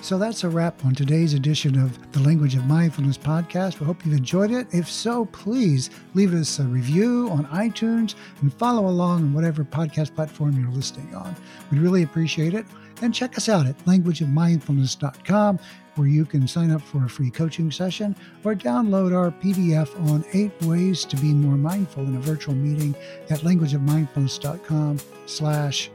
So 0.00 0.16
that's 0.16 0.42
a 0.44 0.48
wrap 0.48 0.84
on 0.86 0.94
today's 0.94 1.34
edition 1.34 1.78
of 1.78 2.12
the 2.12 2.20
Language 2.20 2.54
of 2.54 2.64
Mindfulness 2.64 3.18
podcast. 3.18 3.78
We 3.78 3.86
hope 3.86 4.06
you've 4.06 4.16
enjoyed 4.16 4.50
it. 4.50 4.66
If 4.72 4.88
so, 4.88 5.26
please 5.26 5.90
leave 6.14 6.32
us 6.32 6.58
a 6.58 6.64
review 6.64 7.28
on 7.30 7.44
iTunes 7.46 8.14
and 8.40 8.52
follow 8.54 8.86
along 8.86 9.24
on 9.24 9.34
whatever 9.34 9.64
podcast 9.64 10.14
platform 10.14 10.58
you're 10.58 10.70
listening 10.70 11.14
on. 11.14 11.36
We'd 11.70 11.80
really 11.80 12.04
appreciate 12.04 12.54
it. 12.54 12.64
And 13.02 13.14
check 13.14 13.36
us 13.36 13.48
out 13.48 13.66
at 13.66 13.76
languageofmindfulness.com 13.84 15.58
where 15.96 16.08
you 16.08 16.24
can 16.24 16.48
sign 16.48 16.70
up 16.70 16.80
for 16.80 17.04
a 17.04 17.08
free 17.08 17.30
coaching 17.30 17.70
session 17.70 18.16
or 18.44 18.54
download 18.54 19.14
our 19.14 19.30
PDF 19.30 19.94
on 20.08 20.24
eight 20.32 20.52
ways 20.62 21.04
to 21.04 21.16
be 21.16 21.34
more 21.34 21.56
mindful 21.56 22.04
in 22.04 22.16
a 22.16 22.20
virtual 22.20 22.54
meeting 22.54 22.94
at 23.30 23.40
languageofmindfulness.com 23.40 24.98
slash 25.26 25.90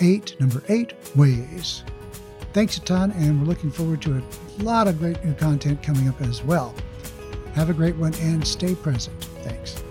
eight, 0.00 0.38
number 0.38 0.62
eight 0.68 0.94
ways. 1.16 1.82
Thanks 2.52 2.76
a 2.76 2.80
ton, 2.82 3.12
and 3.12 3.40
we're 3.40 3.46
looking 3.46 3.70
forward 3.70 4.02
to 4.02 4.18
a 4.18 4.62
lot 4.62 4.86
of 4.86 4.98
great 4.98 5.24
new 5.24 5.34
content 5.34 5.82
coming 5.82 6.08
up 6.08 6.20
as 6.20 6.42
well. 6.44 6.74
Have 7.54 7.70
a 7.70 7.74
great 7.74 7.96
one 7.96 8.14
and 8.16 8.46
stay 8.46 8.74
present. 8.74 9.16
Thanks. 9.42 9.82